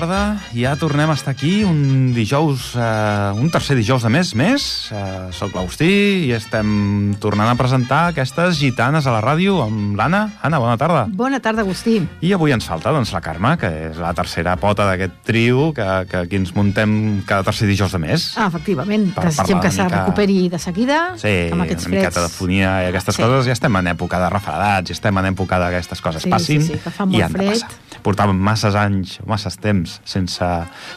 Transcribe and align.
tarda. 0.00 0.29
Ja 0.50 0.72
tornem 0.74 1.06
a 1.06 1.14
estar 1.14 1.30
aquí 1.30 1.62
un 1.62 2.10
dijous, 2.12 2.72
eh, 2.74 3.30
un 3.38 3.52
tercer 3.54 3.76
dijous 3.78 4.02
de 4.02 4.08
mes 4.10 4.32
més. 4.34 4.90
Eh, 4.90 5.28
soc 5.30 5.52
l'Agustí 5.54 6.26
i 6.26 6.32
estem 6.34 7.14
tornant 7.22 7.46
a 7.52 7.54
presentar 7.54 8.08
aquestes 8.10 8.58
gitanes 8.58 9.06
a 9.06 9.12
la 9.14 9.20
ràdio 9.22 9.60
amb 9.62 9.94
l'Anna. 9.94 10.24
Anna, 10.42 10.58
bona 10.58 10.74
tarda. 10.76 11.04
Bona 11.06 11.38
tarda, 11.38 11.62
Agustí. 11.62 12.00
I 12.26 12.32
avui 12.34 12.50
ens 12.50 12.66
falta 12.66 12.90
doncs, 12.90 13.12
la 13.14 13.20
Carme, 13.22 13.52
que 13.62 13.70
és 13.92 14.00
la 14.02 14.10
tercera 14.12 14.56
pota 14.58 14.88
d'aquest 14.90 15.20
trio 15.22 15.68
que, 15.72 15.86
que 16.10 16.16
aquí 16.24 16.40
ens 16.42 16.50
muntem 16.56 17.22
cada 17.30 17.46
tercer 17.46 17.68
dijous 17.70 17.92
de 17.94 18.02
mes. 18.02 18.26
Ah, 18.36 18.48
efectivament. 18.50 19.12
Per 19.14 19.28
Desitgem 19.30 19.60
que 19.62 19.70
se 19.70 19.84
mica- 19.84 20.00
recuperi 20.02 20.48
de 20.48 20.58
seguida. 20.58 20.98
Sí, 21.16 21.36
amb 21.52 21.62
aquests 21.62 21.86
una 21.86 21.94
miqueta 21.94 22.10
freds. 22.18 22.26
de 22.32 22.36
fonia 22.40 22.72
i 22.82 22.88
aquestes 22.90 23.14
Sí. 23.14 23.22
coses. 23.22 23.46
Ja 23.46 23.52
estem 23.52 23.76
en 23.76 23.86
època 23.94 24.18
de 24.18 24.28
refredats, 24.34 24.88
ja 24.90 24.98
estem 24.98 25.16
en 25.16 25.26
època 25.30 25.58
que 25.62 25.70
aquestes 25.76 26.00
coses 26.02 26.22
Sí, 26.24 26.28
passin. 26.30 26.60
sí, 26.60 26.72
sí, 26.74 26.78
que 26.82 26.90
fa 26.90 27.06
molt 27.06 27.16
i 27.16 27.22
han 27.22 27.32
de 27.32 27.38
fred. 27.38 27.52
passar. 27.52 27.70
Portàvem 28.02 28.36
masses 28.36 28.74
anys, 28.74 29.20
masses 29.26 29.56
temps 29.58 30.00
sense, 30.04 30.39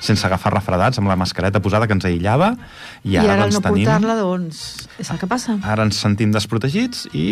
sense 0.04 0.26
agafar 0.28 0.54
refredats, 0.56 0.98
amb 1.02 1.12
la 1.12 1.16
mascareta 1.20 1.60
posada 1.64 1.88
que 1.90 1.94
ens 1.98 2.06
aïllava. 2.10 2.54
I 3.04 3.14
I 3.16 3.18
ara, 3.22 3.34
ara, 3.34 3.44
doncs, 3.46 3.58
no 3.60 3.62
tenim... 3.68 3.86
portar-la, 3.88 4.16
doncs, 4.20 4.64
és 5.00 5.12
el 5.14 5.20
que 5.22 5.28
passa. 5.32 5.58
Ara 5.64 5.86
ens 5.88 6.00
sentim 6.02 6.32
desprotegits 6.36 7.08
i 7.14 7.28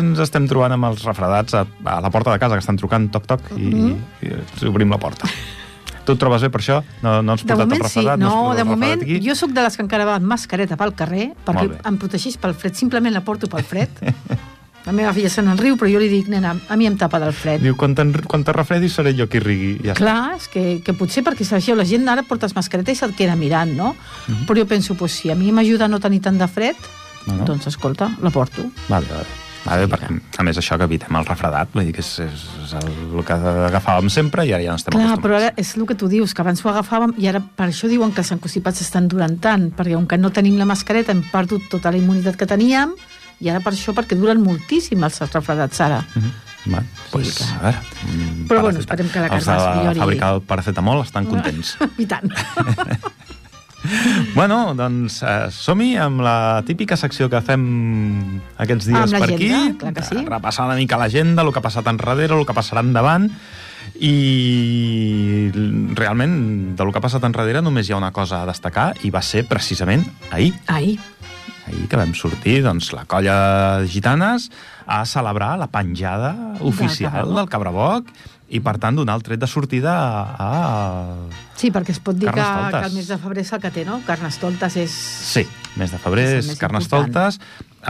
ens 0.00 0.18
estem 0.24 0.48
trobant 0.50 0.72
amb 0.76 0.90
els 0.90 1.04
refredats 1.06 1.54
a, 1.54 1.64
a 1.84 2.00
la 2.04 2.10
porta 2.10 2.32
de 2.34 2.38
casa, 2.42 2.56
que 2.58 2.64
estan 2.66 2.78
trucant 2.80 3.10
toc-toc, 3.14 3.40
i, 3.56 3.70
Mhm. 3.70 3.96
i, 4.22 4.34
i 4.64 4.68
obrim 4.70 4.90
la 4.90 4.98
porta. 4.98 5.28
Tu 6.00 6.14
et 6.16 6.18
trobes 6.18 6.40
bé 6.42 6.48
per 6.50 6.62
això? 6.62 6.78
No, 7.04 7.18
no 7.22 7.34
has 7.36 7.42
portat 7.44 7.58
moment 7.68 7.82
el 7.84 7.88
sí, 7.90 8.00
refredat? 8.00 8.16
has 8.16 8.24
no, 8.24 8.30
portat 8.46 8.56
de 8.58 8.64
moment 8.64 9.02
aquí? 9.04 9.18
jo 9.22 9.34
sóc 9.36 9.52
de 9.52 9.60
les 9.62 9.76
que 9.76 9.82
encara 9.84 10.06
va 10.08 10.14
amb 10.16 10.26
mascareta 10.32 10.78
pel 10.80 10.94
carrer 10.96 11.26
perquè 11.44 11.66
em 11.86 11.98
protegeix 12.00 12.38
pel 12.40 12.54
fred, 12.56 12.74
simplement 12.74 13.12
la 13.14 13.20
porto 13.20 13.46
pel 13.52 13.62
fred. 13.68 14.00
La 14.86 14.92
meva 14.96 15.12
filla 15.12 15.28
se 15.28 15.42
n'enriu, 15.44 15.76
però 15.76 15.90
jo 15.92 15.98
li 16.00 16.08
dic, 16.08 16.28
nena, 16.32 16.54
a 16.68 16.76
mi 16.76 16.86
em 16.88 16.96
tapa 16.96 17.18
del 17.20 17.34
fred. 17.36 17.60
Diu, 17.60 17.76
quan, 17.76 17.92
quan 18.26 18.44
te 18.44 18.52
refredis 18.56 18.94
seré 18.96 19.12
jo 19.16 19.26
qui 19.28 19.38
rigui. 19.42 19.74
Ja. 19.84 19.92
Clar, 19.98 20.36
és 20.38 20.48
que, 20.48 20.80
que 20.84 20.94
potser 20.96 21.22
perquè 21.26 21.44
sabeu, 21.44 21.76
la 21.76 21.84
gent 21.84 22.08
ara 22.08 22.22
portes 22.24 22.54
mascareta 22.56 22.90
i 22.90 22.96
se't 22.96 23.12
queda 23.18 23.36
mirant, 23.36 23.74
no? 23.76 23.94
Mhm. 24.28 24.46
Però 24.48 24.56
jo 24.62 24.66
penso, 24.66 24.94
pues, 24.96 25.12
si 25.20 25.30
a 25.30 25.34
mi 25.36 25.52
m'ajuda 25.52 25.84
a 25.84 25.88
no 25.92 26.00
tenir 26.00 26.22
tant 26.24 26.38
de 26.40 26.48
fred, 26.48 26.76
No, 27.26 27.34
no. 27.36 27.44
doncs 27.44 27.66
escolta, 27.68 28.08
la 28.22 28.30
porto. 28.30 28.64
Vale, 28.88 29.06
vale. 29.10 29.38
Vale, 29.60 29.84
perquè, 29.92 30.08
a 30.40 30.42
més, 30.42 30.56
això 30.56 30.78
que 30.80 30.86
evitem 30.88 31.14
el 31.20 31.26
refredat, 31.28 31.68
vull 31.74 31.84
dir 31.84 31.92
que 31.92 32.00
és, 32.00 32.14
és, 32.24 32.44
és 32.64 32.70
el, 32.78 32.86
el 33.18 33.24
que 33.28 33.34
agafàvem 33.36 34.08
sempre 34.08 34.46
i 34.48 34.54
ara 34.56 34.64
ja 34.64 34.70
no 34.72 34.80
estem 34.80 34.94
Clar, 34.94 35.02
acostumats. 35.04 35.26
però 35.26 35.36
ara 35.36 35.50
és 35.60 35.74
el 35.76 35.84
que 35.84 35.94
tu 36.00 36.08
dius, 36.08 36.32
que 36.32 36.40
abans 36.40 36.64
ho 36.64 36.70
agafàvem 36.70 37.12
i 37.20 37.28
ara 37.28 37.42
per 37.44 37.66
això 37.68 37.86
diuen 37.92 38.10
que 38.16 38.22
els 38.24 38.32
encostipats 38.32 38.80
estan 38.80 39.06
durant 39.12 39.36
tant, 39.38 39.68
perquè 39.76 39.92
com 39.98 40.06
que 40.08 40.16
no 40.16 40.30
tenim 40.32 40.56
la 40.56 40.64
mascareta 40.64 41.12
hem 41.12 41.20
perdut 41.30 41.68
tota 41.68 41.92
la 41.92 41.98
immunitat 42.00 42.36
que 42.40 42.46
teníem 42.48 42.94
i 43.40 43.48
ara 43.48 43.60
per 43.64 43.72
això, 43.72 43.94
perquè 43.96 44.18
duren 44.18 44.42
moltíssim 44.44 45.00
els 45.04 45.20
refredats 45.32 45.80
ara. 45.80 46.04
Mhm. 46.14 46.32
Va, 46.74 46.82
pues, 47.10 47.38
clar. 47.38 47.54
a 47.56 47.62
veure, 47.62 47.78
mm, 48.04 48.46
Però 48.46 48.60
bueno, 48.60 48.78
esperem 48.80 49.08
que 49.08 49.18
la 49.18 49.26
Els 49.32 49.46
Carme 49.46 49.56
es 49.56 49.64
de 49.64 49.70
la 49.70 49.76
millori. 49.80 50.00
fàbrica 50.00 50.32
del 50.32 50.42
paracetamol 50.42 51.00
estan 51.02 51.24
contents. 51.24 51.78
I 51.98 52.04
tant. 52.06 52.28
bueno, 54.34 54.74
doncs 54.76 55.22
eh, 55.24 55.48
som-hi 55.50 55.94
amb 55.96 56.20
la 56.20 56.60
típica 56.68 56.98
secció 57.00 57.30
que 57.32 57.40
fem 57.40 57.62
aquests 58.60 58.90
dies 58.90 59.14
per 59.16 59.22
aquí. 59.24 59.48
clar 59.80 59.94
que 59.96 60.02
sí. 60.04 60.20
Repassar 60.26 60.66
una 60.68 60.76
mica 60.76 60.98
l'agenda, 61.00 61.40
el 61.42 61.52
que 61.52 61.62
ha 61.62 61.64
passat 61.64 61.88
enrere, 61.88 62.28
el 62.28 62.44
que 62.44 62.52
passarà 62.52 62.84
endavant, 62.84 63.30
i 64.00 65.50
realment 65.96 66.76
de 66.76 66.84
lo 66.84 66.92
que 66.92 67.00
ha 67.00 67.04
passat 67.04 67.24
enrere 67.24 67.62
només 67.64 67.88
hi 67.88 67.92
ha 67.94 67.98
una 67.98 68.12
cosa 68.12 68.42
a 68.42 68.46
destacar 68.48 68.92
i 69.04 69.10
va 69.10 69.22
ser 69.24 69.46
precisament 69.48 70.04
ahir. 70.30 70.52
Ai, 70.68 70.98
Ahir 71.70 71.86
que 71.86 71.96
vam 72.00 72.12
sortir, 72.18 72.58
doncs, 72.66 72.90
la 72.96 73.04
colla 73.06 73.84
gitanes 73.86 74.50
a 74.90 75.04
celebrar 75.06 75.54
la 75.60 75.68
penjada 75.70 76.34
oficial 76.66 77.30
del 77.36 77.48
Cabraboc 77.48 78.10
i, 78.50 78.58
per 78.58 78.74
tant, 78.82 78.96
donar 78.98 79.14
el 79.14 79.22
tret 79.22 79.38
de 79.38 79.46
sortida 79.46 79.92
a... 79.94 80.34
a... 80.42 81.42
sí, 81.54 81.70
perquè 81.70 81.94
es 81.94 82.00
pot 82.02 82.18
dir 82.18 82.26
que, 82.26 82.42
que 82.74 82.80
el 82.88 82.96
mes 82.96 83.06
de 83.06 83.18
febrer 83.22 83.44
és 83.46 83.52
el 83.54 83.60
que 83.62 83.70
té, 83.70 83.84
no? 83.86 84.00
Carnestoltes 84.08 84.74
és... 84.82 84.90
Sí, 85.30 85.44
mes 85.78 85.94
de 85.94 86.00
febrer 86.02 86.24
És 86.40 86.48
és 86.50 86.58
Carnestoltes. 86.58 87.38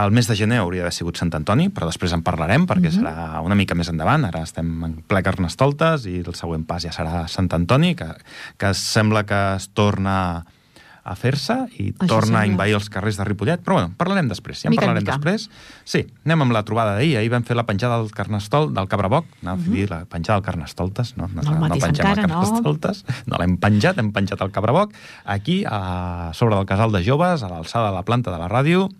El 0.04 0.12
mes 0.14 0.28
de 0.28 0.36
gener 0.38 0.60
hauria 0.60 0.84
d'haver 0.84 0.92
sigut 0.94 1.16
Sant 1.18 1.32
Antoni, 1.34 1.70
però 1.72 1.88
després 1.88 2.12
en 2.12 2.20
parlarem, 2.22 2.68
perquè 2.68 2.92
Mhm. 2.92 3.00
serà 3.00 3.40
una 3.42 3.56
mica 3.56 3.74
més 3.74 3.88
endavant. 3.88 4.28
Ara 4.28 4.44
estem 4.44 4.68
en 4.84 4.98
ple 5.08 5.22
Carnestoltes 5.24 6.04
i 6.06 6.20
el 6.20 6.36
següent 6.36 6.68
pas 6.68 6.84
ja 6.84 6.92
serà 6.92 7.24
Sant 7.26 7.48
Antoni, 7.56 7.96
que, 7.96 8.12
que 8.60 8.74
sembla 8.76 9.24
que 9.24 9.40
es 9.56 9.70
torna 9.72 10.44
a 11.04 11.14
fer-se 11.16 11.54
i 11.78 11.92
Això 11.92 12.06
torna 12.06 12.40
a 12.40 12.42
sembla. 12.42 12.46
invair 12.46 12.74
els 12.74 12.88
carrers 12.90 13.16
de 13.16 13.24
Ripollet. 13.24 13.60
Però 13.64 13.74
bueno, 13.78 13.92
parlarem 13.96 14.28
després, 14.28 14.60
ja 14.62 14.68
en 14.68 14.72
Mica 14.72 14.82
parlarem 14.86 15.02
mica. 15.02 15.16
després. 15.16 15.48
Sí, 15.84 16.06
anem 16.24 16.42
amb 16.42 16.52
la 16.52 16.62
trobada 16.62 16.94
d'ahir. 16.94 17.16
Ahir 17.18 17.30
vam 17.30 17.42
fer 17.44 17.56
la 17.56 17.64
penjada 17.66 17.96
del 17.98 18.10
Carnestol, 18.12 18.72
del 18.74 18.88
Cabraboc. 18.88 19.26
Anava 19.42 19.60
a 19.60 19.70
dir 19.70 19.88
la 19.90 20.04
penjada 20.04 20.38
del 20.40 20.46
Carnestoltes. 20.46 21.16
No, 21.16 21.28
no, 21.28 21.42
Mhm. 21.42 21.50
No 21.54 21.60
matis 21.60 21.84
pengem 21.84 22.06
encara, 22.06 22.22
el 22.22 22.28
no. 22.28 22.40
Carnestoltes. 22.42 23.04
No 23.26 23.36
l'hem 23.38 23.56
penjat, 23.56 23.98
hem 23.98 24.12
penjat 24.12 24.40
el 24.40 24.50
Cabraboc 24.50 24.92
aquí, 25.24 25.64
a 25.66 26.30
sobre 26.34 26.54
del 26.56 26.66
casal 26.66 26.92
de 26.92 27.02
joves, 27.04 27.42
a 27.42 27.48
l'alçada 27.48 27.88
de 27.88 27.94
la 27.94 28.02
planta 28.02 28.30
de 28.30 28.38
la 28.38 28.48
ràdio, 28.48 28.90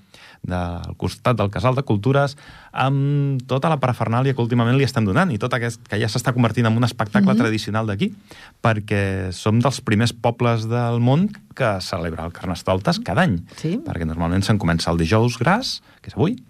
del 0.42 0.94
costat 0.96 1.36
del 1.36 1.50
casal 1.52 1.74
de 1.76 1.82
cultures, 1.84 2.36
amb 2.72 3.42
tota 3.46 3.68
la 3.68 3.76
parafernàlia 3.80 4.34
que 4.34 4.40
últimament 4.42 4.78
li 4.78 4.86
estem 4.86 5.04
donant 5.04 5.30
i 5.34 5.38
tot 5.38 5.52
aquest 5.52 5.82
que 5.86 5.98
ja 6.00 6.08
s'està 6.08 6.32
convertint 6.32 6.66
en 6.66 6.76
un 6.76 6.84
espectacle 6.84 7.32
Mhm. 7.34 7.38
tradicional 7.38 7.86
d'aquí, 7.86 8.14
perquè 8.62 9.32
som 9.32 9.60
dels 9.60 9.80
primers 9.80 10.12
pobles 10.12 10.68
del 10.68 11.00
món 11.00 11.28
que 11.54 11.80
celebra 11.80 12.24
el 12.24 12.32
Carnestoltes 12.32 13.00
cada 13.00 13.22
any. 13.22 13.42
Sí. 13.56 13.78
Perquè 13.84 14.06
normalment 14.06 14.42
se'n 14.42 14.58
comença 14.58 14.90
el 14.90 14.98
dijous 14.98 15.38
gras, 15.38 15.82
que 16.00 16.08
és 16.08 16.16
avui, 16.16 16.42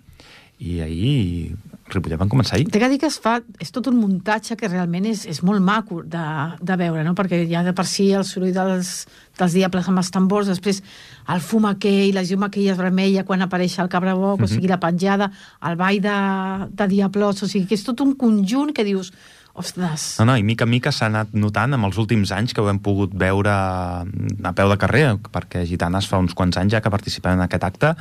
i 0.61 0.81
ahir 0.81 1.57
Ripollet 1.95 2.21
van 2.21 2.31
començar 2.33 2.57
ahir. 2.57 2.69
T'he 2.71 2.83
de 2.83 2.89
dir 2.93 2.99
que 3.03 3.09
es 3.11 3.19
fa, 3.23 3.39
és 3.63 3.73
tot 3.75 3.89
un 3.91 3.99
muntatge 4.01 4.57
que 4.59 4.69
realment 4.69 5.09
és, 5.11 5.25
és 5.31 5.43
molt 5.47 5.63
maco 5.65 6.03
de, 6.03 6.27
de 6.61 6.77
veure, 6.81 7.05
no? 7.07 7.15
perquè 7.19 7.43
ja 7.51 7.65
de 7.67 7.75
per 7.77 7.87
si 7.89 8.11
el 8.17 8.27
soroll 8.29 8.55
dels, 8.57 8.93
dels 9.39 9.57
diables 9.57 9.89
amb 9.91 10.03
els 10.03 10.13
tambors, 10.15 10.51
després 10.51 10.83
el 11.31 11.43
fum 11.45 11.67
aquell, 11.71 12.15
la 12.17 12.25
llum 12.27 12.47
aquella 12.47 12.79
vermella 12.79 13.27
quan 13.29 13.43
apareix 13.47 13.79
el 13.79 13.91
cabraboc, 13.93 14.39
mm 14.39 14.45
-hmm. 14.45 14.51
o 14.51 14.55
sigui, 14.55 14.69
la 14.69 14.81
penjada, 14.81 15.31
el 15.63 15.77
ball 15.77 16.01
de, 16.01 16.19
de 16.73 16.89
diablos, 16.89 17.43
o 17.43 17.47
sigui, 17.47 17.67
que 17.67 17.75
és 17.75 17.85
tot 17.85 18.01
un 18.01 18.15
conjunt 18.15 18.73
que 18.73 18.85
dius, 18.85 19.13
ostres, 19.53 20.17
No, 20.19 20.25
no, 20.25 20.37
i 20.37 20.43
mica 20.43 20.65
en 20.65 20.71
mica 20.71 20.93
s'ha 20.93 21.07
anat 21.11 21.33
notant 21.33 21.75
amb 21.75 21.89
els 21.89 21.99
últims 21.99 22.31
anys 22.33 22.55
que 22.55 22.63
ho 22.63 22.69
hem 22.71 22.79
pogut 22.79 23.15
veure 23.15 23.51
a 23.51 24.53
peu 24.57 24.69
de 24.69 24.79
carrer, 24.81 25.07
perquè 25.33 25.65
Gitanes 25.67 26.09
fa 26.11 26.19
uns 26.23 26.35
quants 26.35 26.57
anys 26.57 26.73
ja 26.73 26.81
que 26.81 26.93
participem 26.93 27.39
en 27.39 27.47
aquest 27.47 27.65
acte, 27.65 27.95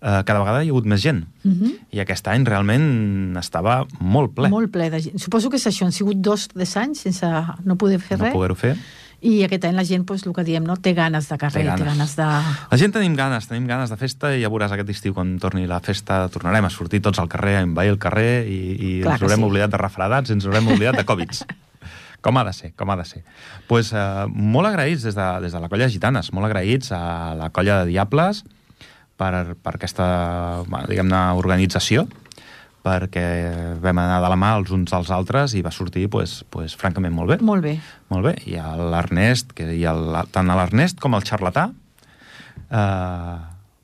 eh, 0.00 0.22
cada 0.24 0.38
vegada 0.40 0.62
hi 0.64 0.68
ha 0.68 0.70
hagut 0.72 0.86
més 0.86 1.02
gent. 1.02 1.26
mm 1.44 1.52
-hmm. 1.52 1.72
I 1.92 2.00
aquest 2.00 2.26
any 2.28 2.44
realment 2.46 3.36
estava 3.36 3.86
molt 4.00 4.34
ple. 4.34 4.48
molt 4.48 4.70
ple 4.70 4.90
de 4.90 5.00
gent. 5.00 5.18
Suposo 5.18 5.50
que 5.50 5.56
és 5.56 5.66
això, 5.66 5.84
han 5.84 5.92
sigut 5.92 6.16
dos, 6.16 6.48
tres 6.48 6.76
anys 6.76 7.00
sense 7.00 7.26
no 7.64 7.76
poder 7.76 7.98
fer 8.00 8.18
no 8.18 8.24
res, 8.24 8.32
poder-ho 8.32 8.54
fer. 8.54 8.76
i 9.22 9.42
aquest 9.44 9.64
any 9.64 9.74
la 9.74 9.84
gent, 9.84 10.04
doncs, 10.06 10.26
el 10.26 10.32
que 10.32 10.44
diem, 10.44 10.64
no? 10.64 10.76
té 10.76 10.94
ganes 10.94 11.28
de 11.28 11.36
carrer, 11.36 11.62
Té 11.62 11.64
ganes. 11.66 11.80
té 11.80 11.84
ganes 11.86 12.16
de... 12.16 12.22
La 12.70 12.76
gent 12.78 12.92
tenim 12.92 13.14
ganes, 13.16 13.46
tenim 13.48 13.66
ganes 13.66 13.90
de 13.90 13.96
festa 13.96 14.34
i 14.34 14.42
ja 14.42 14.48
veuràs 14.48 14.72
aquest 14.72 14.88
estiu 14.88 15.12
quan 15.14 15.38
torni 15.38 15.66
la 15.66 15.80
festa 15.80 16.28
tornarem 16.28 16.64
a 16.64 16.70
sortir 16.70 17.00
tots 17.02 17.18
al 17.18 17.28
carrer, 17.28 17.56
a 17.56 17.60
envair 17.60 17.90
el 17.90 17.98
carrer 17.98 18.46
i, 18.48 18.98
i 18.98 19.02
Clar 19.02 19.12
ens 19.14 19.22
haurem 19.22 19.38
sí. 19.40 19.44
oblidat 19.44 19.70
de 19.70 19.76
refredats 19.76 20.30
ens 20.30 20.46
haurem 20.46 20.66
oblidat 20.68 20.96
de 20.96 21.04
Covids. 21.04 21.44
Com 22.22 22.36
ha 22.36 22.44
de 22.44 22.52
ser, 22.52 22.72
com 22.76 22.90
ha 22.90 22.96
de 22.96 23.04
ser. 23.04 23.22
pues, 23.66 23.92
eh, 23.94 24.26
molt 24.28 24.66
agraïts 24.68 25.02
des 25.02 25.14
de, 25.14 25.40
des 25.40 25.52
de 25.52 25.60
la 25.60 25.68
colla 25.70 25.84
de 25.86 25.90
Gitanes, 25.90 26.32
molt 26.32 26.46
agraïts 26.46 26.92
a 26.92 27.34
la 27.34 27.48
colla 27.50 27.78
de 27.84 27.86
Diables 27.90 28.44
per, 29.20 29.54
per 29.60 29.76
aquesta, 29.76 30.08
bueno, 30.66 30.88
diguem-ne, 30.88 31.20
organització, 31.38 32.06
perquè 32.80 33.24
vam 33.82 34.00
anar 34.00 34.22
de 34.24 34.30
la 34.32 34.38
mà 34.40 34.54
els 34.56 34.72
uns 34.72 34.94
als 34.96 35.10
altres 35.12 35.54
i 35.56 35.60
va 35.64 35.72
sortir, 35.74 36.06
pues, 36.12 36.40
pues, 36.50 36.74
francament, 36.80 37.12
molt 37.12 37.34
bé. 37.34 37.38
Molt 37.44 37.66
bé. 37.66 37.76
Molt 38.12 38.30
bé, 38.30 38.34
i 38.48 38.56
l'Ernest, 38.56 39.52
que 39.56 39.68
i 39.76 39.84
el, 39.88 40.16
tant 40.32 40.48
l'Ernest 40.48 41.00
com 41.02 41.14
al 41.16 41.26
xarlatà, 41.28 41.68
eh, 42.70 43.36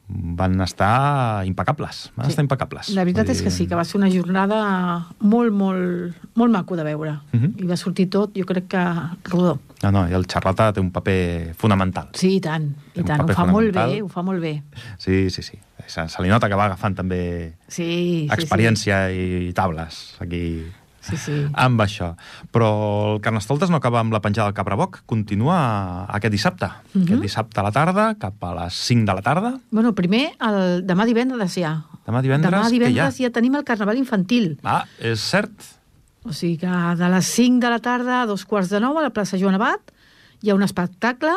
van 0.09 0.61
estar 0.61 1.45
impecables, 1.47 2.13
van 2.15 2.27
Sí. 2.27 2.31
estar 2.31 2.45
impecables. 2.45 2.91
La 2.91 3.03
veritat 3.03 3.27
Vull 3.27 3.33
és 3.35 3.43
que 3.43 3.49
dir, 3.51 3.57
sí, 3.57 3.67
que 3.67 3.75
va 3.75 3.85
ser 3.85 3.99
una 3.99 4.11
jornada 4.11 5.09
molt, 5.19 5.53
molt, 5.53 6.15
molt 6.35 6.53
maco 6.53 6.77
de 6.77 6.85
veure. 6.85 7.21
Mhm. 7.33 7.55
I 7.59 7.67
va 7.67 7.77
sortir 7.77 8.09
tot, 8.09 8.31
jo 8.37 8.45
crec 8.47 8.69
que 8.69 8.85
rodó. 9.25 9.59
No, 9.83 9.91
no, 9.93 10.09
i 10.09 10.13
el 10.15 10.27
xarlatà 10.27 10.73
té 10.73 10.81
un 10.81 10.91
paper 10.93 11.55
fonamental. 11.57 12.09
Sí, 12.15 12.37
i 12.37 12.41
tant, 12.41 12.75
Té 12.95 13.01
i 13.01 13.05
tant. 13.05 13.21
Ho 13.23 13.29
fa 13.29 13.45
molt 13.47 13.75
bé, 13.75 14.01
ho 14.03 14.09
fa 14.09 14.23
molt 14.23 14.41
bé. 14.41 14.63
Sí, 14.99 15.29
sí, 15.31 15.43
sí. 15.43 15.59
Se, 15.87 16.09
se 16.09 16.23
li 16.23 16.29
nota 16.29 16.49
que 16.49 16.55
va 16.57 16.65
agafant 16.67 16.97
també 16.97 17.55
Sí, 17.69 18.27
sí, 18.29 18.29
experiència 18.33 19.13
i, 19.13 19.49
i 19.49 19.53
tables 19.53 20.17
aquí 20.21 20.65
Sí, 21.07 21.17
sí. 21.17 21.37
amb 21.55 21.81
això. 21.81 22.15
Però 22.55 22.71
el 23.15 23.21
Carnestoltes 23.23 23.71
no 23.71 23.79
acaba 23.79 24.01
amb 24.01 24.13
la 24.13 24.21
penjada 24.25 24.49
del 24.51 24.57
Cabraboc, 24.57 25.03
continua 25.07 25.59
aquest 26.09 26.33
dissabte. 26.35 26.71
Mhm. 26.95 27.05
Aquest 27.05 27.23
dissabte 27.23 27.61
a 27.61 27.67
la 27.67 27.73
tarda, 27.73 28.15
cap 28.19 28.43
a 28.45 28.55
les 28.63 28.75
5 28.75 29.07
de 29.07 29.15
la 29.15 29.23
tarda. 29.23 29.55
Bueno, 29.71 29.95
primer, 29.95 30.33
el, 30.41 30.87
demà 30.87 31.07
divendres 31.07 31.55
ja. 31.55 31.85
Demà 32.07 32.23
divendres, 32.23 32.53
demà 32.53 32.71
divendres 32.71 33.19
ja 33.19 33.31
tenim 33.31 33.55
el 33.57 33.65
Carnaval 33.65 33.99
infantil. 33.99 34.59
Ah, 34.65 34.85
és 34.99 35.21
cert. 35.21 35.53
O 36.27 36.33
sigui 36.35 36.57
que 36.59 36.67
de 36.99 37.09
les 37.09 37.27
5 37.27 37.61
de 37.63 37.71
la 37.71 37.79
tarda 37.79 38.23
a 38.23 38.27
dos 38.27 38.45
quarts 38.45 38.71
de 38.71 38.81
nou 38.83 38.99
a 38.99 39.03
la 39.03 39.13
plaça 39.15 39.39
Joan 39.39 39.55
Abat 39.55 39.93
hi 40.43 40.51
ha 40.51 40.57
un 40.57 40.65
espectacle 40.67 41.33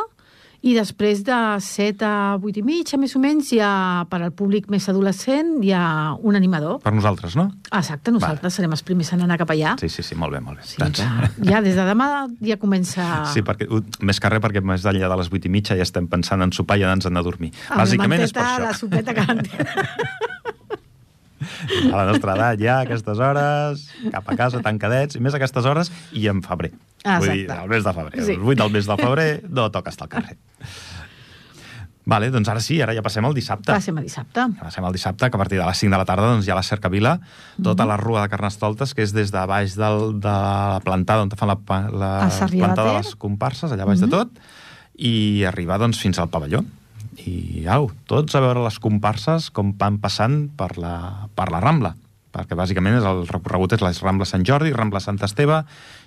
I 0.62 0.74
després 0.76 1.22
de 1.24 1.36
7 1.64 2.04
a 2.04 2.36
8 2.36 2.60
i 2.60 2.64
mitja, 2.68 2.98
més 3.00 3.16
o 3.16 3.22
menys, 3.24 3.54
hi 3.56 3.62
ha, 3.64 4.06
per 4.12 4.20
al 4.20 4.34
públic 4.36 4.68
més 4.72 4.90
adolescent, 4.92 5.54
hi 5.64 5.72
ha 5.72 6.16
un 6.20 6.36
animador. 6.36 6.82
Per 6.84 6.92
nosaltres, 6.92 7.38
no? 7.40 7.48
Exacte, 7.72 8.12
nosaltres 8.12 8.50
Vale. 8.50 8.56
serem 8.58 8.76
els 8.76 8.84
primers 8.84 9.14
en 9.16 9.24
anar 9.24 9.40
cap 9.40 9.54
allà. 9.56 9.78
Sí, 9.80 9.88
sí, 9.94 10.04
sí, 10.04 10.18
molt 10.20 10.36
bé, 10.36 10.44
molt 10.44 10.60
bé. 10.60 10.68
Sí, 10.68 10.78
que 10.82 11.50
ja 11.50 11.64
des 11.64 11.80
de 11.80 11.88
demà 11.88 12.10
ja 12.44 12.60
comença... 12.60 13.08
Sí, 13.34 13.44
perquè, 13.46 13.70
uh, 13.72 13.80
més 14.04 14.20
que 14.20 14.32
res 14.32 14.44
perquè 14.44 14.64
més 14.66 14.84
enllà 14.84 15.08
de 15.12 15.20
les 15.22 15.32
8 15.32 15.48
i 15.48 15.54
mitja 15.54 15.80
ja 15.80 15.86
estem 15.88 16.10
pensant 16.12 16.44
en 16.44 16.52
sopar 16.56 16.80
i 16.80 16.84
anar-nos 16.84 17.08
a 17.08 17.24
dormir. 17.24 17.54
Amb 17.70 17.86
Bàsicament 17.86 18.26
la 18.26 18.28
és 18.28 18.36
per 18.36 18.44
manteta, 18.44 18.64
la 18.66 18.74
això. 18.74 18.84
sopeta 18.84 19.16
calentera. 19.16 20.18
A 21.92 21.96
la 21.96 22.06
nostra 22.12 22.36
edat 22.36 22.60
ja, 22.60 22.78
a 22.80 22.82
aquestes 22.88 23.18
hores, 23.20 23.88
cap 24.12 24.30
a 24.30 24.36
casa, 24.36 24.62
tancadets, 24.62 25.16
i 25.16 25.20
més 25.24 25.34
a 25.34 25.38
aquestes 25.38 25.66
hores, 25.66 25.92
i 26.12 26.28
en 26.28 26.42
febrer. 26.44 26.72
Vull 27.06 27.30
dir, 27.32 27.44
Exacte. 27.46 27.62
al 27.62 27.70
mes 27.70 27.84
de 27.84 27.94
febrer. 27.94 28.24
Sí. 28.26 28.32
El 28.34 28.44
8 28.44 28.64
del 28.64 28.72
mes 28.74 28.86
de 28.88 28.98
febrer 28.98 29.30
no 29.50 29.70
toca 29.72 29.90
estar 29.90 30.06
al 30.06 30.10
carrer. 30.10 30.38
Vale, 32.10 32.32
doncs 32.34 32.50
ara 32.50 32.62
sí, 32.64 32.80
ara 32.82 32.96
ja 32.98 33.04
passem 33.06 33.26
al 33.28 33.36
dissabte. 33.38 33.70
Passem 33.70 33.98
a 34.00 34.02
dissabte. 34.02 34.42
Passem 34.58 34.86
al 34.88 34.96
dissabte, 34.96 35.28
que 35.30 35.38
a 35.38 35.42
partir 35.44 35.60
de 35.60 35.66
les 35.68 35.78
5 35.78 35.92
de 35.94 35.98
la 36.02 36.06
tarda 36.10 36.32
doncs, 36.32 36.48
hi 36.48 36.50
ha 36.52 36.56
la 36.58 36.64
cercavila, 36.66 37.20
tota 37.62 37.84
Mhm. 37.84 37.90
la 37.90 37.98
rua 37.98 38.22
de 38.24 38.30
Carnestoltes, 38.30 38.96
que 38.96 39.04
és 39.04 39.14
des 39.14 39.30
de 39.32 39.46
baix 39.46 39.76
del, 39.76 40.20
de 40.20 40.28
la 40.28 40.82
plantada 40.84 41.22
on 41.22 41.30
fan 41.30 41.50
la, 41.50 41.58
la 41.92 42.26
de 42.30 42.48
plantada 42.58 42.94
de 42.94 42.96
Ter. 42.98 43.06
les 43.06 43.16
comparses, 43.16 43.72
allà 43.72 43.86
baix 43.86 44.00
Mhm. 44.02 44.10
de 44.10 44.16
tot, 44.18 44.30
i 44.98 45.44
arribar 45.46 45.78
doncs, 45.78 46.00
fins 46.00 46.18
al 46.18 46.30
pavelló. 46.30 46.64
I 47.28 47.66
au, 47.72 47.90
tots 48.08 48.36
a 48.36 48.44
veure 48.44 48.64
les 48.64 48.80
comparses 48.80 49.50
com 49.52 49.74
van 49.80 49.98
passant 50.00 50.46
per 50.60 50.72
la, 50.80 50.94
per 51.36 51.50
la 51.52 51.64
Rambla 51.64 51.96
perquè 52.36 52.54
bàsicament 52.58 53.00
és 53.00 53.08
el 53.10 53.24
recorregut 53.30 53.74
és 53.74 53.82
la 53.82 53.92
Rambla 53.96 54.28
Sant 54.30 54.46
Jordi, 54.46 54.74
Rambla 54.76 55.02
Sant 55.02 55.18
Esteve 55.26 55.64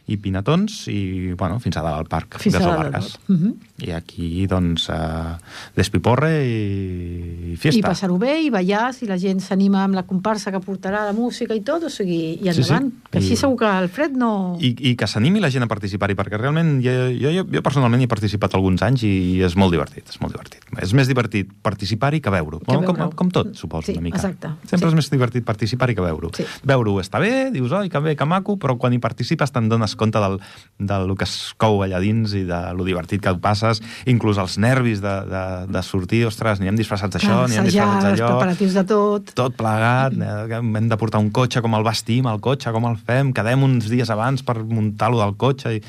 i 0.07 0.17
Pinatons 0.17 0.89
i 0.91 1.33
bueno, 1.39 1.61
fins 1.61 1.77
a 1.79 1.83
dalt 1.83 1.99
al 2.03 2.07
parc 2.11 2.39
Fins 2.43 2.57
de 2.59 2.65
Vargas. 2.65 3.13
tot. 3.13 3.29
Mhm. 3.31 3.53
I 3.83 3.91
aquí, 3.91 4.47
doncs, 4.47 4.89
eh, 4.91 5.37
despiporre 5.75 6.45
i, 6.47 7.53
i 7.53 7.57
fiesta. 7.57 7.79
I 7.79 7.83
passar-ho 7.83 8.19
bé 8.19 8.41
i 8.43 8.51
ballar, 8.53 8.93
si 8.95 9.07
la 9.09 9.17
gent 9.19 9.41
s'anima 9.43 9.83
amb 9.85 9.95
la 9.99 10.05
comparsa 10.07 10.53
que 10.55 10.61
portarà 10.63 11.05
la 11.07 11.13
música 11.17 11.55
i 11.55 11.63
tot, 11.67 11.85
o 11.85 11.91
sigui, 11.91 12.39
i 12.41 12.53
Sí, 12.53 12.63
sí. 12.63 12.73
endavant. 12.73 12.93
Que 13.11 13.19
així 13.19 13.33
I- 13.35 13.37
segur 13.41 13.57
que 13.59 13.71
el 13.79 13.89
fred 13.89 14.13
no... 14.19 14.57
I, 14.61 14.75
i 14.91 14.95
que 14.97 15.07
s'animi 15.07 15.41
la 15.41 15.51
gent 15.51 15.65
a 15.65 15.69
participar-hi, 15.71 16.15
perquè 16.19 16.39
realment 16.39 16.81
jo, 16.85 16.93
jo, 17.19 17.31
jo, 17.39 17.47
jo 17.51 17.63
personalment 17.63 18.01
hi 18.03 18.05
he 18.05 18.09
participat 18.13 18.55
alguns 18.59 18.83
anys 18.83 19.03
i 19.09 19.41
és 19.43 19.57
molt 19.57 19.73
divertit, 19.73 20.09
és 20.09 20.21
molt 20.21 20.35
divertit. 20.35 20.61
És 20.83 20.93
més 20.95 21.09
divertit 21.11 21.51
participar-hi 21.63 22.21
que 22.21 22.31
veure-ho. 22.31 22.61
Que 22.61 22.73
Bueno, 22.77 22.95
com, 22.95 23.11
com 23.13 23.31
tot, 23.31 23.55
suposo, 23.57 23.87
Sí, 23.87 23.93
una 23.93 24.03
mica. 24.03 24.17
exacte. 24.19 24.49
Sempre 24.69 24.89
Sí. 24.89 24.93
és 24.93 24.95
més 24.95 25.11
divertit 25.11 25.45
participar-hi 25.45 25.95
que 25.95 26.01
veure-ho. 26.03 26.31
Sí. 26.37 26.45
Veure-ho 26.65 27.01
està 27.01 27.19
bé, 27.21 27.51
dius, 27.51 27.73
oi, 27.73 27.89
que 27.89 27.99
bé, 27.99 28.17
que 28.17 28.25
maco, 28.25 28.57
però 28.59 28.77
quan 28.79 28.93
hi 28.93 28.99
participes 28.99 29.51
te'n 29.53 29.69
dones 29.69 29.92
compte 29.99 30.21
del, 30.23 30.39
del 30.79 31.15
que 31.19 31.27
es 31.29 31.35
cou 31.61 31.83
allà 31.85 32.01
dins 32.03 32.35
i 32.39 32.45
de 32.49 32.61
lo 32.77 32.87
divertit 32.87 33.23
que 33.25 33.33
ho 33.33 33.41
passes, 33.43 33.83
inclús 34.11 34.41
els 34.43 34.59
nervis 34.63 35.03
de, 35.05 35.15
de, 35.31 35.43
de 35.73 35.83
sortir, 35.87 36.25
ostres, 36.29 36.61
anirem 36.61 36.79
disfressats 36.81 37.17
d'això, 37.17 37.43
anirem 37.47 37.67
assajar, 37.67 37.89
disfressats 37.89 38.07
els 38.13 38.21
d'allò 38.21 38.31
preparatius 38.37 38.79
de 38.79 38.87
tot. 38.93 39.35
tot 39.39 39.59
plegat, 39.59 40.17
que 40.51 40.63
hem 40.63 40.89
de 40.93 41.01
portar 41.01 41.23
un 41.23 41.33
cotxe, 41.35 41.65
com 41.65 41.79
el 41.79 41.87
vestim, 41.87 42.31
el 42.31 42.41
cotxe, 42.45 42.73
com 42.75 42.89
el 42.91 42.97
fem, 43.01 43.35
quedem 43.37 43.69
uns 43.69 43.91
dies 43.93 44.11
abans 44.13 44.45
per 44.47 44.59
muntar-lo 44.63 45.23
del 45.23 45.37
cotxe, 45.41 45.77
i 45.79 45.85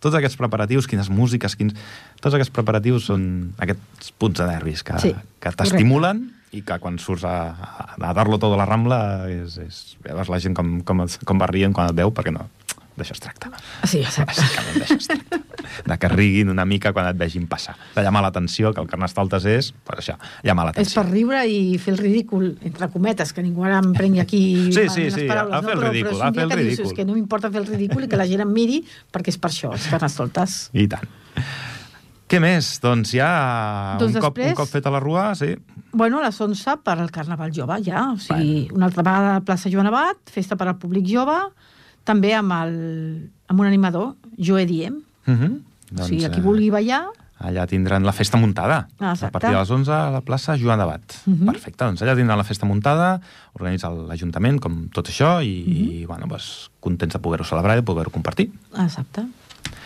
tots 0.00 0.16
aquests 0.18 0.38
preparatius, 0.38 0.86
quines 0.90 1.10
músiques, 1.10 1.56
quins... 1.58 1.76
tots 2.20 2.36
aquests 2.36 2.52
preparatius 2.54 3.10
són 3.10 3.26
aquests 3.62 4.12
punts 4.20 4.42
de 4.42 4.48
nervis 4.48 4.84
que, 4.86 4.98
Sí, 5.02 5.12
que 5.40 5.52
t'estimulen 5.56 6.26
i 6.56 6.62
que 6.64 6.78
quan 6.80 6.98
surts 7.02 7.24
a, 7.26 7.36
a, 7.52 7.86
a 7.98 8.12
dar-lo 8.16 8.38
tot 8.40 8.54
a 8.54 8.60
la 8.60 8.66
Rambla 8.68 9.00
és, 9.32 9.58
és, 9.60 9.80
veus 10.04 10.30
la 10.32 10.38
gent 10.42 10.54
com, 10.56 10.78
com, 10.86 11.02
com 11.04 11.42
va 11.42 11.48
rient 11.50 11.74
quan 11.76 11.90
et 11.90 11.98
veu, 11.98 12.12
perquè 12.14 12.32
no, 12.34 12.46
d'això 12.96 13.12
es 13.16 13.20
tracta. 13.20 13.50
Sí, 13.84 13.98
exacte. 14.00 14.32
Bàsicament 14.40 14.78
d'això 14.82 14.96
es 14.96 15.08
tracta. 15.08 15.40
De 15.86 15.98
que 15.98 16.08
riguin 16.08 16.48
una 16.48 16.64
mica 16.64 16.92
quan 16.94 17.06
et 17.10 17.16
vegin 17.20 17.46
passar. 17.50 17.74
De 17.94 18.02
llamar 18.02 18.22
l'atenció, 18.24 18.72
que 18.72 18.80
el 18.80 18.86
Carnestoltes 18.88 19.44
és, 19.50 19.72
per 19.84 19.98
això, 20.00 20.16
llamar 20.46 20.66
És 20.68 20.70
l'atenció. 20.70 21.02
per 21.02 21.10
riure 21.10 21.42
i 21.46 21.76
fer 21.82 21.94
el 21.94 21.98
ridícul, 21.98 22.58
entre 22.62 22.88
cometes, 22.94 23.32
que 23.32 23.42
ningú 23.42 23.64
ara 23.64 23.78
em 23.84 23.92
prengui 23.92 24.20
aquí 24.20 24.42
Sí, 24.72 24.88
sí, 24.88 25.08
les 25.10 25.14
sí, 25.14 25.26
paraules, 25.28 25.54
a 25.54 25.62
fer 25.62 25.74
el 25.74 25.76
no? 25.76 25.82
però, 25.82 25.92
ridícul, 25.92 26.10
però 26.10 26.16
és 26.16 26.22
a 26.22 26.32
fer 26.32 26.42
el 26.42 26.48
dius, 26.50 26.60
ridícul. 26.62 26.86
és 26.86 26.92
que 27.00 27.04
no 27.04 27.14
m'importa 27.18 27.50
fer 27.50 27.60
el 27.62 27.66
ridícul 27.66 28.04
i 28.04 28.08
que 28.08 28.16
la 28.16 28.26
gent 28.26 28.40
em 28.46 28.52
miri, 28.52 28.82
perquè 29.12 29.28
és 29.34 29.38
per 29.38 29.50
això, 29.50 29.74
és 29.74 29.86
carnestoltes. 29.92 30.58
I 30.72 30.86
tant. 30.88 31.08
Què 32.26 32.40
més? 32.42 32.80
Doncs 32.82 33.12
ja 33.14 33.28
Doncs 34.00 34.16
un, 34.16 34.20
cop, 34.22 34.34
després- 34.34 34.50
un 34.56 34.58
cop 34.58 34.68
fet 34.68 34.86
a 34.86 34.90
la 34.90 34.98
rua, 35.00 35.28
sí. 35.38 35.52
Bueno, 35.92 36.18
a 36.18 36.24
les 36.26 36.40
11 36.40 36.76
per 36.82 36.98
al 36.98 37.10
Carnaval 37.10 37.52
Jove, 37.54 37.76
ja. 37.84 38.10
O 38.12 38.18
sigui, 38.18 38.62
bueno. 38.64 38.74
una 38.76 38.86
altra 38.86 39.02
vegada 39.02 39.30
a 39.30 39.34
la 39.38 39.44
plaça 39.46 39.70
Joan 39.72 39.86
Abat, 39.86 40.16
festa 40.30 40.56
per 40.56 40.66
al 40.68 40.76
públic 40.76 41.06
jove, 41.06 41.36
també 42.06 42.32
amb, 42.38 42.52
el, 42.62 42.74
amb 43.50 43.60
un 43.60 43.66
animador, 43.66 44.14
Joe 44.38 44.64
Diem. 44.66 45.02
Uh 45.26 45.34
-huh. 45.34 45.52
Doncs, 45.90 46.00
o 46.00 46.04
sigui, 46.08 46.24
a 46.24 46.30
qui 46.30 46.40
vulgui 46.40 46.70
ballar, 46.70 47.04
Allà 47.38 47.66
tindran 47.68 48.02
la 48.02 48.12
festa 48.16 48.38
muntada. 48.38 48.88
Ah, 48.98 49.10
a 49.10 49.12
exacte. 49.12 49.32
partir 49.32 49.50
de 49.50 49.58
les 49.58 49.70
11 49.70 49.92
a 49.92 50.10
la 50.10 50.22
plaça 50.22 50.56
Joan 50.56 50.78
d'Abat. 50.78 51.02
Uh 51.26 51.30
Mhm. 51.30 51.42
-huh. 51.42 51.52
Perfecte, 51.52 51.84
doncs 51.84 52.00
allà 52.00 52.16
tindran 52.16 52.38
la 52.38 52.44
festa 52.44 52.64
muntada, 52.64 53.20
organitza 53.52 53.90
l'Ajuntament 53.90 54.58
com 54.58 54.88
tot 54.88 55.06
això 55.08 55.44
i, 55.44 55.62
uh 55.62 55.68
-huh. 55.68 55.92
i 56.00 56.06
bueno, 56.06 56.26
doncs, 56.28 56.70
contents 56.80 57.12
de 57.12 57.18
poder-ho 57.20 57.44
celebrar 57.44 57.74
i 57.76 57.80
de 57.80 57.82
poder-ho 57.82 58.10
compartir. 58.10 58.50
exacte. 58.78 59.26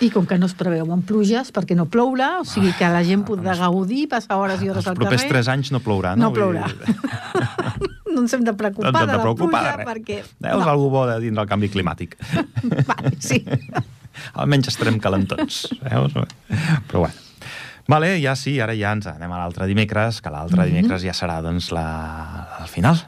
I 0.01 0.11
com 0.11 0.27
que 0.27 0.39
no 0.39 0.47
es 0.47 0.55
preveu 0.55 0.93
amb 0.93 1.05
pluges, 1.05 1.53
perquè 1.53 1.75
no 1.75 1.87
plourà, 1.87 2.41
o 2.41 2.45
sigui 2.45 2.73
que 2.73 2.89
la 2.89 3.03
gent 3.03 3.25
podrà 3.25 3.57
gaudir, 3.59 4.09
passar 4.09 4.37
hores 4.37 4.63
i 4.63 4.69
hores 4.69 4.77
Els 4.77 4.87
al 4.87 4.95
propers 4.95 5.23
carrer. 5.23 5.43
3 5.43 5.49
anys 5.49 5.73
no 5.73 5.81
plourà, 5.81 6.15
no? 6.17 6.23
No 6.29 6.33
plourà. 6.33 6.67
no 8.21 8.27
ens 8.29 8.35
hem 8.37 8.45
de 8.45 8.53
No 8.53 8.59
preocupar 8.61 8.91
ens 8.93 9.01
hem 9.01 9.07
de 9.07 9.13
de 9.13 9.17
la 9.17 9.23
preocupar 9.25 9.63
pluja, 9.65 9.77
res. 9.81 9.89
perquè... 9.89 10.19
Veus 10.45 10.63
no. 10.65 10.71
algú 10.71 10.91
bo 10.93 11.07
de 11.09 11.17
dins 11.25 11.37
del 11.41 11.49
canvi 11.49 11.71
climàtic. 11.73 12.17
Vale, 12.91 13.15
sí. 13.19 13.41
Almenys 14.41 14.69
estarem 14.75 14.99
calentons. 15.01 15.63
Veus? 15.83 16.13
Però 16.91 17.07
bueno. 17.07 17.15
Vale, 17.91 18.13
ja 18.23 18.37
sí, 18.39 18.53
ara 18.63 18.75
ja 18.79 18.93
ens 18.95 19.09
anem 19.11 19.33
a 19.35 19.39
l'altre 19.41 19.67
dimecres, 19.67 20.21
que 20.23 20.31
l'altre 20.31 20.61
Mhm. 20.63 20.69
dimecres 20.71 21.03
ja 21.03 21.15
serà, 21.17 21.41
doncs, 21.43 21.73
la, 21.75 21.87
el 22.61 22.69
final. 22.71 23.01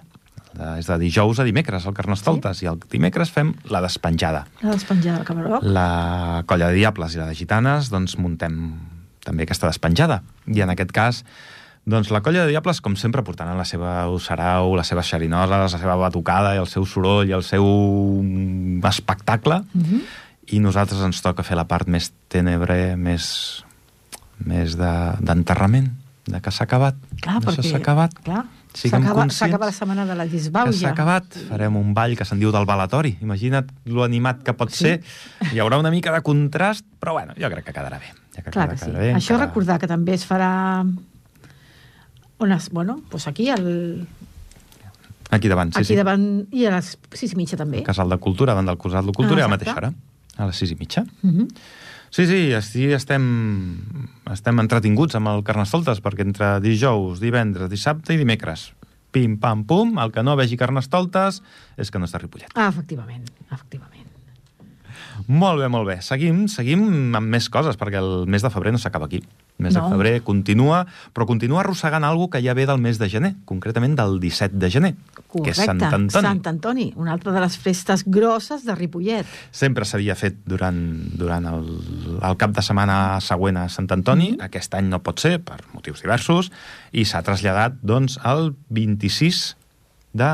De, 0.53 0.67
és 0.81 0.87
de 0.89 0.97
dijous 1.01 1.39
a 1.41 1.45
dimecres, 1.47 1.87
el 1.87 1.95
Carnestoltes, 1.95 2.59
sí. 2.59 2.67
i 2.67 2.69
el 2.69 2.81
dimecres 2.91 3.31
fem 3.33 3.55
la 3.71 3.81
despenjada. 3.81 4.47
La 4.61 4.73
despenjada 4.75 5.19
del 5.21 5.27
camarot. 5.29 5.63
La 5.65 6.43
colla 6.47 6.69
de 6.69 6.75
diables 6.81 7.15
i 7.15 7.19
la 7.23 7.29
de 7.31 7.35
gitanes, 7.39 7.89
doncs, 7.93 8.19
muntem 8.19 8.59
també 9.25 9.45
aquesta 9.47 9.69
despenjada. 9.71 10.23
I 10.51 10.61
en 10.65 10.71
aquest 10.75 10.91
cas, 10.93 11.23
doncs, 11.85 12.11
la 12.11 12.21
colla 12.23 12.45
de 12.45 12.51
diables, 12.53 12.81
com 12.81 12.95
sempre, 12.97 13.23
portaran 13.27 13.59
la 13.59 13.65
seva 13.67 14.07
sarau, 14.23 14.77
les 14.77 14.87
seves 14.87 15.07
xerinoses, 15.11 15.51
la 15.73 15.79
seva 15.81 15.97
batucada 15.97 16.55
i 16.55 16.59
el 16.59 16.67
seu 16.71 16.87
soroll 16.87 17.29
i 17.29 17.33
el 17.33 17.43
seu 17.43 17.65
mm, 18.23 18.85
espectacle, 18.87 19.63
Uh 19.75 19.83
-huh. 19.83 20.01
i 20.47 20.61
nosaltres 20.61 21.01
ens 21.03 21.23
toca 21.23 21.43
fer 21.43 21.57
la 21.57 21.65
part 21.67 21.89
més 21.89 22.13
tenebre, 22.29 22.97
més, 22.97 23.65
més 24.45 24.77
de- 24.77 25.17
d'enterrament, 25.21 25.89
de, 26.27 26.33
de 26.33 26.41
que 26.41 26.51
s'ha 26.51 26.65
acabat. 26.65 26.95
Clar, 27.21 27.37
Això 27.41 27.51
perquè... 27.51 27.71
s'ha 27.71 27.77
acabat. 27.79 28.13
Clar, 28.23 28.45
s'acaba 28.75 29.67
la 29.67 29.73
setmana 29.73 30.05
de 30.07 30.15
la 30.15 30.25
Que 30.25 30.31
disbauja. 30.31 30.73
s'ha 30.73 30.91
acabat. 30.91 31.25
Farem 31.49 31.77
un 31.77 31.95
ball 31.95 32.17
que 32.17 32.25
se'n 32.25 32.39
diu 32.39 32.51
del 32.53 32.65
balatori. 32.65 33.19
Imagina't 33.21 33.67
lo 33.87 34.03
animat 34.05 34.43
que 34.43 34.53
pot 34.55 34.71
Sí. 34.71 34.85
ser. 34.85 35.03
Hi 35.53 35.59
haurà 35.59 35.79
una 35.79 35.91
mica 35.91 36.13
de 36.13 36.23
contrast, 36.23 36.85
però 37.01 37.13
bueno, 37.13 37.35
jo 37.37 37.49
crec 37.51 37.65
que 37.65 37.73
quedarà 37.73 37.99
bé. 37.99 38.07
Jo 38.37 38.43
crec 38.43 38.53
Clar 38.53 38.69
que 38.71 38.77
quedarà 38.77 38.93
sí. 38.93 38.99
bé, 38.99 39.15
Això 39.15 39.35
encara- 39.35 39.47
recordar 39.47 39.79
que 39.79 39.87
també 39.89 40.15
es 40.15 40.25
farà... 40.27 40.85
On 42.43 42.53
es, 42.53 42.71
bueno, 42.75 42.99
doncs 43.11 43.29
aquí, 43.31 43.49
al, 43.55 44.07
Aquí 45.33 45.49
davant, 45.49 45.71
sí, 45.73 45.81
aquí 45.81 45.95
sí. 45.95 45.97
davant, 45.97 46.25
i 46.53 46.67
a 46.69 46.75
les 46.75 46.91
sis 47.17 47.33
i 47.33 47.37
mitja 47.39 47.57
també. 47.57 47.79
El 47.81 47.87
Casal 47.87 48.11
de 48.13 48.19
Cultura, 48.21 48.53
davant 48.53 48.69
del 48.69 48.77
Casal 48.77 49.07
de 49.09 49.15
Cultura, 49.17 49.41
Ah, 49.41 49.47
a 49.47 49.49
la 49.49 49.55
mateixa 49.55 49.77
hora, 49.79 49.89
a 50.37 50.49
les 50.51 50.59
sis 50.61 50.75
i 50.75 50.77
mitja. 50.77 51.07
Uh 51.23 51.31
-huh. 51.31 51.47
Sí, 52.13 52.27
sí, 52.27 52.53
així 52.53 52.93
estem, 52.93 53.25
estem 54.31 54.59
entretinguts 54.61 55.15
amb 55.15 55.29
el 55.29 55.43
Carnestoltes, 55.43 56.03
perquè 56.03 56.21
entre 56.21 56.61
dijous, 56.61 57.21
divendres, 57.21 57.71
dissabte 57.71 58.13
i 58.13 58.19
dimecres, 58.19 58.75
pim, 59.11 59.39
pam, 59.39 59.65
pum, 59.65 59.99
el 59.99 60.13
que 60.13 60.23
no 60.23 60.37
vegi 60.37 60.59
Carnestoltes 60.59 61.43
és 61.79 61.91
que 61.91 61.99
no 61.99 62.05
està 62.05 62.19
a 62.19 62.21
Ripollet. 62.21 62.51
Ah, 62.55 62.69
efectivament, 62.69 63.25
efectivament. 63.51 64.02
Molt 65.33 65.63
bé, 65.63 65.69
molt 65.73 65.87
bé. 65.89 65.95
Seguim, 66.05 66.43
seguim 66.53 66.83
amb 67.17 67.31
més 67.33 67.47
coses, 67.49 67.79
perquè 67.81 67.97
el 68.03 68.27
mes 68.29 68.43
de 68.45 68.51
febrer 68.53 68.73
no 68.75 68.79
s'acaba 68.83 69.07
aquí. 69.09 69.23
El 69.59 69.65
mes 69.65 69.75
No. 69.75 69.85
de 69.87 69.95
febrer 69.95 70.23
continua, 70.27 70.83
però 71.15 71.25
continua 71.27 71.61
arrossegant 71.63 72.05
alguna 72.05 72.29
que 72.35 72.43
ja 72.45 72.53
ve 72.55 72.67
del 72.67 72.79
mes 72.83 72.99
de 72.99 73.09
gener, 73.09 73.31
concretament 73.47 73.95
del 73.97 74.19
17 74.21 74.59
de 74.59 74.71
gener, 74.71 74.91
que 74.95 75.23
és 75.23 75.29
Correcte, 75.33 75.65
Sant 75.65 75.83
Antoni. 75.83 76.11
Sant 76.27 76.43
Antoni, 76.51 76.93
una 76.97 77.13
altra 77.13 77.33
de 77.33 77.41
les 77.41 77.57
festes 77.57 78.05
grosses 78.05 78.67
de 78.67 78.75
Ripollet. 78.75 79.25
Sempre 79.51 79.87
s'havia 79.89 80.15
fet 80.19 80.37
durant, 80.45 80.83
durant 81.17 81.47
el, 81.47 81.65
el 82.21 82.37
cap 82.37 82.51
de 82.53 82.61
setmana 82.63 83.19
següent 83.25 83.57
a 83.57 83.69
Sant 83.71 83.89
Antoni, 83.91 84.33
Mhm. 84.33 84.43
aquest 84.45 84.75
any 84.75 84.89
no 84.91 84.99
pot 85.03 85.19
ser, 85.19 85.39
per 85.41 85.61
motius 85.73 86.03
diversos, 86.03 86.53
i 86.93 87.05
s'ha 87.07 87.23
traslladat, 87.23 87.75
doncs, 87.83 88.19
al 88.23 88.55
26 88.69 89.57
de 90.13 90.29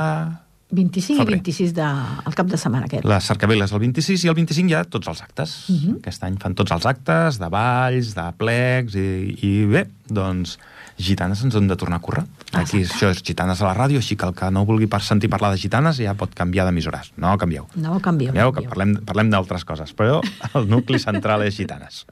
25 0.70 1.22
Febrer. 1.22 1.38
i 1.38 1.40
26 1.40 1.72
de, 1.74 1.84
el 2.28 2.34
cap 2.36 2.46
de 2.46 2.58
setmana 2.60 2.84
aquest. 2.84 3.04
Les 3.08 3.24
cercaviles 3.24 3.72
el 3.72 3.78
26 3.80 4.24
i 4.24 4.28
el 4.28 4.34
25 4.36 4.68
ja 4.68 4.82
tots 4.84 5.08
els 5.08 5.22
actes. 5.22 5.54
Uh 5.68 5.72
Mhm. 5.72 5.78
-huh. 5.88 5.96
Aquest 6.02 6.24
any 6.24 6.36
fan 6.38 6.54
tots 6.54 6.70
els 6.72 6.84
actes, 6.86 7.38
de 7.38 7.48
balls, 7.48 8.14
de 8.14 8.32
plecs, 8.36 8.94
i, 8.94 9.38
i 9.42 9.64
bé, 9.64 9.86
doncs, 10.08 10.58
gitanes 10.98 11.42
ens 11.44 11.54
han 11.54 11.68
de 11.68 11.76
tornar 11.76 12.00
a. 12.00 12.26
Aquí 12.52 12.78
Exacte. 12.78 13.06
això 13.06 13.10
és 13.10 13.22
gitanes 13.22 13.62
a 13.62 13.64
la 13.64 13.74
ràdio, 13.74 13.96
així 13.96 14.16
que 14.16 14.26
el 14.26 14.34
que 14.34 14.50
no 14.50 14.66
vulgui 14.66 14.86
per 14.86 15.00
sentir 15.00 15.30
parlar 15.30 15.52
de 15.52 15.56
gitanes 15.58 15.96
ja 15.96 16.12
pot 16.14 16.34
canviar 16.34 16.66
d'emissores. 16.66 17.12
No 17.16 17.38
canvieu. 17.38 17.66
No, 17.76 17.98
canvieu. 18.00 18.32
Canvieu, 18.34 18.52
que 18.52 18.68
parlem, 18.68 18.96
parlem 19.04 19.30
d'altres 19.30 19.64
coses, 19.64 19.94
però 19.94 20.20
el 20.54 20.68
nucli 20.68 20.98
central 20.98 21.42
és 21.42 21.54
gitanes. 21.56 22.04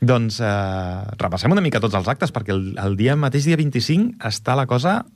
Doncs 0.00 0.40
eh, 0.40 1.02
repassem 1.18 1.50
una 1.50 1.62
mica 1.62 1.80
tots 1.80 1.94
els 1.94 2.06
actes, 2.06 2.30
perquè 2.30 2.50
el, 2.52 2.76
el 2.78 2.96
dia 2.96 3.16
mateix, 3.16 3.44
dia 3.44 3.56
25, 3.56 4.14
està 4.20 4.54
la 4.54 4.66
cosa 4.66 5.06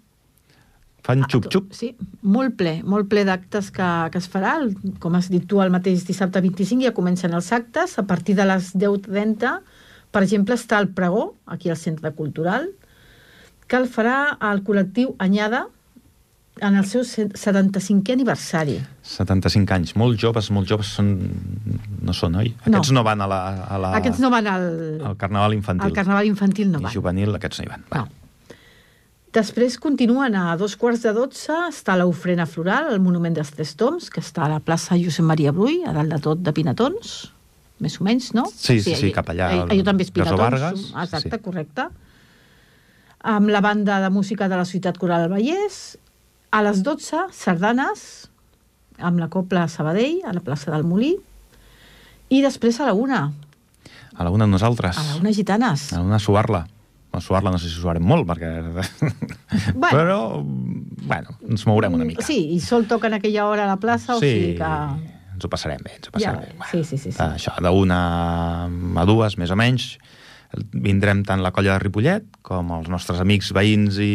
fan 1.07 1.25
xup-xup. 1.31 1.73
Sí, 1.77 1.93
molt 2.23 2.57
ple, 2.61 2.79
molt 2.85 3.09
ple 3.11 3.25
d'actes 3.29 3.71
que, 3.75 3.89
que 4.13 4.21
es 4.21 4.29
farà. 4.31 4.57
Com 5.03 5.17
has 5.19 5.31
dit 5.33 5.47
tu, 5.49 5.61
el 5.65 5.73
mateix 5.75 6.05
dissabte 6.09 6.43
25 6.45 6.87
ja 6.89 6.95
comencen 6.97 7.35
els 7.37 7.51
actes. 7.57 7.99
A 7.99 8.07
partir 8.09 8.37
de 8.39 8.47
les 8.49 8.73
10.30, 8.77 9.57
per 10.11 10.23
exemple, 10.27 10.57
està 10.59 10.79
el 10.83 10.91
pregó, 10.97 11.35
aquí 11.47 11.71
al 11.71 11.81
Centre 11.81 12.13
Cultural, 12.17 12.71
que 13.71 13.79
el 13.79 13.87
farà 13.91 14.37
el 14.51 14.65
col·lectiu 14.67 15.15
Anyada 15.23 15.69
en 16.61 16.77
el 16.77 16.85
seu 16.85 17.03
75è 17.07 18.13
aniversari. 18.13 18.77
75 19.07 19.73
anys. 19.77 19.95
Molt 19.97 20.19
joves, 20.21 20.51
molt 20.53 20.69
joves 20.69 20.91
són... 20.99 21.15
no 22.05 22.13
són, 22.17 22.37
oi? 22.43 22.53
Aquests 22.67 22.91
no, 22.93 23.01
no 23.01 23.05
van 23.07 23.23
a 23.25 23.29
la, 23.31 23.41
a 23.65 23.79
la... 23.81 23.93
Aquests 24.01 24.21
no 24.21 24.31
van 24.33 24.51
al... 24.51 24.67
al 25.13 25.17
Carnaval 25.21 25.57
infantil. 25.57 25.87
Al 25.89 25.97
Carnaval 25.97 26.29
infantil 26.29 26.73
no 26.73 26.83
I 26.83 26.89
van. 26.89 26.97
juvenil, 26.99 27.33
aquests 27.39 27.63
no 27.63 27.69
hi 27.69 27.71
van. 27.73 27.87
Va. 27.95 28.03
No. 28.05 28.20
Després 29.31 29.77
continuen 29.79 30.35
a 30.35 30.57
dos 30.59 30.73
quarts 30.75 31.05
de 31.07 31.13
dotze, 31.15 31.55
està 31.71 31.95
l'ofrena 32.01 32.47
floral, 32.51 32.89
el 32.91 32.99
monument 33.03 33.37
dels 33.37 33.53
Tres 33.55 33.77
Toms, 33.79 34.09
que 34.11 34.19
està 34.25 34.47
a 34.47 34.51
la 34.51 34.59
plaça 34.59 34.97
Josep 34.99 35.23
Maria 35.29 35.53
Brull, 35.55 35.85
a 35.87 35.93
dalt 35.95 36.11
de 36.11 36.19
tot 36.25 36.41
de 36.43 36.51
Pinatons, 36.57 37.13
més 37.81 37.95
o 38.01 38.05
menys, 38.09 38.33
no? 38.35 38.49
Sí, 38.51 38.81
sí, 38.83 38.97
sí, 38.99 39.13
cap 39.15 39.31
allà, 39.31 39.53
Allò, 39.55 39.69
allò 39.71 39.85
també 39.87 40.03
és 40.03 40.11
Pinatons. 40.11 40.41
Vargas, 40.43 40.83
exacte, 41.05 41.37
sí. 41.37 41.43
correcte. 41.45 41.87
Amb 43.31 43.53
la 43.55 43.61
banda 43.63 44.01
de 44.03 44.11
música 44.11 44.49
de 44.51 44.59
la 44.59 44.65
Ciutat 44.67 44.99
Coral 44.99 45.29
del 45.29 45.33
Vallès, 45.37 45.79
a 46.51 46.65
les 46.67 46.83
12, 46.83 47.29
sardanes, 47.37 48.03
amb 48.99 49.23
la 49.23 49.29
Copla 49.31 49.69
Sabadell, 49.71 50.25
a 50.27 50.35
la 50.35 50.43
plaça 50.43 50.73
del 50.75 50.83
Molí, 50.89 51.13
i 52.35 52.43
després 52.43 52.81
a 52.83 52.91
la 52.91 52.95
una, 52.99 53.23
A 54.19 54.25
la 54.27 54.31
una 54.35 54.47
nosaltres. 54.47 54.99
a 54.99 55.03
la 55.07 55.17
una 55.23 55.31
gitanes. 55.33 55.93
A 55.95 56.01
la 56.03 56.05
una 56.05 56.19
suar-la. 56.19 56.67
Bueno, 57.11 57.23
suar-la 57.27 57.51
no 57.51 57.59
sé 57.59 57.67
si 57.69 57.81
suarem 57.81 58.05
molt, 58.07 58.27
perquè... 58.29 58.51
Bueno. 59.75 59.91
Però, 59.91 60.19
bueno, 60.45 61.35
ens 61.49 61.65
mourem 61.67 61.97
una 61.99 62.07
mica. 62.07 62.23
Sí, 62.23 62.37
i 62.55 62.61
sol 62.63 62.87
toca 62.87 63.09
en 63.11 63.17
aquella 63.19 63.49
hora 63.51 63.65
a 63.67 63.71
la 63.73 63.79
plaça, 63.83 64.15
o 64.15 64.21
sigui 64.23 64.55
que... 64.61 64.71
ens 65.35 65.45
ho 65.47 65.51
passarem 65.51 65.83
bé, 65.83 65.97
ens 65.99 66.07
ho 66.07 66.15
Ja, 66.23 66.37
passarem 66.37 66.59
bé. 66.61 66.69
sí, 66.71 66.85
sí, 66.85 66.99
sí, 67.03 67.11
sí. 67.13 67.19
Això, 67.25 67.57
d'una 67.65 68.01
a 69.03 69.07
dues, 69.11 69.37
més 69.43 69.51
o 69.51 69.59
menys, 69.59 69.97
vindrem 70.75 71.21
tant 71.27 71.43
la 71.43 71.53
colla 71.55 71.77
de 71.77 71.83
Ripollet 71.85 72.25
com 72.47 72.71
els 72.79 72.89
nostres 72.91 73.21
amics, 73.23 73.53
veïns 73.55 73.99
i, 74.03 74.11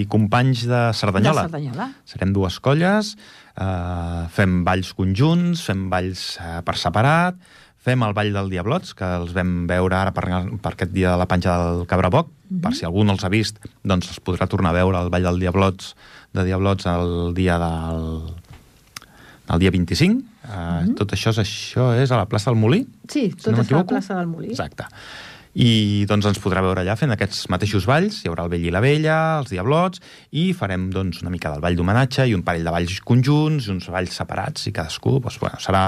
i 0.00 0.04
companys 0.10 0.66
de 0.70 0.82
Cerdanyola. 0.94 1.46
De 1.46 1.50
Cerdanyola. 1.54 1.88
Serem 2.06 2.34
dues 2.34 2.58
colles, 2.62 3.14
eh, 3.58 4.22
fem 4.34 4.60
balls 4.66 4.92
conjunts, 4.94 5.62
fem 5.66 5.88
balls 5.90 6.32
eh, 6.42 6.60
per 6.66 6.76
separat, 6.78 7.38
fem 7.84 8.02
el 8.02 8.14
ball 8.16 8.32
del 8.32 8.50
Diablots, 8.52 8.94
que 8.96 9.08
els 9.20 9.34
vam 9.36 9.66
veure 9.68 9.96
ara 9.98 10.12
per, 10.16 10.24
per 10.62 10.72
aquest 10.72 10.92
dia 10.94 11.12
de 11.12 11.20
la 11.20 11.28
panxa 11.28 11.56
del 11.60 11.86
Cabraboc, 11.86 12.28
mm. 12.28 12.56
-hmm. 12.56 12.62
per 12.62 12.74
si 12.74 12.84
algú 12.84 13.04
no 13.04 13.12
els 13.12 13.24
ha 13.24 13.28
vist, 13.28 13.60
doncs 13.82 14.08
els 14.08 14.20
podrà 14.20 14.48
tornar 14.48 14.70
a 14.70 14.78
veure 14.80 14.98
el 15.00 15.10
ball 15.10 15.22
del 15.22 15.40
Diablots, 15.40 15.94
de 16.32 16.44
Diablots 16.44 16.86
el 16.86 17.34
dia 17.34 17.58
del, 17.58 18.34
el 19.52 19.58
dia 19.58 19.70
25. 19.70 20.22
Uh, 20.44 20.64
Mhm. 20.84 20.96
Tot 20.98 21.14
això 21.16 21.32
és, 21.32 21.38
això 21.40 21.92
és 21.96 22.10
a 22.10 22.18
la 22.20 22.26
plaça 22.28 22.50
del 22.50 22.60
Molí? 22.60 22.84
Sí, 23.08 23.30
si 23.30 23.36
tot 23.36 23.54
no 23.54 23.62
és 23.62 23.72
a 23.72 23.80
la 23.80 23.86
plaça 23.88 24.18
del 24.18 24.28
Molí. 24.28 24.50
Exacte. 24.52 24.86
I 25.54 26.04
doncs 26.10 26.26
ens 26.26 26.40
podrà 26.42 26.60
veure 26.64 26.82
allà 26.82 26.96
fent 26.98 27.14
aquests 27.14 27.46
mateixos 27.48 27.86
balls, 27.86 28.24
hi 28.24 28.28
haurà 28.28 28.44
el 28.44 28.50
vell 28.50 28.64
i 28.66 28.72
la 28.74 28.82
vella, 28.82 29.38
els 29.38 29.52
diablots, 29.54 30.02
i 30.32 30.48
farem 30.52 30.88
doncs, 30.90 31.22
una 31.22 31.30
mica 31.30 31.52
del 31.52 31.62
ball 31.62 31.76
d'homenatge 31.78 32.26
i 32.26 32.34
un 32.34 32.42
parell 32.42 32.66
de 32.66 32.72
balls 32.74 32.98
conjunts 33.06 33.68
uns 33.70 33.86
balls 33.88 34.18
separats, 34.18 34.66
i 34.66 34.74
cadascú 34.74 35.20
doncs, 35.20 35.38
bueno, 35.38 35.62
serà 35.62 35.84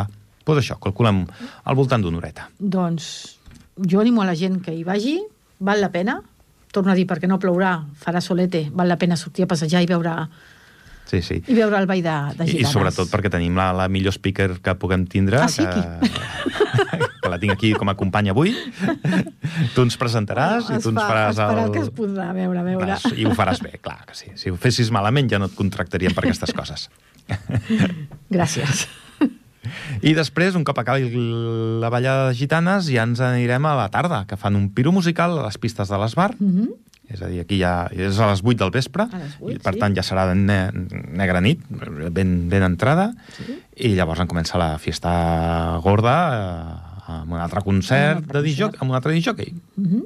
doncs 0.54 0.62
això, 0.64 0.78
calculem 0.80 1.24
al 1.64 1.74
voltant 1.78 2.02
d'una 2.02 2.18
horeta. 2.22 2.48
Doncs 2.58 3.38
jo 3.76 4.00
animo 4.00 4.22
a 4.22 4.26
la 4.30 4.34
gent 4.38 4.60
que 4.62 4.72
hi 4.72 4.84
vagi, 4.86 5.18
val 5.58 5.80
la 5.82 5.90
pena, 5.90 6.20
torno 6.72 6.92
a 6.92 6.94
dir, 6.94 7.06
perquè 7.08 7.26
no 7.28 7.38
plourà, 7.38 7.80
farà 7.98 8.20
solete, 8.20 8.68
val 8.72 8.88
la 8.88 8.96
pena 9.00 9.16
sortir 9.16 9.44
a 9.44 9.48
passejar 9.50 9.82
i 9.82 9.86
veure, 9.90 10.14
Sí, 11.06 11.20
sí. 11.22 11.36
i 11.46 11.54
veure 11.54 11.78
el 11.78 11.86
ball 11.86 12.00
de, 12.02 12.14
de 12.34 12.44
I, 12.44 12.48
gitanes. 12.48 12.68
I 12.68 12.72
sobretot 12.72 13.10
perquè 13.12 13.30
tenim 13.30 13.54
la, 13.54 13.68
la 13.72 13.84
millor 13.88 14.10
speaker 14.12 14.56
que 14.58 14.72
puguem 14.74 15.04
tindre, 15.06 15.38
Ah, 15.38 15.46
sí, 15.46 15.62
que, 15.62 16.10
que 17.22 17.30
la 17.30 17.38
tinc 17.38 17.52
aquí 17.54 17.70
com 17.78 17.88
a 17.88 17.94
companya 17.94 18.32
avui. 18.34 18.50
tu 19.76 19.84
ens 19.86 19.94
presentaràs 20.00 20.66
i 20.72 20.80
Es 20.80 20.82
tu 20.82 20.90
ens 20.90 20.98
fa- 20.98 21.06
faràs 21.06 21.30
es 21.36 21.38
farà 21.38 21.62
el... 21.62 21.68
el 21.68 21.72
que 21.76 21.84
es 21.84 21.92
podrà 21.94 22.32
veure, 22.34 22.64
veure. 22.66 22.88
Vas, 22.90 23.06
I 23.14 23.22
ho 23.24 23.36
faràs 23.38 23.62
bé, 23.62 23.76
clar 23.78 24.00
que 24.08 24.18
sí. 24.18 24.32
Si 24.34 24.50
ho 24.50 24.58
fessis 24.58 24.90
malament 24.90 25.30
ja 25.30 25.38
no 25.38 25.46
et 25.46 25.54
contractaríem 25.54 26.12
per 26.16 26.26
aquestes 26.26 26.50
coses. 26.58 26.88
Gràcies. 28.30 28.88
I 30.02 30.14
després, 30.14 30.54
un 30.54 30.64
cop 30.64 30.78
acabi 30.78 31.10
la 31.80 31.90
ballada 31.92 32.28
de 32.28 32.34
gitanes, 32.34 32.90
ja 32.92 33.02
ens 33.02 33.20
anirem 33.20 33.64
a 33.66 33.74
la 33.76 33.88
tarda, 33.88 34.24
que 34.26 34.36
fan 34.36 34.56
un 34.56 34.70
piro 34.70 34.92
musical 34.92 35.38
a 35.38 35.46
les 35.46 35.58
pistes 35.58 35.88
de 35.88 35.98
l'Esbar. 35.98 36.34
Mm 36.38 36.52
-hmm. 36.56 36.68
És 37.08 37.22
a 37.22 37.28
dir, 37.30 37.40
aquí 37.40 37.60
ja 37.60 37.86
és 37.94 38.18
a 38.18 38.30
les 38.32 38.42
8 38.42 38.56
del 38.58 38.72
vespre, 38.72 39.04
A 39.04 39.18
les 39.18 39.36
8, 39.38 39.52
i 39.54 39.58
per 39.62 39.74
sí. 39.74 39.78
tant 39.78 39.94
ja 39.94 40.02
serà 40.02 40.26
de 40.26 40.34
ne 40.34 40.72
negra 41.14 41.40
nit, 41.40 41.60
ben, 42.10 42.48
ben 42.48 42.62
entrada, 42.62 43.14
Sí. 43.36 43.62
i 43.76 43.94
llavors 43.94 44.20
en 44.20 44.26
comença 44.26 44.58
la 44.58 44.78
fiesta 44.78 45.78
gorda 45.84 46.16
eh, 46.34 47.12
amb 47.12 47.32
un 47.32 47.38
altre 47.38 47.60
concert 47.62 48.18
un 48.18 48.24
altre 48.24 48.42
de 48.42 48.48
concert. 48.48 48.82
amb 48.82 48.90
un 48.90 48.96
altre 48.96 49.12
disjockey. 49.12 49.54
Mm 49.76 49.86
-hmm. 49.86 50.02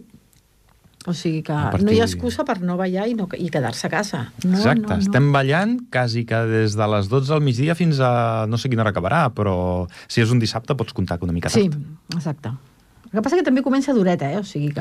O 1.11 1.15
sigui 1.17 1.43
que 1.43 1.53
partir- 1.53 1.85
no 1.87 1.93
hi 1.93 2.01
ha 2.01 2.07
excusa 2.07 2.45
per 2.47 2.61
no 2.63 2.77
ballar 2.79 3.09
i, 3.11 3.15
no, 3.19 3.27
i 3.37 3.49
quedar-se 3.51 3.89
a 3.89 3.91
casa. 3.91 4.21
No, 4.45 4.57
Exacte, 4.59 4.83
no, 4.87 4.97
no. 4.97 5.03
estem 5.03 5.31
ballant 5.35 5.77
quasi 5.91 6.25
que 6.25 6.39
des 6.47 6.77
de 6.79 6.87
les 6.95 7.09
12 7.11 7.33
del 7.35 7.43
migdia 7.43 7.75
fins 7.75 7.99
a 8.01 8.47
no 8.49 8.59
sé 8.59 8.71
quina 8.71 8.83
hora 8.87 8.93
acabarà, 8.95 9.25
però 9.35 9.87
si 10.07 10.23
és 10.23 10.31
un 10.31 10.39
dissabte 10.39 10.77
pots 10.79 10.93
comptar 10.95 11.19
que 11.19 11.27
una 11.27 11.35
mica 11.37 11.51
tard. 11.51 11.61
Sí, 11.61 11.71
exacte. 12.17 12.53
El 13.11 13.19
que 13.19 13.23
passa 13.27 13.35
que 13.41 13.43
també 13.43 13.63
comença 13.67 13.91
dureta, 13.93 14.29
eh? 14.31 14.39
O 14.39 14.45
sigui 14.47 14.69
que... 14.71 14.81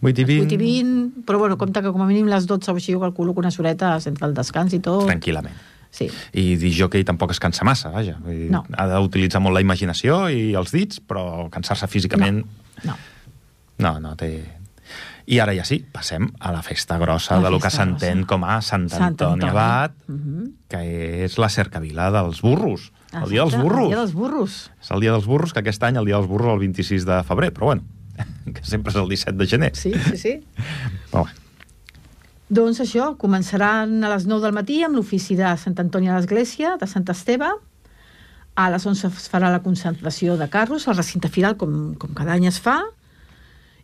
8 0.00 0.22
i 0.22 0.24
20. 0.24 0.46
8 0.46 0.54
i 0.54 0.56
20, 0.56 1.24
però 1.28 1.36
bueno, 1.42 1.58
compte 1.60 1.82
que 1.84 1.90
com 1.92 2.00
a 2.00 2.06
mínim 2.08 2.24
les 2.32 2.46
12 2.48 2.70
o 2.72 2.76
així 2.80 2.94
jo 2.94 3.00
calculo 3.02 3.34
que 3.36 3.42
unes 3.44 3.58
horetes 3.60 4.06
entre 4.08 4.24
el 4.30 4.32
descans 4.32 4.72
i 4.72 4.80
tot. 4.80 5.04
Tranquil·lament. 5.10 5.52
Sí. 5.92 6.08
I 6.32 6.56
disjockey 6.56 7.04
tampoc 7.04 7.30
es 7.36 7.38
cansa 7.40 7.64
massa, 7.68 7.90
vaja. 7.92 8.16
Vull 8.24 8.32
dir, 8.46 8.50
No. 8.50 8.64
Ha 8.76 8.86
d'utilitzar 8.96 9.42
molt 9.44 9.52
la 9.54 9.60
imaginació 9.60 10.22
i 10.32 10.54
els 10.56 10.72
dits, 10.72 11.00
però 11.04 11.50
cansar-se 11.52 11.86
físicament... 11.92 12.42
No. 12.84 12.96
No, 13.78 13.98
no 14.00 14.14
té... 14.16 14.30
I 15.26 15.40
ara 15.42 15.54
ja 15.56 15.64
sí, 15.66 15.80
passem 15.92 16.28
a 16.38 16.52
la 16.54 16.60
festa 16.62 16.98
grossa 16.98 17.36
La 17.40 17.48
de 17.48 17.50
lo 17.50 17.58
que 17.58 17.70
s'entén 17.70 18.24
com 18.30 18.44
a 18.46 18.60
Sant 18.62 18.88
Sant 18.88 19.02
Antoni 19.10 19.42
Antoni. 19.42 19.50
Abat, 19.50 19.92
Mhm. 20.06 20.44
que 20.68 21.24
és 21.24 21.36
la 21.38 21.48
cercavila 21.48 22.10
dels 22.14 22.40
burros. 22.42 22.92
El 23.12 23.28
dia 23.30 23.42
dels 23.42 23.56
burros. 23.60 23.82
El 23.82 23.88
dia 23.88 23.98
dels 23.98 24.12
burros. 24.14 24.70
És 24.80 24.90
el 24.90 25.00
dia 25.00 25.12
dels 25.12 25.26
burros, 25.26 25.52
que 25.52 25.60
aquest 25.60 25.82
any 25.82 25.96
el 25.96 26.04
dia 26.06 26.16
dels 26.16 26.28
burros 26.28 26.52
el 26.52 26.58
26 26.60 27.04
de 27.06 27.22
febrer, 27.24 27.52
però 27.52 27.64
bueno, 27.72 27.82
que 28.54 28.62
sempre 28.64 28.90
és 28.90 28.96
el 28.96 29.08
17 29.08 29.36
de 29.38 29.46
gener. 29.46 29.74
Sí, 29.76 29.92
sí, 29.92 30.16
sí. 30.16 30.34
Però 31.10 31.22
bueno, 31.24 31.40
Doncs 32.48 32.78
això, 32.78 33.16
començaran 33.18 34.04
a 34.06 34.10
les 34.14 34.24
9 34.30 34.44
del 34.44 34.52
matí 34.54 34.76
amb 34.86 34.94
l'ofici 34.94 35.34
de 35.34 35.48
Sant 35.58 35.74
Antoni 35.82 36.06
a 36.08 36.14
l'Església, 36.14 36.76
de 36.78 36.86
Sant 36.86 37.02
Esteve. 37.10 37.48
A 38.54 38.68
les 38.70 38.86
11 38.86 39.08
es 39.08 39.26
farà 39.28 39.50
la 39.50 39.64
concentració 39.64 40.36
de 40.38 40.46
carros, 40.48 40.86
al 40.86 40.94
recinte 40.96 41.28
firal, 41.28 41.56
com, 41.58 41.96
com 41.98 42.14
cada 42.14 42.36
any 42.38 42.46
es 42.46 42.60
fa. 42.62 42.84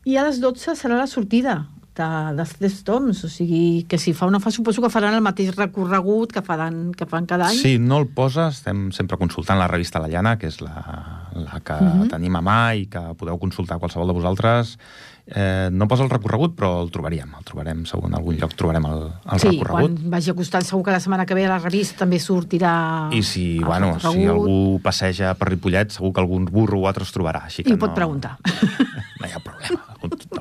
I 0.04 0.16
a 0.18 0.24
les 0.26 0.40
12 0.42 0.74
serà 0.76 0.96
la 0.98 1.06
sortida 1.06 1.68
de, 1.94 2.06
dels 2.34 2.54
tres 2.56 2.78
toms, 2.88 3.20
o 3.24 3.28
sigui, 3.28 3.84
que 3.86 3.98
si 4.00 4.14
fa 4.16 4.26
no 4.32 4.40
fa, 4.40 4.50
suposo 4.50 4.80
que 4.82 4.88
faran 4.90 5.12
el 5.14 5.20
mateix 5.22 5.52
recorregut 5.54 6.32
que 6.32 6.40
fan, 6.42 6.90
que 6.96 7.04
fan 7.06 7.26
cada 7.28 7.50
any. 7.50 7.58
si 7.60 7.74
no 7.78 7.98
el 8.00 8.08
posa, 8.08 8.48
estem 8.48 8.90
sempre 8.96 9.18
consultant 9.20 9.58
la 9.60 9.68
revista 9.68 10.00
La 10.00 10.08
Llana, 10.08 10.38
que 10.40 10.48
és 10.48 10.60
la, 10.64 11.28
la 11.36 11.60
que 11.60 11.76
Mhm. 11.82 12.08
tenim 12.08 12.34
a 12.36 12.40
mà 12.42 12.74
i 12.80 12.86
que 12.86 12.98
podeu 13.14 13.38
consultar 13.38 13.78
qualsevol 13.78 14.08
de 14.08 14.14
vosaltres. 14.14 14.78
Eh, 15.26 15.68
no 15.70 15.86
posa 15.86 16.02
el 16.02 16.10
recorregut, 16.10 16.56
però 16.56 16.82
el 16.82 16.90
trobaríem. 16.90 17.28
El 17.38 17.44
trobarem, 17.44 17.84
segur, 17.86 18.08
en 18.08 18.14
algun 18.16 18.36
lloc 18.40 18.54
trobarem 18.58 18.84
el, 18.86 19.04
el 19.30 19.38
sí, 19.38 19.48
recorregut. 19.50 20.00
quan 20.00 20.10
vagi 20.10 20.30
acostant, 20.32 20.64
segur 20.64 20.82
que 20.82 20.90
la 20.90 20.98
setmana 20.98 21.26
que 21.26 21.34
ve 21.34 21.44
a 21.44 21.48
la 21.50 21.58
revista 21.60 21.98
també 22.02 22.18
sortirà 22.18 23.08
I 23.14 23.22
si, 23.22 23.58
bueno, 23.60 24.00
si 24.00 24.06
recorregut. 24.08 24.32
algú 24.32 24.80
passeja 24.82 25.34
per 25.34 25.50
Ripollet, 25.52 25.92
segur 25.92 26.12
que 26.12 26.20
algun 26.20 26.46
burro 26.46 26.80
o 26.80 26.88
altre 26.88 27.04
es 27.04 27.12
trobarà. 27.14 27.44
Així 27.44 27.62
que 27.62 27.70
I 27.70 27.74
ho 27.74 27.78
pot 27.78 27.90
no, 27.90 27.94
preguntar. 27.94 28.38
No 29.22 29.28
hi 29.28 29.32
ha 29.36 29.38
problema. 29.38 29.91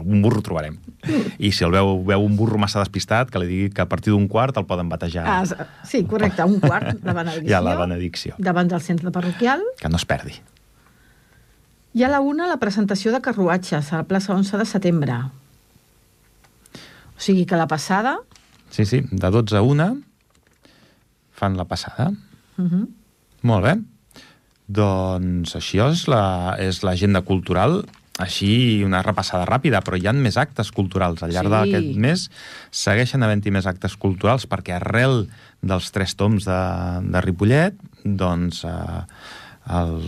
Algun, 0.02 0.22
burro 0.26 0.42
trobarem. 0.42 0.80
I 1.40 1.52
si 1.54 1.64
el 1.66 1.72
veu, 1.74 1.94
veu 2.08 2.24
un 2.26 2.36
burro 2.38 2.58
massa 2.62 2.82
despistat, 2.82 3.30
que 3.32 3.40
li 3.42 3.48
digui 3.50 3.70
que 3.74 3.84
a 3.86 3.88
partir 3.90 4.12
d'un 4.14 4.28
quart 4.28 4.58
el 4.58 4.66
poden 4.70 4.90
batejar. 4.90 5.26
Ah, 5.30 5.68
sí, 5.88 6.04
correcte, 6.10 6.44
un 6.44 6.60
quart 6.60 6.98
de 7.00 7.14
benedicció. 7.14 7.48
Hi 7.52 7.54
ha 7.58 7.62
la 7.62 7.76
benedicció. 7.80 8.36
Davant 8.42 8.72
del 8.72 8.82
centre 8.82 9.12
parroquial. 9.14 9.62
Que 9.80 9.90
no 9.90 10.02
es 10.02 10.06
perdi. 10.10 10.36
I 11.94 12.04
a 12.08 12.10
la 12.10 12.22
una, 12.24 12.48
la 12.48 12.58
presentació 12.58 13.12
de 13.12 13.20
carruatges 13.22 13.92
a 13.92 13.98
la 14.02 14.08
plaça 14.08 14.34
11 14.34 14.58
de 14.62 14.66
setembre. 14.66 15.18
O 17.18 17.20
sigui 17.22 17.46
que 17.46 17.60
la 17.60 17.68
passada... 17.68 18.18
Sí, 18.72 18.86
sí, 18.86 19.02
de 19.12 19.30
12 19.30 19.58
a 19.60 19.62
1 19.62 19.90
fan 21.36 21.58
la 21.58 21.66
passada. 21.66 22.12
Uh 22.58 22.64
-huh. 22.70 22.88
Molt 23.42 23.64
bé. 23.66 23.74
Doncs 24.68 25.56
això 25.58 25.92
és 25.92 26.08
la- 26.08 26.56
és 26.60 26.82
l'agenda 26.84 27.20
la, 27.20 27.26
cultural, 27.26 27.86
així 28.22 28.84
una 28.86 29.02
repassada 29.04 29.46
ràpida, 29.50 29.82
però 29.82 29.98
hi 29.98 30.08
han 30.08 30.22
més 30.22 30.38
actes 30.38 30.72
culturals. 30.72 31.24
Al 31.24 31.32
llarg 31.32 31.50
Sí. 31.50 31.72
d'aquest 31.72 31.98
mes 31.98 32.30
segueixen 32.72 33.24
havent-hi 33.24 33.52
més 33.52 33.66
actes 33.68 33.96
culturals 33.98 34.48
perquè 34.48 34.76
arrel 34.78 35.28
dels 35.62 35.92
tres 35.92 36.16
toms 36.16 36.46
de, 36.46 36.60
de 37.12 37.22
Ripollet, 37.22 37.76
doncs 38.06 38.64
eh, 38.66 39.02
el- 39.70 40.02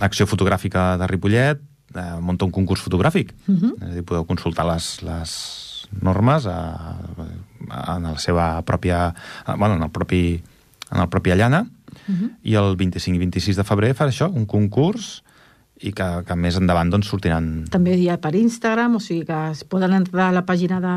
l'Acció 0.00 0.26
Fotogràfica 0.26 0.96
de 0.98 1.06
Ripollet 1.06 1.60
eh, 1.94 2.20
munta 2.20 2.44
un 2.44 2.50
concurs 2.52 2.80
fotogràfic. 2.82 3.32
Uh 3.48 3.54
-huh. 3.54 3.72
És 3.82 3.90
a 3.90 3.94
dir, 3.94 4.04
podeu 4.04 4.24
consultar 4.26 4.66
les, 4.66 5.02
les 5.02 5.88
normes 6.02 6.46
a, 6.46 6.96
a, 7.70 7.96
en 7.96 8.02
la 8.02 8.18
seva 8.18 8.62
pròpia... 8.62 9.14
a, 9.46 9.56
bueno, 9.56 9.74
en 9.74 9.82
el 9.82 9.90
propi, 9.90 10.42
en 10.90 11.00
el 11.00 11.08
propi 11.08 11.30
Allana, 11.30 11.62
uh 11.62 12.14
-huh. 12.14 12.30
i 12.42 12.54
el 12.54 12.76
25 12.76 13.14
i 13.16 13.18
26 13.18 13.56
de 13.56 13.64
febrer 13.64 13.94
farà 13.96 14.08
això, 14.10 14.30
un 14.32 14.46
concurs 14.46 15.22
i 15.80 15.92
que, 15.92 16.06
que 16.26 16.34
més 16.36 16.56
endavant 16.58 16.90
doncs, 16.90 17.06
sortiran... 17.08 17.64
També 17.70 17.94
hi 17.96 18.08
ha 18.10 18.16
per 18.18 18.34
Instagram, 18.34 18.96
o 18.98 19.00
sigui 19.00 19.24
que 19.28 19.40
es 19.52 19.64
poden 19.64 19.92
entrar 19.94 20.28
a 20.30 20.32
la 20.40 20.44
pàgina 20.46 20.80
de, 20.82 20.94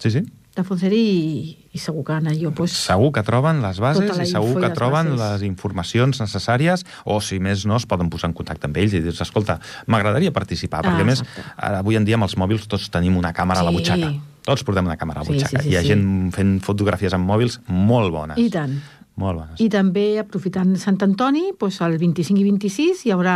Sí, 0.00 0.10
sí. 0.10 0.22
de 0.56 0.64
Fonseri 0.64 0.96
i, 0.98 1.56
i 1.76 1.78
segur 1.78 2.02
que 2.08 2.16
en 2.16 2.26
allò 2.32 2.50
pues, 2.56 2.72
Segur 2.72 3.10
que 3.12 3.22
troben 3.22 3.60
les 3.62 3.78
bases 3.78 4.02
Tota 4.06 4.16
la 4.18 4.24
i 4.24 4.30
segur 4.30 4.56
que 4.62 4.70
troben 4.74 5.12
bases. 5.12 5.20
les 5.20 5.44
informacions 5.46 6.20
necessàries 6.22 6.86
o, 7.04 7.20
si 7.20 7.38
més 7.38 7.66
no, 7.68 7.76
es 7.76 7.84
poden 7.86 8.08
posar 8.10 8.30
en 8.30 8.34
contacte 8.38 8.66
amb 8.66 8.80
ells 8.80 8.96
i 8.96 9.02
dir 9.04 9.12
escolta, 9.12 9.58
m'agradaria 9.86 10.32
participar, 10.32 10.80
perquè 10.86 11.04
Ah, 11.04 11.06
a 11.06 11.10
més, 11.12 11.22
ara, 11.56 11.78
avui 11.84 11.96
en 12.00 12.04
dia 12.08 12.16
amb 12.18 12.24
els 12.26 12.36
mòbils 12.40 12.66
tots 12.66 12.88
tenim 12.90 13.16
una 13.20 13.34
càmera 13.36 13.60
a 13.60 13.68
la 13.68 13.70
Sí. 13.70 13.76
butxaca. 13.76 14.10
Tots 14.42 14.64
portem 14.64 14.86
una 14.88 14.96
càmera 14.96 15.20
a 15.20 15.22
la 15.22 15.28
Sí, 15.28 15.34
butxaca. 15.36 15.60
sí, 15.62 15.68
sí, 15.68 15.74
Hi 15.74 15.76
ha 15.76 15.82
sí. 15.82 15.88
gent 15.92 16.32
fent 16.32 16.56
fotografies 16.64 17.12
amb 17.12 17.28
mòbils 17.28 17.60
molt 17.68 18.10
bones. 18.10 18.38
I 18.40 18.48
tant. 18.50 18.80
Molt 19.20 19.38
bones. 19.42 19.60
I 19.60 19.68
també, 19.68 20.06
aprofitant 20.22 20.72
Sant 20.80 20.96
Antoni, 21.04 21.50
doncs 21.60 21.80
el 21.84 21.98
25 22.00 22.40
i 22.40 22.44
26 22.48 23.04
hi 23.06 23.12
haurà 23.12 23.34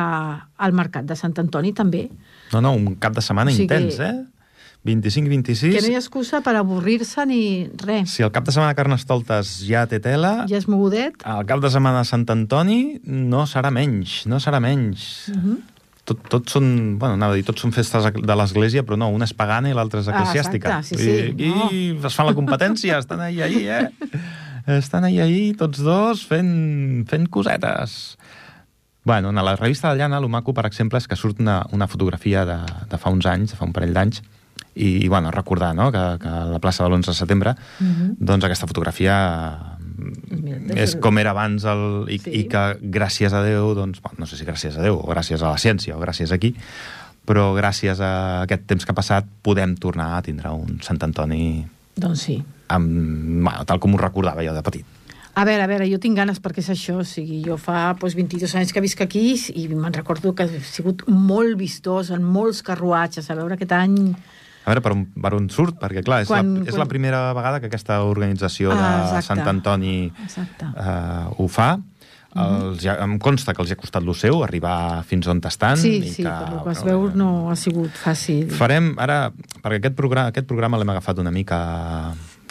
el 0.65 0.73
mercat 0.73 1.05
de 1.05 1.17
Sant 1.21 1.35
Antoni 1.43 1.75
també. 1.77 2.07
No, 2.55 2.63
no, 2.65 2.73
un 2.73 2.95
cap 2.97 3.13
de 3.15 3.21
setmana 3.25 3.53
O 3.53 3.55
sigui 3.55 3.69
intens, 3.69 3.99
que- 4.01 4.09
eh? 4.09 4.25
25 4.85 5.25
i 5.25 5.31
26... 5.33 5.75
Que 5.77 5.81
no 5.81 5.89
hi 5.89 5.95
ha 5.97 6.01
excusa 6.03 6.43
per 6.45 6.53
avorrir-se 6.61 7.25
ni 7.25 7.39
res. 7.81 8.11
Si 8.19 8.23
el 8.23 8.29
cap 8.35 8.45
de 8.45 8.53
setmana 8.53 8.75
de 8.75 8.77
Carnestoltes 8.77 9.55
ja 9.65 9.87
té 9.89 9.97
tela, 10.05 10.45
Ja 10.51 10.59
és 10.59 10.67
mogudet. 10.69 11.15
el 11.25 11.47
cap 11.49 11.63
de 11.65 11.71
setmana 11.73 12.03
de 12.03 12.09
Sant 12.11 12.27
Antoni 12.29 13.01
no 13.05 13.47
serà 13.49 13.71
menys, 13.73 14.27
no 14.29 14.37
serà 14.45 14.61
menys. 14.61 15.31
Uh 15.33 15.39
-huh. 15.41 15.57
tot, 16.05 16.21
tots 16.29 16.53
són, 16.53 16.99
bueno, 16.99 17.15
anava 17.15 17.33
a 17.33 17.37
dir, 17.37 17.45
tots 17.49 17.63
són 17.63 17.73
festes 17.73 18.05
de 18.13 18.35
l'església, 18.37 18.83
però 18.85 18.99
no, 18.99 19.09
una 19.09 19.25
és 19.25 19.33
pagana 19.33 19.71
i 19.71 19.73
l'altra 19.73 20.01
és 20.01 20.09
Ah, 20.09 20.13
eclesiàstica. 20.21 20.69
exacte, 20.81 20.99
sí, 20.99 21.07
Vull 21.07 21.37
dir, 21.37 21.53
sí, 21.55 21.63
Aquí 21.65 22.07
es 22.07 22.15
fan 22.15 22.27
la 22.27 22.35
competència, 22.35 22.99
estan 22.99 23.21
ahí, 23.21 23.41
ahí, 23.41 23.67
eh? 23.67 23.89
Estan 24.67 25.05
ahí, 25.05 25.21
ahí, 25.21 25.53
tots 25.53 25.83
dos, 25.85 26.25
fent, 26.27 27.05
fent 27.09 27.29
cosetes. 27.29 28.17
Bueno, 29.05 29.29
en 29.29 29.37
la 29.37 29.57
revista 29.57 29.93
de 29.93 29.99
Llana, 29.99 30.17
el 30.19 30.29
maco, 30.33 30.55
per 30.57 30.65
exemple, 30.65 30.97
és 30.99 31.07
que 31.09 31.17
surt 31.17 31.41
una, 31.43 31.59
una 31.77 31.87
fotografia 31.87 32.47
de, 32.49 32.57
de 32.89 32.99
fa 32.99 33.13
uns 33.13 33.27
anys, 33.29 33.53
de 33.53 33.59
fa 33.59 33.67
un 33.69 33.75
parell 33.77 33.93
d'anys, 33.93 34.23
i, 34.75 35.05
i, 35.05 35.09
bueno, 35.13 35.31
recordar 35.31 35.75
no? 35.77 35.91
que, 35.93 36.03
que 36.23 36.29
a 36.29 36.47
la 36.49 36.59
plaça 36.59 36.83
de 36.85 36.91
l'11 36.91 37.13
de 37.13 37.15
setembre, 37.15 37.55
Uh 37.81 37.85
-huh. 37.87 38.17
doncs 38.19 38.45
aquesta 38.45 38.67
fotografia 38.67 39.77
Mira, 40.31 40.59
mm, 40.59 40.77
és 40.77 40.97
com 40.97 41.19
era 41.19 41.31
abans 41.31 41.65
el, 41.65 42.07
i, 42.09 42.19
Sí. 42.19 42.31
i 42.31 42.49
que 42.49 42.79
gràcies 42.81 43.33
a 43.33 43.43
Déu, 43.43 43.75
doncs, 43.75 44.01
bueno, 44.01 44.17
no 44.21 44.27
sé 44.27 44.37
si 44.37 44.45
gràcies 44.45 44.77
a 44.77 44.83
Déu 44.83 44.97
o 44.97 45.07
gràcies 45.07 45.43
a 45.43 45.51
la 45.51 45.59
ciència 45.59 45.97
o 45.97 46.01
gràcies 46.01 46.33
a 46.33 46.39
qui, 46.39 46.55
però 47.27 47.55
gràcies 47.55 48.01
a 48.01 48.43
aquest 48.43 48.67
temps 48.67 48.85
que 48.85 48.91
ha 48.93 48.95
passat 48.95 49.25
podem 49.43 49.77
tornar 49.77 50.17
a 50.17 50.23
tindre 50.23 50.51
un 50.51 50.81
Sant 50.83 50.99
Antoni 51.03 51.67
Doncs 51.97 52.21
sí. 52.27 52.43
amb, 52.69 52.89
bueno, 53.45 53.65
tal 53.69 53.79
com 53.81 53.95
ho 53.95 53.99
recordava 54.01 54.43
jo 54.45 54.55
de 54.57 54.63
petit. 54.67 54.85
A 55.35 55.43
veure, 55.45 55.65
a 55.65 55.67
veure, 55.67 55.89
jo 55.91 55.99
tinc 55.99 56.15
ganes 56.17 56.39
perquè 56.43 56.63
és 56.63 56.69
això, 56.71 57.01
o 57.03 57.05
sigui, 57.05 57.41
jo 57.43 57.57
fa 57.59 57.89
doncs, 57.99 58.15
22 58.15 58.55
anys 58.55 58.73
que 58.73 58.81
visc 58.81 59.01
aquí 59.03 59.35
i 59.59 59.67
me'n 59.69 59.93
recordo 59.93 60.33
que 60.35 60.45
ha 60.47 60.61
sigut 60.63 61.03
molt 61.09 61.57
vistós 61.59 62.11
en 62.15 62.23
molts 62.23 62.63
carruatges, 62.63 63.31
a 63.31 63.35
veure 63.35 63.55
aquest 63.59 63.73
any... 63.75 64.15
A 64.65 64.71
veure 64.71 64.81
per 64.81 64.93
on, 64.95 65.03
per 65.21 65.35
on 65.37 65.51
surt, 65.53 65.75
perquè 65.77 66.01
clar, 66.07 66.23
és, 66.23 66.29
Quan- 66.31 66.55
la, 66.55 66.63
és 66.63 66.71
quan- 66.71 66.81
la 66.81 66.87
primera 66.89 67.19
vegada 67.37 67.59
que 67.61 67.67
aquesta 67.67 67.99
organització 68.07 68.71
de 68.73 68.79
Ah, 68.81 69.03
exacte. 69.11 69.27
Sant 69.27 69.43
Antoni 69.51 70.07
Exacte. 70.25 70.71
eh, 70.73 71.27
ho 71.37 71.49
fa. 71.49 71.75
Els, 72.35 72.83
ja, 72.83 72.97
em 73.05 73.15
consta 73.23 73.55
que 73.55 73.63
els 73.63 73.71
ha 73.71 73.79
costat 73.79 74.03
lo 74.03 74.15
seu 74.19 74.43
arribar 74.43 75.05
fins 75.07 75.29
on 75.31 75.43
estan. 75.47 75.79
Sí, 75.79 75.97
i 76.03 76.11
sí, 76.11 76.25
que, 76.27 76.31
per 76.31 76.51
el 76.51 76.63
que 76.65 76.75
es 76.75 76.83
veu 76.87 77.09
no 77.15 77.31
ha 77.53 77.57
sigut 77.59 77.95
fàcil. 77.95 78.51
Farem, 78.59 78.95
ara, 78.99 79.29
perquè 79.61 79.79
aquest 79.79 79.99
programa, 79.99 80.35
aquest 80.35 80.49
programa 80.51 80.81
l'hem 80.81 80.95
agafat 80.97 81.23
una 81.23 81.31
mica 81.35 81.61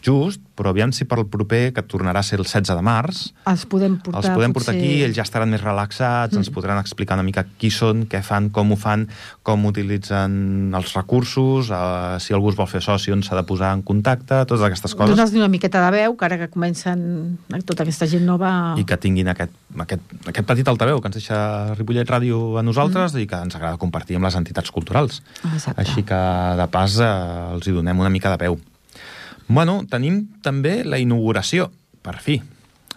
just, 0.03 0.41
però 0.57 0.73
aviam 0.73 0.91
si 0.93 1.07
per 1.09 1.17
el 1.21 1.27
proper, 1.31 1.71
que 1.73 1.83
tornarà 1.87 2.21
a 2.21 2.27
ser 2.27 2.37
el 2.39 2.45
16 2.45 2.75
de 2.75 2.83
març, 2.85 3.21
Els 3.49 3.63
podem 3.69 3.95
portar, 4.03 4.19
els 4.19 4.35
podem 4.35 4.53
portar 4.55 4.73
potser... 4.75 4.83
aquí, 4.83 5.03
ells 5.05 5.17
ja 5.17 5.25
estaran 5.25 5.49
més 5.49 5.63
relaxats, 5.63 6.35
mm. 6.35 6.43
ens 6.43 6.51
podran 6.53 6.81
explicar 6.81 7.17
una 7.17 7.25
mica 7.25 7.45
qui 7.59 7.71
són, 7.73 8.03
què 8.11 8.21
fan, 8.25 8.49
com 8.53 8.73
ho 8.73 8.77
fan, 8.79 9.07
com 9.47 9.65
utilitzen 9.69 10.75
els 10.75 10.93
recursos, 10.97 11.71
eh, 11.71 12.19
si 12.23 12.35
algú 12.35 12.51
es 12.51 12.59
vol 12.59 12.69
fer 12.69 12.83
soci, 12.85 13.13
on 13.15 13.23
s'ha 13.25 13.37
de 13.39 13.45
posar 13.47 13.71
en 13.77 13.85
contacte, 13.87 14.43
totes 14.43 14.65
aquestes 14.67 14.93
coses. 14.93 15.15
Donar-li 15.15 15.41
una 15.41 15.51
miqueta 15.51 15.81
de 15.87 15.93
veu, 15.95 16.17
que 16.19 16.27
ara 16.27 16.39
que 16.41 16.49
comencen 16.53 17.39
tota 17.63 17.87
aquesta 17.87 18.09
gent 18.09 18.27
nova... 18.27 18.51
i 18.77 18.85
que 18.87 18.99
tinguin 18.99 19.31
aquest, 19.31 19.55
aquest, 19.87 20.13
aquest 20.27 20.49
petit 20.49 20.69
altaveu 20.69 21.01
que 21.01 21.09
ens 21.09 21.21
deixa 21.21 21.39
Ripollet 21.77 22.09
Ràdio 22.09 22.59
a 22.59 22.65
nosaltres 22.65 23.15
mm. 23.15 23.23
i 23.23 23.31
que 23.31 23.41
ens 23.47 23.57
agrada 23.57 23.81
compartir 23.81 24.19
amb 24.19 24.27
les 24.27 24.37
entitats 24.37 24.73
culturals. 24.73 25.23
Exacte. 25.47 25.79
Així 25.79 26.03
que, 26.05 26.21
de 26.59 26.69
pas, 26.73 26.99
eh, 26.99 27.15
els 27.55 27.67
hi 27.67 27.79
donem 27.79 28.03
una 28.03 28.13
mica 28.13 28.33
de 28.33 28.41
peu. 28.45 28.59
Bueno, 29.47 29.83
tenim 29.89 30.27
també 30.41 30.83
la 30.85 30.99
inauguració, 30.99 31.69
per 32.01 32.17
fi, 32.23 32.41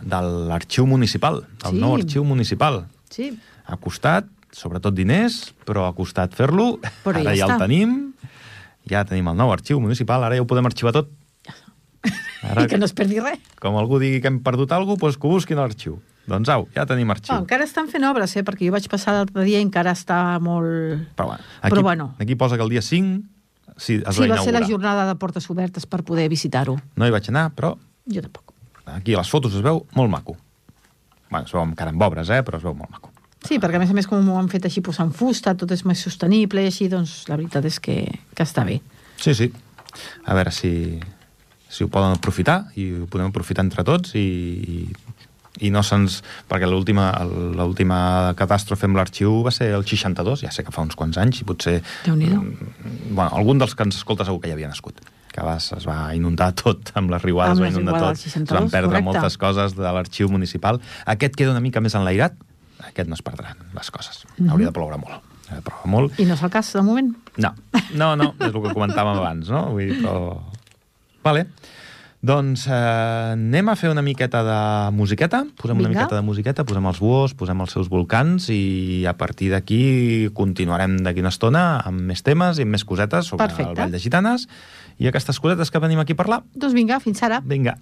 de 0.00 0.20
l'arxiu 0.50 0.86
municipal, 0.86 1.44
el 1.64 1.72
Sí. 1.72 1.80
nou 1.80 1.94
arxiu 1.96 2.24
municipal. 2.24 2.86
Sí, 3.10 3.38
Ha 3.66 3.76
costat, 3.82 4.26
sobretot 4.52 4.94
diners, 4.94 5.52
però 5.66 5.88
ha 5.88 5.92
costat 5.92 6.32
fer-lo. 6.32 6.78
Ara 7.04 7.22
ja 7.24 7.34
ja, 7.34 7.46
està. 7.48 7.54
el 7.56 7.58
tenim, 7.64 8.12
ja 8.88 9.04
tenim 9.04 9.26
el 9.28 9.34
nou 9.36 9.50
arxiu 9.50 9.80
municipal, 9.80 10.22
ara 10.22 10.36
ja 10.36 10.42
ho 10.42 10.46
podem 10.46 10.64
arxivar 10.66 10.92
tot. 10.92 11.08
Ara, 12.46 12.62
i 12.62 12.68
que 12.70 12.78
no 12.78 12.84
es 12.86 12.92
perdi 12.94 13.18
res. 13.18 13.40
com 13.58 13.74
algú 13.76 13.98
digui 13.98 14.20
que 14.22 14.28
hem 14.28 14.38
perdut 14.44 14.70
alguna 14.70 14.94
cosa, 15.00 15.16
doncs 15.16 15.20
que 15.20 15.26
ho 15.26 15.30
busquin 15.30 15.58
a 15.58 15.62
l'arxiu. 15.66 15.98
Doncs 16.28 16.48
au, 16.48 16.68
ja 16.74 16.84
tenim 16.86 17.10
arxiu. 17.10 17.34
Oh, 17.34 17.38
encara 17.42 17.64
estan 17.64 17.88
fent 17.88 18.04
obres, 18.06 18.36
eh? 18.36 18.44
perquè 18.44 18.66
jo 18.66 18.72
vaig 18.72 18.86
passar 18.88 19.14
l'altre 19.14 19.42
dia 19.46 19.58
i 19.58 19.62
encara 19.66 19.92
està 19.92 20.38
molt... 20.40 21.08
Però, 21.16 21.26
bueno, 21.26 21.42
aquí, 21.62 21.70
Però 21.74 21.82
bueno. 21.82 22.14
aquí 22.18 22.34
posa 22.36 22.56
que 22.56 22.62
el 22.62 22.68
dia 22.70 22.82
5 22.82 23.22
sí, 23.76 24.00
es 24.06 24.16
Sí, 24.16 24.26
va 24.28 24.36
va 24.36 24.42
ser 24.42 24.52
la 24.54 24.66
jornada 24.66 25.06
de 25.06 25.14
portes 25.20 25.48
obertes 25.50 25.86
per 25.86 26.02
poder 26.04 26.28
visitar-ho. 26.28 26.76
No 26.96 27.06
hi 27.06 27.10
vaig 27.14 27.28
anar, 27.32 27.50
però 27.54 27.76
Jo 28.12 28.22
tampoc. 28.22 28.52
aquí 28.86 29.14
a 29.14 29.18
les 29.18 29.30
fotos 29.30 29.54
es 29.54 29.62
veu 29.62 29.84
molt 29.94 30.10
maco. 30.10 30.36
Bueno, 31.30 31.44
es 31.46 31.52
veu 31.52 31.62
encara 31.62 31.90
amb 31.90 32.02
obres, 32.02 32.28
eh? 32.30 32.42
però 32.46 32.56
es 32.58 32.62
veu 32.62 32.74
molt 32.74 32.90
maco. 32.90 33.10
Sí, 33.46 33.58
perquè 33.62 33.76
a 33.76 33.78
més 33.82 33.90
a 33.90 33.94
més 33.94 34.06
com 34.10 34.28
ho 34.28 34.38
han 34.38 34.48
fet 34.48 34.64
així 34.66 34.80
posant 34.82 35.12
fusta, 35.14 35.54
tot 35.54 35.70
és 35.70 35.84
més 35.86 36.00
sostenible 36.02 36.62
i 36.62 36.66
així, 36.70 36.88
doncs 36.90 37.28
la 37.28 37.36
veritat 37.36 37.64
és 37.68 37.78
que, 37.80 37.96
que 38.34 38.42
està 38.42 38.64
bé. 38.66 38.80
Sí, 39.22 39.34
sí. 39.34 39.50
A 40.26 40.34
veure 40.34 40.50
si, 40.50 40.98
si 41.68 41.84
ho 41.84 41.88
poden 41.88 42.16
aprofitar 42.16 42.66
i 42.76 42.88
ho 43.02 43.06
podem 43.10 43.28
aprofitar 43.30 43.64
entre 43.64 43.84
tots 43.86 44.14
i, 44.18 44.22
i, 44.22 44.78
i 45.64 45.70
no 45.72 45.82
se'ns... 45.86 46.20
Perquè 46.50 46.68
l'última 46.68 48.34
catàstrofe 48.38 48.88
amb 48.88 48.98
l'arxiu 49.00 49.42
va 49.46 49.52
ser 49.54 49.70
el 49.76 49.84
62, 49.86 50.44
ja 50.46 50.52
sé 50.54 50.64
que 50.64 50.74
fa 50.74 50.84
uns 50.84 50.96
quants 50.98 51.18
anys, 51.18 51.42
i 51.42 51.48
potser... 51.48 51.76
Déu-n'hi-do. 52.04 52.40
mm, 52.40 53.12
Bueno, 53.12 53.30
algun 53.32 53.58
dels 53.62 53.74
que 53.74 53.86
ens 53.86 53.96
escolta 54.00 54.26
segur 54.26 54.40
que 54.42 54.52
ja 54.52 54.58
havia 54.58 54.72
nascut 54.72 55.00
que 55.36 55.44
va, 55.44 55.58
es 55.60 55.84
va 55.84 56.14
inundar 56.16 56.52
tot 56.62 56.92
amb 56.96 57.12
les 57.12 57.20
riuades, 57.20 57.58
Amb 57.58 57.66
va 57.66 57.68
les 57.68 57.76
inundar 57.76 57.98
riuades 57.98 58.22
tot, 58.24 58.24
del 58.24 58.30
es 58.30 58.36
van 58.36 58.46
62, 58.46 58.72
perdre 58.72 58.88
correcte. 58.88 59.04
moltes 59.10 59.36
coses 59.42 59.76
de 59.76 59.92
l'arxiu 59.98 60.30
municipal. 60.32 60.80
Aquest 61.04 61.36
queda 61.36 61.52
una 61.52 61.60
mica 61.60 61.82
més 61.84 61.96
enlairat, 61.98 62.38
aquest 62.88 63.10
no 63.10 63.18
es 63.18 63.24
perdran 63.26 63.60
les 63.76 63.90
coses. 63.92 64.24
Mhm. 64.38 64.50
Hauria 64.50 64.70
de 64.70 64.76
ploure 64.78 64.96
molt. 64.96 65.20
Hauria 65.46 65.60
de 65.60 65.66
ploure 65.68 65.92
molt. 65.92 66.20
I 66.20 66.24
no 66.24 66.34
és 66.38 66.42
el 66.42 66.50
cas, 66.50 66.72
de 66.72 66.82
moment. 66.82 67.12
No, 67.36 67.52
no, 67.92 68.14
no, 68.16 68.30
és 68.40 68.48
el 68.48 68.62
que 68.62 68.72
comentàvem 68.72 69.20
abans, 69.20 69.50
no? 69.52 69.66
Vull 69.76 69.92
dir, 69.92 70.00
però... 70.00 70.40
Vale. 71.26 71.46
Doncs 72.26 72.64
eh, 72.66 72.74
anem 73.36 73.68
a 73.70 73.76
fer 73.78 73.90
una 73.92 74.02
miqueta 74.02 74.40
de 74.42 74.58
musiqueta, 74.96 75.44
posem 75.60 75.76
una 75.78 75.90
Vinga. 75.90 76.00
miqueta 76.00 76.18
de 76.18 76.24
musiqueta, 76.26 76.64
posem 76.66 76.88
els 76.90 76.98
buos, 76.98 77.34
posem 77.38 77.60
els 77.62 77.74
seus 77.76 77.90
volcans 77.92 78.48
i 78.50 79.04
a 79.06 79.14
partir 79.14 79.52
d'aquí 79.52 80.30
continuarem 80.34 80.96
d'aquí 81.06 81.22
una 81.22 81.30
estona 81.30 81.66
amb 81.86 82.02
més 82.08 82.24
temes 82.26 82.58
i 82.58 82.66
amb 82.66 82.74
més 82.74 82.86
cosetes 82.88 83.30
sobre 83.30 83.46
Perfecte. 83.46 83.76
el 83.76 83.78
Vall 83.78 83.94
de 83.94 84.02
Gitanes 84.02 84.48
i 84.98 85.06
aquestes 85.06 85.38
cosetes 85.38 85.70
que 85.70 85.82
venim 85.82 86.02
aquí 86.02 86.16
a 86.16 86.22
parlar. 86.22 86.42
Doncs 86.54 86.74
vinga, 86.74 86.98
fins 87.04 87.22
ara. 87.22 87.42
Vinga. 87.44 87.76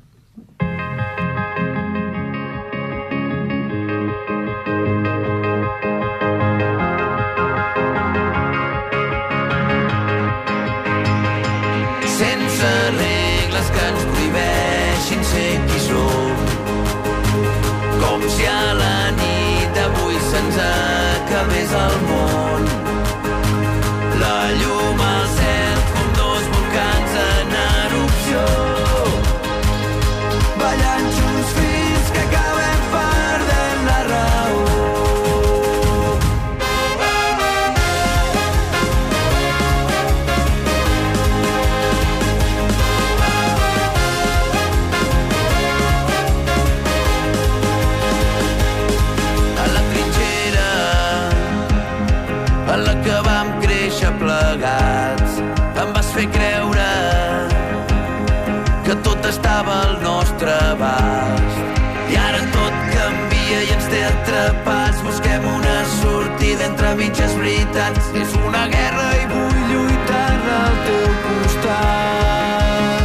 Mitges 66.97 67.35
veritats. 67.39 68.11
És 68.23 68.35
una 68.47 68.65
guerra 68.73 69.07
i 69.21 69.25
vull 69.33 69.61
lluitar 69.71 70.33
al 70.59 70.75
teu 70.87 71.07
costat. 71.27 73.03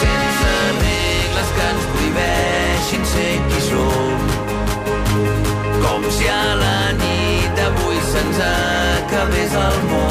Sense 0.00 0.52
regles 0.82 1.48
que 1.56 1.64
ens 1.72 1.84
prohibeixin 1.94 3.04
ser 3.14 3.34
qui 3.48 3.60
som. 3.70 4.18
Com 5.84 6.00
si 6.18 6.26
a 6.28 6.46
la 6.62 6.78
nit 7.02 7.50
d'avui 7.58 7.98
se'ns 8.12 8.38
acabés 8.52 9.52
el 9.66 9.78
món. 9.92 10.01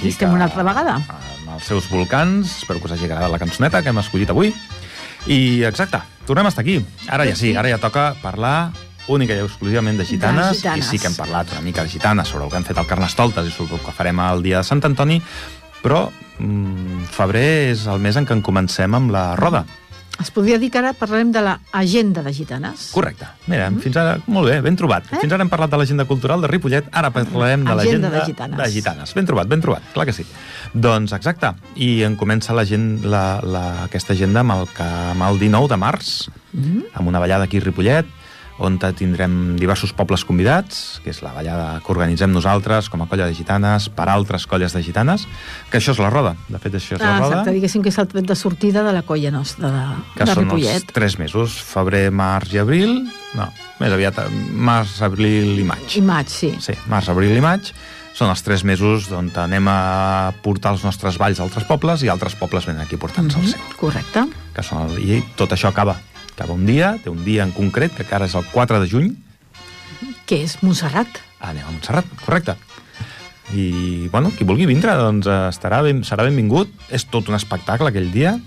Aquí 0.00 0.08
estem 0.08 0.32
una 0.32 0.46
altra 0.48 0.62
vegada. 0.64 0.94
Amb 0.96 1.48
els 1.58 1.66
seus 1.68 1.84
volcans, 1.92 2.54
espero 2.62 2.80
que 2.80 2.88
us 2.88 2.94
hagi 2.94 3.04
agradat 3.04 3.28
la 3.34 3.38
cançoneta 3.42 3.82
que 3.84 3.92
hem 3.92 3.98
escollit 4.00 4.30
avui. 4.32 4.54
I 5.28 5.60
exacte, 5.68 6.00
tornem 6.24 6.48
a 6.48 6.52
estar 6.52 6.62
aquí. 6.64 6.78
Ara 7.12 7.26
ja 7.28 7.34
sí, 7.36 7.50
ara 7.52 7.68
ja 7.68 7.76
toca 7.82 8.14
parlar 8.22 8.70
única 9.12 9.36
i 9.36 9.42
exclusivament 9.44 9.98
de 10.00 10.06
gitanes, 10.08 10.54
De 10.54 10.62
gitanes. 10.62 10.86
i 10.86 10.88
sí 10.88 10.98
que 11.02 11.10
hem 11.10 11.16
parlat 11.18 11.52
una 11.52 11.60
mica 11.60 11.82
de 11.84 11.90
gitanes 11.92 12.28
sobre 12.32 12.46
el 12.46 12.50
que 12.50 12.56
han 12.56 12.64
fet 12.64 12.78
al 12.80 12.86
Carnestoltes 12.88 13.48
i 13.48 13.52
sobre 13.52 13.76
el 13.76 13.82
que 13.84 13.92
farem 13.92 14.20
el 14.24 14.40
dia 14.42 14.62
de 14.62 14.64
Sant 14.64 14.80
Antoni, 14.88 15.20
però 15.82 16.06
mm, 16.38 17.04
febrer 17.12 17.44
és 17.74 17.84
el 17.90 18.00
mes 18.00 18.16
en 18.16 18.24
què 18.24 18.32
en 18.38 18.40
comencem 18.46 18.94
amb 18.96 19.12
la 19.12 19.34
roda. 19.36 19.66
Es 20.20 20.28
podria 20.30 20.58
dir 20.60 20.68
que 20.70 20.78
ara 20.78 20.92
parlarem 20.92 21.30
de 21.32 21.40
l'agenda 21.40 22.22
de 22.22 22.32
gitanes. 22.36 22.90
Correcte. 22.92 23.24
Mira, 23.48 23.70
fins 23.80 23.96
ara... 23.96 24.18
Molt 24.28 24.50
bé, 24.50 24.58
ben 24.60 24.76
trobat. 24.76 25.06
Eh? 25.12 25.16
Fins 25.22 25.32
ara 25.32 25.42
hem 25.46 25.48
parlat 25.48 25.70
de 25.72 25.78
l'agenda 25.80 26.04
cultural 26.04 26.42
de 26.44 26.50
Ripollet, 26.50 26.90
ara 26.92 27.08
parlarem 27.10 27.64
de 27.64 27.70
Agenda 27.72 27.74
l'agenda 27.80 28.10
de 28.10 28.24
gitanes. 28.26 28.58
de 28.60 28.68
gitanes. 28.74 29.14
Ben 29.16 29.26
trobat, 29.26 29.48
ben 29.48 29.60
trobat, 29.64 29.82
clar 29.94 30.04
que 30.06 30.12
sí. 30.12 30.26
Doncs 30.74 31.12
exacte, 31.16 31.54
i 31.76 32.02
en 32.04 32.16
comença 32.20 32.52
la 32.54 32.66
gent, 32.68 33.00
la, 33.08 33.40
la, 33.42 33.64
aquesta 33.88 34.12
agenda 34.12 34.44
amb 34.44 34.52
el, 34.58 34.68
que, 34.76 34.84
amb 35.14 35.24
el 35.30 35.38
19 35.40 35.68
de 35.72 35.80
març, 35.80 36.28
Mhm. 36.52 36.84
amb 36.98 37.06
una 37.08 37.20
ballada 37.22 37.44
aquí 37.44 37.58
a 37.58 37.60
Ripollet, 37.62 38.06
on 38.60 38.76
tindrem 38.78 39.56
diversos 39.56 39.94
pobles 39.96 40.20
convidats, 40.28 41.00
que 41.02 41.08
és 41.14 41.22
la 41.24 41.32
ballada 41.32 41.78
que 41.80 41.92
organitzem 41.94 42.28
nosaltres 42.30 42.90
com 42.92 43.00
a 43.00 43.06
colla 43.08 43.24
de 43.26 43.34
gitanes, 43.34 43.88
per 43.88 44.04
altres 44.12 44.44
colles 44.46 44.74
de 44.76 44.82
gitanes, 44.84 45.24
que 45.70 45.78
això 45.80 45.94
és 45.94 45.98
la 46.02 46.10
roda. 46.12 46.34
De 46.48 46.58
fet, 46.60 46.74
això 46.76 46.98
és 46.98 47.00
la 47.00 47.14
Ah, 47.16 47.18
roda. 47.20 47.30
exacte, 47.40 47.54
diguéssim 47.56 47.82
que 47.82 47.88
és 47.88 47.98
el 47.98 48.08
tret 48.08 48.26
de 48.28 48.36
sortida 48.36 48.82
de 48.84 48.92
la 48.92 49.02
colla 49.02 49.30
nostra 49.30 49.70
de, 49.72 49.84
que 50.14 50.24
de 50.28 50.34
són 50.34 50.44
Ripollet. 50.44 50.74
els 50.74 50.84
tres 50.92 51.18
mesos, 51.18 51.56
febrer, 51.62 52.10
març 52.12 52.52
i 52.52 52.58
abril, 52.60 53.08
no, 53.34 53.48
més 53.80 53.92
aviat 53.96 54.18
eh, 54.18 54.28
març, 54.52 55.00
abril 55.02 55.58
i 55.58 55.64
maig. 55.64 55.96
I 55.96 56.02
maig, 56.02 56.28
sí. 56.28 56.52
Sí, 56.60 56.72
març, 56.86 57.08
abril 57.08 57.32
i 57.36 57.40
maig 57.40 57.72
són 58.12 58.28
els 58.28 58.42
tres 58.42 58.64
mesos 58.66 59.06
on 59.16 59.30
anem 59.38 59.68
a 59.70 60.34
portar 60.42 60.72
els 60.74 60.82
nostres 60.84 61.16
balls 61.16 61.38
a 61.40 61.44
altres 61.46 61.64
pobles 61.64 62.02
i 62.02 62.08
altres 62.10 62.34
pobles 62.36 62.66
venen 62.66 62.82
aquí 62.82 62.98
portant-nos 62.98 63.36
Mhm, 63.36 63.44
el 63.44 63.50
seu. 63.52 63.60
Correcte. 63.78 64.26
Que 64.52 64.62
són 64.62 64.90
el, 64.90 64.98
I 64.98 65.24
tot 65.36 65.48
això 65.52 65.68
acaba. 65.70 65.96
Acaba 66.40 66.54
un 66.56 66.64
dia, 66.64 66.94
té 67.04 67.10
un 67.12 67.20
dia 67.20 67.44
en 67.44 67.50
concret, 67.52 67.92
que 67.92 68.00
encara 68.06 68.24
és 68.24 68.32
el 68.34 68.46
4 68.48 68.78
de 68.80 68.88
juny, 68.88 69.10
Que 70.24 70.38
és 70.46 70.54
Montserrat. 70.62 71.18
anem 71.40 71.66
a 71.66 71.70
Montserrat, 71.74 72.06
correcte. 72.24 72.54
I, 73.52 74.08
bueno, 74.08 74.30
qui 74.30 74.44
vulgui 74.48 74.64
vindre, 74.64 74.94
doncs 74.96 75.26
eh, 75.26 75.48
estarà 75.50 75.82
ben, 75.84 76.00
serà 76.06 76.24
benvingut. 76.24 76.70
És 76.88 77.04
tot 77.10 77.28
un 77.28 77.34
espectacle 77.36 77.90
aquell 77.90 78.08
dia, 78.14 78.38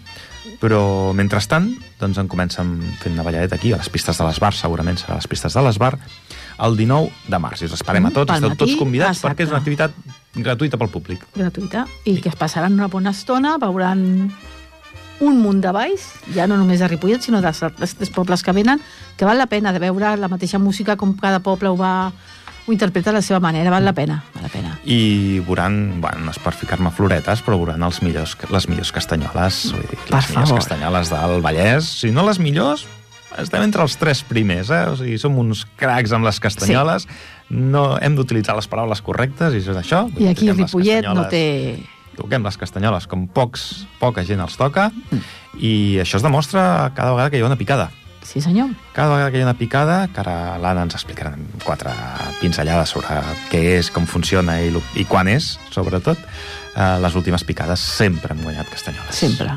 però 0.61 1.13
mentrestant, 1.13 1.67
doncs 1.99 2.17
en 2.17 2.27
comencem 2.31 2.71
fent 3.03 3.13
una 3.13 3.23
balladeta 3.27 3.59
aquí, 3.59 3.73
a 3.73 3.77
les 3.77 3.89
pistes 3.93 4.17
de 4.17 4.25
l'Esbar, 4.25 4.53
segurament 4.57 4.97
serà 4.97 5.13
a 5.13 5.21
les 5.21 5.27
pistes 5.29 5.53
de 5.53 5.61
l'Esbar, 5.61 5.99
el 6.65 6.77
19 6.79 7.11
de 7.27 7.39
març. 7.45 7.61
I 7.61 7.65
us 7.69 7.73
esperem 7.77 8.05
a 8.07 8.09
Mm, 8.09 8.13
tots, 8.13 8.31
pel 8.31 8.35
esteu 8.41 8.49
matí, 8.49 8.59
tots 8.63 8.79
convidats 8.79 9.17
exacte. 9.19 9.27
perquè 9.35 9.43
és 9.45 9.49
una 9.53 9.59
activitat 9.61 9.91
gratuïta 10.33 10.77
pel 10.81 10.89
públic. 10.89 11.27
gratuïta 11.35 11.85
i 12.05 12.17
que 12.21 12.29
es 12.29 12.35
passaran 12.35 12.73
una 12.73 12.87
bona 12.87 13.11
estona, 13.11 13.57
veuran 13.59 14.33
un 15.23 15.39
munt 15.41 15.61
de 15.63 15.71
balls, 15.75 16.05
ja 16.35 16.45
no 16.49 16.57
només 16.59 16.83
de 16.83 16.87
Ripollet, 16.91 17.23
sinó 17.23 17.41
dels 17.43 17.63
altres 17.63 17.95
tres 17.95 18.11
pobles 18.13 18.43
que 18.43 18.53
venen, 18.55 18.81
que 19.17 19.25
val 19.25 19.39
la 19.39 19.47
pena 19.47 19.73
de 19.73 19.79
veure 19.83 20.15
la 20.19 20.29
mateixa 20.31 20.59
música 20.59 20.97
com 20.99 21.15
cada 21.17 21.39
poble 21.43 21.71
ho 21.71 21.77
va 21.79 22.11
ho 22.65 22.71
interpreta 22.71 23.09
a 23.11 23.13
la 23.17 23.21
seva 23.21 23.41
manera, 23.43 23.71
val 23.71 23.83
la 23.83 23.91
pena, 23.93 24.21
val 24.35 24.45
la 24.45 24.49
pena. 24.49 24.77
I 24.87 25.41
veuran, 25.43 25.99
bueno, 25.99 26.23
no 26.23 26.31
és 26.31 26.39
per 26.39 26.53
ficar-me 26.55 26.93
floretes, 26.95 27.41
però 27.43 27.57
veuran 27.59 27.83
els 27.83 27.99
millors, 28.05 28.37
les 28.53 28.67
millors 28.71 28.93
castanyoles, 28.95 29.65
vull 29.73 29.83
dir, 29.83 29.99
Per 30.07 30.15
les 30.15 30.29
millors 30.29 30.49
favor. 30.53 30.61
castanyoles 30.61 31.11
del 31.11 31.41
Vallès. 31.43 31.89
Si 31.99 32.11
no 32.15 32.23
les 32.23 32.39
millors, 32.39 32.85
estem 33.37 33.65
entre 33.65 33.83
els 33.83 33.97
tres 33.99 34.23
primers, 34.23 34.71
eh? 34.71 34.85
O 34.93 34.95
sigui, 34.95 35.17
som 35.19 35.35
uns 35.41 35.65
cracs 35.79 36.13
amb 36.15 36.27
les 36.29 36.39
castanyoles, 36.39 37.07
no 37.49 37.97
hem 37.99 38.15
d'utilitzar 38.15 38.55
les 38.55 38.69
paraules 38.71 39.01
correctes 39.03 39.57
i 39.57 39.59
és 39.59 39.67
això. 39.67 40.05
I 40.15 40.31
aquí 40.31 40.51
Ripollet 40.51 41.09
no 41.11 41.27
té 41.27 41.43
toquem 42.17 42.43
les 42.45 42.57
castanyoles 42.57 43.07
com 43.07 43.27
pocs, 43.27 43.85
poca 43.99 44.23
gent 44.27 44.39
els 44.43 44.55
toca, 44.57 44.91
i 45.59 45.99
això 46.01 46.17
es 46.19 46.23
demostra 46.25 46.91
cada 46.95 47.11
vegada 47.13 47.29
que 47.29 47.37
hi 47.39 47.43
ha 47.43 47.49
una 47.49 47.57
picada. 47.59 47.89
Sí, 48.23 48.39
senyor. 48.41 48.69
Cada 48.95 49.11
vegada 49.11 49.31
que 49.31 49.37
hi 49.37 49.41
ha 49.43 49.47
una 49.49 49.57
picada, 49.59 50.07
que 50.07 50.21
ara 50.21 50.57
l'Anna 50.57 50.85
ens 50.87 50.95
explicarà 50.95 51.33
en 51.35 51.43
quatre 51.65 51.91
pinzellades 52.39 52.89
sobre 52.95 53.19
què 53.51 53.63
és, 53.79 53.89
com 53.91 54.05
funciona 54.07 54.59
i, 54.63 54.71
i 54.95 55.03
quan 55.05 55.27
és, 55.27 55.57
sobretot, 55.75 56.17
eh, 56.75 56.97
les 57.03 57.15
últimes 57.19 57.43
picades 57.43 57.79
sempre 57.83 58.33
hem 58.33 58.41
guanyat 58.45 58.69
castanyoles. 58.71 59.13
Sempre. 59.15 59.51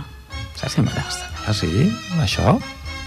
Sempre. 0.56 0.72
Sempre. 0.72 1.04
Ah, 1.46 1.54
sí? 1.54 1.70
Això 2.18 2.56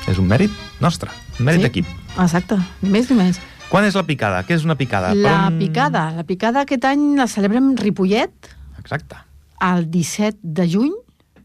és 0.08 0.18
un 0.18 0.28
mèrit 0.32 0.54
nostre, 0.80 1.12
un 1.40 1.46
mèrit 1.46 1.60
Sí. 1.60 1.68
d'equip. 1.68 1.86
Exacte, 2.18 2.56
ni 2.82 2.90
més 2.90 3.10
ni 3.12 3.18
menys. 3.18 3.42
Quan 3.70 3.84
és 3.86 3.94
la 3.94 4.02
picada? 4.08 4.40
Què 4.48 4.56
és 4.56 4.64
una 4.66 4.74
picada? 4.80 5.12
La 5.14 5.48
on- 5.48 5.60
picada. 5.60 6.08
La 6.16 6.24
picada 6.24 6.62
aquest 6.64 6.86
any 6.86 7.18
la 7.18 7.28
celebrem 7.28 7.76
Ripollet, 7.78 8.56
Exacte. 8.80 9.18
El 9.62 9.90
17 9.92 10.40
de 10.44 10.70
juny, 10.72 10.94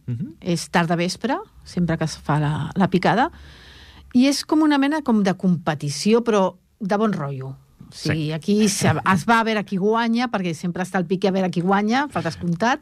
Uh 0.06 0.12
-huh. 0.12 0.34
és 0.40 0.68
tarda 0.68 0.96
vespre, 0.96 1.34
sempre 1.64 1.96
que 1.96 2.04
es 2.04 2.18
fa 2.18 2.38
la, 2.38 2.70
la 2.76 2.88
picada, 2.90 3.30
i 4.12 4.26
és 4.26 4.44
com 4.44 4.60
una 4.60 4.76
mena 4.76 5.00
com 5.02 5.22
de 5.22 5.32
competició, 5.34 6.22
però 6.22 6.56
de 6.78 6.96
bon 6.96 7.12
rotllo. 7.12 7.46
O 7.48 7.56
sigui, 7.90 8.26
Sí. 8.26 8.32
aquí 8.32 8.68
se, 8.68 8.88
es 8.88 9.24
va 9.26 9.40
a 9.40 9.44
veure 9.44 9.64
qui 9.64 9.76
guanya, 9.78 10.28
perquè 10.30 10.52
sempre 10.54 10.82
està 10.82 10.98
el 10.98 11.06
pique 11.06 11.28
a 11.28 11.30
veure 11.30 11.50
qui 11.50 11.62
guanya, 11.62 12.06
per 12.08 12.22
descomptat, 12.22 12.80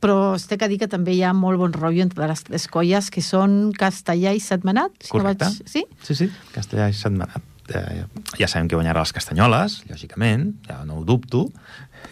però 0.00 0.34
es 0.34 0.46
té 0.46 0.56
que 0.56 0.66
dir 0.68 0.78
que 0.78 0.88
també 0.88 1.12
hi 1.12 1.22
ha 1.22 1.32
molt 1.34 1.58
bon 1.58 1.72
rotllo 1.72 2.02
entre 2.02 2.26
les 2.26 2.42
tres 2.42 2.66
colles, 2.68 3.10
que 3.10 3.20
són 3.20 3.72
Castellà 3.72 4.32
i 4.34 4.40
Setmanat. 4.40 4.92
Si 5.00 5.10
Correcte. 5.10 5.44
No 5.44 5.50
vaig... 5.50 5.62
Sí? 5.68 5.84
Sí, 6.02 6.14
sí, 6.14 6.30
Castellà 6.54 6.88
i 6.88 6.92
Setmanat. 6.94 7.42
Eh, 7.68 8.04
ja 8.38 8.48
sabem 8.48 8.66
que 8.68 8.76
guanyarà 8.76 9.00
les 9.00 9.12
castanyoles, 9.12 9.84
lògicament, 9.88 10.54
ja 10.66 10.84
no 10.84 10.94
ho 10.98 11.04
dubto. 11.04 11.50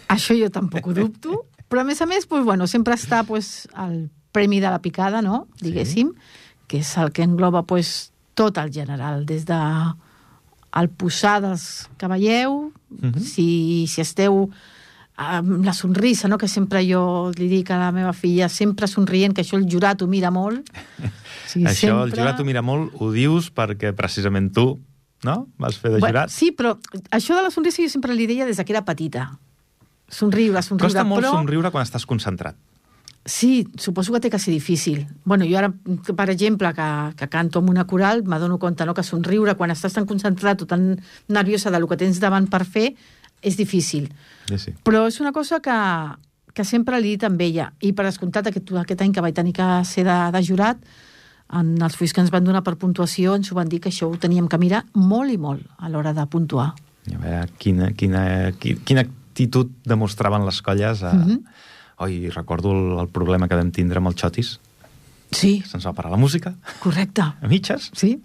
Això 0.07 0.33
jo 0.39 0.49
tampoc 0.49 0.87
ho 0.87 0.93
dubto, 0.93 1.45
però 1.71 1.81
a 1.81 1.87
més 1.87 2.01
a 2.03 2.05
més, 2.05 2.27
pues, 2.27 2.43
bueno, 2.43 2.67
sempre 2.67 2.93
està 2.99 3.23
pues, 3.25 3.67
el 3.79 4.09
premi 4.35 4.59
de 4.59 4.69
la 4.69 4.81
picada, 4.83 5.21
no? 5.23 5.47
diguéssim, 5.63 6.11
que 6.67 6.79
és 6.83 6.91
el 6.99 7.11
que 7.15 7.23
engloba 7.23 7.63
pues, 7.67 8.11
tot 8.35 8.57
el 8.59 8.71
general, 8.71 9.25
des 9.25 9.45
de 9.47 9.57
el 10.79 10.89
posar 10.89 11.39
dels 11.43 11.87
que 11.97 12.07
veieu, 12.07 12.71
Mhm. 12.91 13.21
si, 13.23 13.87
si 13.87 14.01
esteu 14.01 14.49
amb 15.15 15.63
la 15.63 15.71
sonrisa, 15.73 16.27
no? 16.27 16.37
que 16.37 16.47
sempre 16.47 16.81
jo 16.87 17.31
li 17.37 17.47
dic 17.47 17.69
a 17.71 17.77
la 17.79 17.91
meva 17.95 18.11
filla, 18.11 18.49
sempre 18.49 18.87
somrient, 18.87 19.33
que 19.35 19.43
això 19.45 19.55
el 19.59 19.67
jurat 19.69 20.01
ho 20.01 20.07
mira 20.07 20.31
molt. 20.31 20.67
O 21.41 21.49
sigui, 21.51 21.65
Això, 21.67 21.97
el 22.05 22.11
jurat 22.15 22.39
ho 22.39 22.45
mira 22.47 22.61
molt, 22.63 22.93
ho 22.95 23.09
dius 23.11 23.49
perquè 23.51 23.89
precisament 23.95 24.53
tu, 24.55 24.79
no?, 25.23 25.47
vas 25.59 25.75
fer 25.77 25.91
de 25.91 25.99
Bueno, 25.99 26.13
jurat. 26.21 26.29
sí, 26.31 26.53
però 26.55 26.77
això 27.11 27.35
de 27.35 27.41
la 27.43 27.51
sonrisa 27.51 27.83
jo 27.83 27.89
sempre 27.91 28.13
li 28.15 28.25
deia 28.27 28.45
des 28.47 28.55
que 28.63 28.71
era 28.71 28.85
petita. 28.87 29.25
Somriure, 30.11 30.61
somriure, 30.61 30.89
Costa 30.89 31.07
molt 31.07 31.23
però... 31.23 31.33
somriure 31.39 31.71
quan 31.73 31.87
estàs 31.87 32.05
concentrat. 32.05 32.57
Sí, 33.23 33.67
suposo 33.77 34.13
que 34.15 34.19
té 34.19 34.31
que 34.33 34.39
ser 34.41 34.51
difícil. 34.51 35.05
bueno, 35.23 35.45
jo 35.45 35.57
ara, 35.57 35.69
per 36.17 36.29
exemple, 36.29 36.73
que, 36.73 36.89
que 37.15 37.27
canto 37.29 37.59
amb 37.59 37.69
una 37.69 37.85
coral, 37.85 38.23
m'adono 38.25 38.57
compte 38.57 38.85
no, 38.85 38.95
que 38.97 39.03
somriure 39.05 39.53
quan 39.55 39.71
estàs 39.71 39.93
tan 39.93 40.07
concentrat 40.09 40.63
o 40.63 40.65
tan 40.65 40.95
nerviosa 41.29 41.69
del 41.69 41.87
que 41.87 41.99
tens 42.01 42.19
davant 42.19 42.49
per 42.49 42.65
fer 42.65 42.95
és 43.41 43.57
difícil. 43.57 44.09
Sí, 44.49 44.57
sí. 44.57 44.73
Però 44.83 45.05
és 45.07 45.21
una 45.21 45.31
cosa 45.31 45.61
que, 45.61 45.77
que 46.53 46.65
sempre 46.65 46.99
li 46.99 47.13
he 47.13 47.15
dit 47.17 47.29
amb 47.29 47.41
ella. 47.41 47.71
I 47.81 47.93
per 47.93 48.07
descomptat, 48.09 48.49
aquest, 48.49 48.73
aquest 48.73 49.05
any 49.05 49.13
que 49.13 49.21
vaig 49.21 49.37
tenir 49.37 49.53
que 49.53 49.69
ser 49.85 50.05
de, 50.09 50.17
de 50.33 50.43
jurat, 50.43 50.81
en 51.51 51.75
els 51.83 51.97
fulls 51.99 52.13
que 52.15 52.23
ens 52.23 52.31
van 52.33 52.45
donar 52.47 52.63
per 52.65 52.77
puntuació 52.79 53.35
ens 53.35 53.51
ho 53.51 53.57
van 53.57 53.69
dir 53.69 53.81
que 53.83 53.91
això 53.91 54.07
ho 54.09 54.17
teníem 54.17 54.47
que 54.47 54.57
mirar 54.57 54.85
molt 54.95 55.33
i 55.33 55.37
molt 55.37 55.67
a 55.77 55.91
l'hora 55.91 56.13
de 56.15 56.25
puntuar. 56.31 56.71
A 57.11 57.17
veure 57.17 57.47
quina, 57.59 57.91
quina, 57.97 58.23
quina, 58.57 58.81
quina 58.87 59.03
actitud 59.31 59.71
demostraven 59.87 60.45
les 60.45 60.61
colles. 60.61 61.01
A... 61.07 61.13
Mhm. 61.15 61.39
Oi, 62.01 62.29
recordo 62.33 62.71
el, 62.73 62.99
el 63.03 63.09
problema 63.13 63.47
que 63.47 63.55
vam 63.55 63.69
tindre 63.71 64.01
amb 64.01 64.09
el 64.09 64.15
Xotis. 64.17 64.55
Sí, 65.31 65.61
Se'ns 65.63 65.85
va 65.87 65.93
parar 65.95 66.09
la 66.11 66.17
música, 66.19 66.55
correcte. 66.83 67.21
a 67.23 67.47
mitges. 67.47 67.89
Sí. 67.95 68.17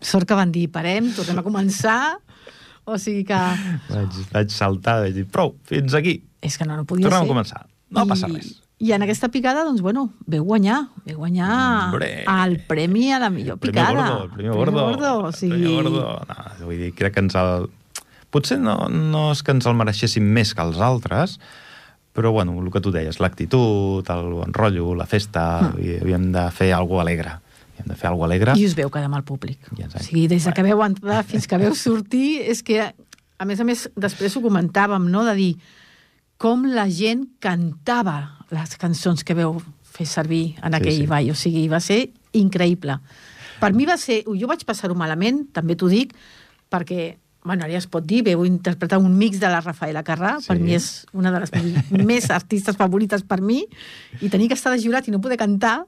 Sort 0.00 0.28
que 0.28 0.36
van 0.38 0.52
dir, 0.54 0.68
parem, 0.70 1.08
tornem 1.16 1.40
a 1.40 1.42
començar. 1.42 2.18
O 2.86 2.98
sigui 3.02 3.24
que... 3.26 3.38
Vaig, 3.88 4.18
vaig 4.30 4.52
saltar, 4.54 5.00
vaig 5.02 5.16
dir, 5.16 5.24
prou, 5.26 5.56
fins 5.66 5.96
aquí. 5.98 6.20
És 6.44 6.54
que 6.60 6.66
no, 6.68 6.76
no 6.78 6.84
podia 6.86 7.08
Tornem 7.08 7.24
a 7.24 7.24
ser. 7.24 7.32
començar. 7.32 7.62
No 7.96 8.04
I, 8.04 8.10
passa 8.12 8.28
res. 8.30 8.52
I 8.78 8.92
en 8.92 9.02
aquesta 9.06 9.30
picada, 9.32 9.64
doncs, 9.66 9.80
bueno, 9.82 10.04
veu 10.28 10.44
guanyar. 10.46 10.82
Veu 11.08 11.16
guanyar 11.24 11.48
Hombre. 11.88 12.10
el 12.28 12.58
premi 12.68 13.08
a 13.16 13.18
la 13.24 13.30
millor 13.32 13.56
El 13.56 13.64
picada. 13.64 13.96
Gordo, 14.12 14.22
el 14.28 14.30
primer 14.36 14.54
gordo. 14.60 14.84
gordo. 14.84 15.10
O 15.24 15.26
El 15.32 15.34
sigui, 15.34 15.62
primer 15.64 15.82
gordo. 15.88 16.04
No, 16.28 16.66
vull 16.68 16.78
dir, 16.84 16.92
crec 16.94 17.16
que 17.16 17.24
ens 17.24 17.34
el... 17.40 17.66
Potser 18.36 18.58
no, 18.60 18.76
no 18.92 19.30
és 19.32 19.40
que 19.42 19.54
ens 19.56 19.64
el 19.66 19.76
mereixéssim 19.78 20.24
més 20.36 20.52
que 20.54 20.60
els 20.64 20.76
altres, 20.84 21.38
però, 22.16 22.30
bueno, 22.32 22.52
el 22.60 22.68
que 22.72 22.80
tu 22.84 22.92
deies, 22.92 23.18
l'actitud, 23.20 24.04
el 24.12 24.28
bon 24.38 24.52
rotllo, 24.56 24.94
la 24.96 25.06
festa, 25.08 25.46
Mm. 25.72 25.80
i 25.84 25.96
havíem 26.02 26.30
de 26.32 26.44
fer 26.52 26.70
alguna 26.76 27.02
alegre. 27.06 27.34
Havíem 27.76 27.88
de 27.92 27.96
fer 27.96 28.08
alguna 28.08 28.28
alegre. 28.30 28.54
I 28.56 28.64
us 28.68 28.74
veu 28.76 28.88
quedar 28.92 29.08
amb 29.10 29.18
el 29.18 29.24
públic. 29.28 29.58
Ens 29.78 29.94
O 29.96 29.98
sigui, 30.04 30.26
des 30.28 30.44
de 30.44 30.52
que 30.56 30.62
veu 30.64 30.80
entrar 30.84 31.22
fins 31.28 31.46
que 31.48 31.58
veu 31.60 31.74
sortir, 31.76 32.40
és 32.48 32.62
que, 32.64 32.80
a 33.38 33.44
més 33.44 33.60
a 33.60 33.64
més, 33.68 33.88
després 33.96 34.36
ho 34.36 34.40
comentàvem, 34.44 35.10
no?, 35.12 35.24
de 35.28 35.34
dir 35.36 35.50
com 36.38 36.64
la 36.68 36.88
gent 36.92 37.26
cantava 37.40 38.16
les 38.52 38.76
cançons 38.76 39.22
que 39.24 39.34
veu 39.36 39.60
fer 39.82 40.06
servir 40.06 40.56
en 40.62 40.72
Sí, 40.72 40.76
aquell 40.80 41.00
sí. 41.02 41.06
ball. 41.06 41.30
O 41.32 41.34
sigui, 41.34 41.68
va 41.68 41.80
ser 41.80 42.10
increïble. 42.32 42.98
Per 43.60 43.72
mi 43.72 43.86
va 43.88 43.96
ser... 43.96 44.22
Jo 44.24 44.46
vaig 44.48 44.64
passar-ho 44.68 44.94
malament, 44.94 45.46
també 45.52 45.76
t'ho 45.76 45.88
dic, 45.88 46.12
perquè 46.72 47.16
bueno, 47.46 47.64
ara 47.64 47.72
ja 47.72 47.78
es 47.78 47.86
pot 47.86 48.04
dir, 48.04 48.24
veu 48.26 48.42
interpretar 48.44 48.98
un 48.98 49.14
mix 49.16 49.38
de 49.40 49.46
la 49.48 49.60
Rafaela 49.62 50.02
Carrà, 50.04 50.36
Sí. 50.42 50.48
per 50.50 50.58
mi 50.58 50.74
és 50.74 51.06
una 51.14 51.30
de 51.30 51.40
les 51.44 51.52
més 52.10 52.28
artistes 52.34 52.76
favorites 52.76 53.22
per 53.22 53.40
mi, 53.40 53.62
i 54.20 54.28
tenir 54.28 54.48
que 54.50 54.58
estar 54.58 54.72
de 54.74 54.82
jurat 54.82 55.06
i 55.08 55.14
no 55.14 55.20
poder 55.22 55.38
cantar, 55.38 55.84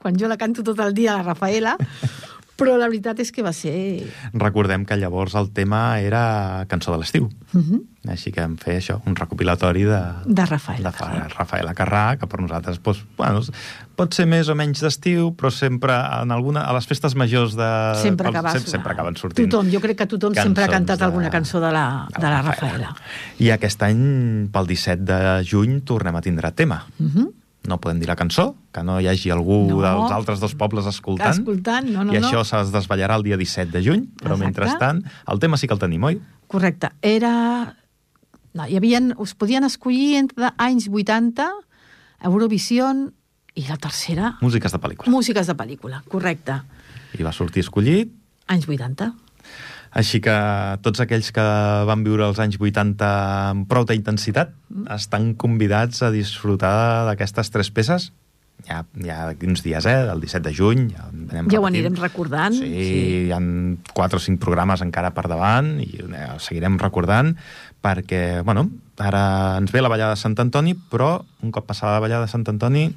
quan 0.00 0.16
jo 0.16 0.28
la 0.28 0.36
canto 0.40 0.62
tot 0.64 0.78
el 0.80 0.94
dia, 0.94 1.16
la 1.16 1.22
Rafaela, 1.26 1.74
però 2.60 2.76
la 2.80 2.88
veritat 2.92 3.22
és 3.24 3.32
que 3.32 3.44
va 3.46 3.52
ser... 3.56 3.72
Recordem 4.36 4.84
que 4.86 4.98
llavors 5.00 5.34
el 5.40 5.50
tema 5.56 5.98
era 6.04 6.66
Cançó 6.68 6.92
de 6.92 7.00
l'estiu. 7.00 7.30
Uh 7.54 7.60
-huh. 7.60 7.80
Així 8.08 8.30
que 8.32 8.40
vam 8.40 8.54
fer 8.56 8.78
això, 8.78 8.94
un 9.04 9.14
recopilatori 9.14 9.82
de, 9.84 10.00
De 10.24 10.44
Rafaela 10.46 10.90
de 10.90 10.96
Carrà. 10.96 11.26
Rafaela 11.34 11.74
Carrà, 11.74 12.16
que 12.16 12.26
per 12.26 12.40
nosaltres 12.40 12.80
doncs, 12.82 13.04
bueno, 13.18 13.42
pot 13.94 14.14
ser 14.14 14.24
més 14.26 14.48
o 14.48 14.54
menys 14.54 14.80
d'estiu, 14.80 15.34
però 15.36 15.50
sempre 15.50 15.92
en 15.92 16.30
alguna, 16.32 16.62
a 16.64 16.72
les 16.72 16.86
festes 16.86 17.14
majors 17.14 17.54
de... 17.56 17.68
sempre, 18.00 18.28
acaba 18.28 18.52
sempre, 18.52 18.70
sempre 18.70 18.92
acaben 18.92 19.16
sortint. 19.16 19.50
Tothom, 19.50 19.68
jo 19.70 19.80
crec 19.80 19.98
que 19.98 20.06
tothom 20.06 20.34
sempre 20.34 20.64
ha 20.64 20.68
cantat 20.68 20.98
de- 20.98 21.04
alguna 21.04 21.28
cançó 21.28 21.60
de 21.60 21.72
la, 21.72 22.08
de 22.16 22.26
la 22.26 22.40
Rafaela. 22.42 22.94
I 23.38 23.50
aquest 23.50 23.82
any, 23.82 24.48
pel 24.52 24.66
17 24.66 25.04
de 25.04 25.44
juny, 25.44 25.82
tornem 25.84 26.16
a 26.16 26.22
tindre 26.22 26.52
tema. 26.52 26.86
Uh 26.98 27.06
-huh. 27.06 27.28
No 27.70 27.78
podem 27.78 28.00
dir 28.02 28.08
la 28.10 28.16
cançó, 28.18 28.48
que 28.74 28.82
no 28.82 28.98
hi 29.00 29.06
hagi 29.06 29.30
algú 29.30 29.60
No. 29.70 29.78
dels 29.84 30.10
altres 30.16 30.40
dos 30.42 30.56
pobles 30.58 30.86
escoltant. 30.90 31.36
Escoltant, 31.38 31.86
no, 31.94 32.02
no, 32.04 32.12
I 32.12 32.18
no. 32.18 32.26
això 32.28 32.42
es 32.42 32.72
desvetllarà 32.74 33.14
el 33.20 33.22
dia 33.22 33.36
17 33.38 33.70
de 33.70 33.82
juny, 33.86 34.08
però 34.18 34.34
Exacte. 34.34 34.44
mentrestant 34.44 35.04
el 35.30 35.38
tema 35.38 35.56
sí 35.60 35.68
que 35.70 35.74
el 35.78 35.80
tenim, 35.82 36.02
oi? 36.04 36.18
Correcte. 36.50 36.90
Era... 37.00 37.76
No, 38.52 38.66
hi 38.66 38.74
havia... 38.80 38.98
Us 39.22 39.36
podien 39.38 39.62
escollir 39.62 40.16
entre 40.18 40.50
anys 40.58 40.88
80, 40.90 41.46
Eurovision 42.26 43.06
i 43.54 43.64
la 43.68 43.76
tercera, 43.76 44.36
Músiques 44.40 44.72
de 44.72 44.78
pel·lícula. 44.80 45.10
músiques 45.10 45.46
de 45.46 45.54
pel·lícula. 45.56 46.02
Correcte. 46.08 46.60
I 47.18 47.22
va 47.26 47.32
sortir 47.32 47.62
escollit 47.64 48.12
Anys 48.50 48.66
80. 48.68 49.12
Així 49.90 50.20
que 50.22 50.34
tots 50.84 51.00
aquells 51.02 51.32
que 51.34 51.42
van 51.88 52.04
viure 52.06 52.22
els 52.28 52.38
anys 52.38 52.60
80 52.60 53.06
amb 53.50 53.66
prou 53.68 53.84
intensitat 53.90 54.52
Mm. 54.70 54.86
estan 54.94 55.34
convidats 55.34 56.02
a 56.02 56.10
disfrutar 56.14 57.06
d'aquestes 57.08 57.50
tres 57.50 57.70
peces. 57.74 58.12
Ja, 58.68 58.84
ja 58.94 59.24
d'aquí 59.26 59.46
uns 59.48 59.62
dies, 59.64 59.86
eh? 59.86 60.06
El 60.12 60.20
17 60.20 60.48
de 60.48 60.54
juny. 60.54 60.90
Ja, 60.94 61.08
anem 61.08 61.48
Ja 61.50 61.58
ho 61.58 61.66
anirem 61.66 61.96
recordant. 61.96 62.54
Sí, 62.54 62.68
sí, 62.68 63.26
hi 63.26 63.32
ha 63.32 63.40
quatre 63.92 64.18
o 64.18 64.20
cinc 64.20 64.38
programes 64.38 64.80
encara 64.84 65.10
per 65.16 65.26
davant 65.26 65.80
i 65.80 65.88
eh, 65.98 66.28
seguirem 66.38 66.78
recordant 66.78 67.34
perquè, 67.82 68.42
bueno, 68.44 68.68
ara 68.98 69.56
ens 69.58 69.72
ve 69.72 69.80
la 69.80 69.88
ballada 69.88 70.14
de 70.14 70.20
Sant 70.20 70.36
Antoni, 70.38 70.74
però 70.76 71.24
un 71.42 71.50
cop 71.50 71.66
passada 71.66 71.94
la 71.94 72.00
ballada 72.04 72.26
de 72.26 72.30
Sant 72.30 72.44
Antoni 72.46 72.94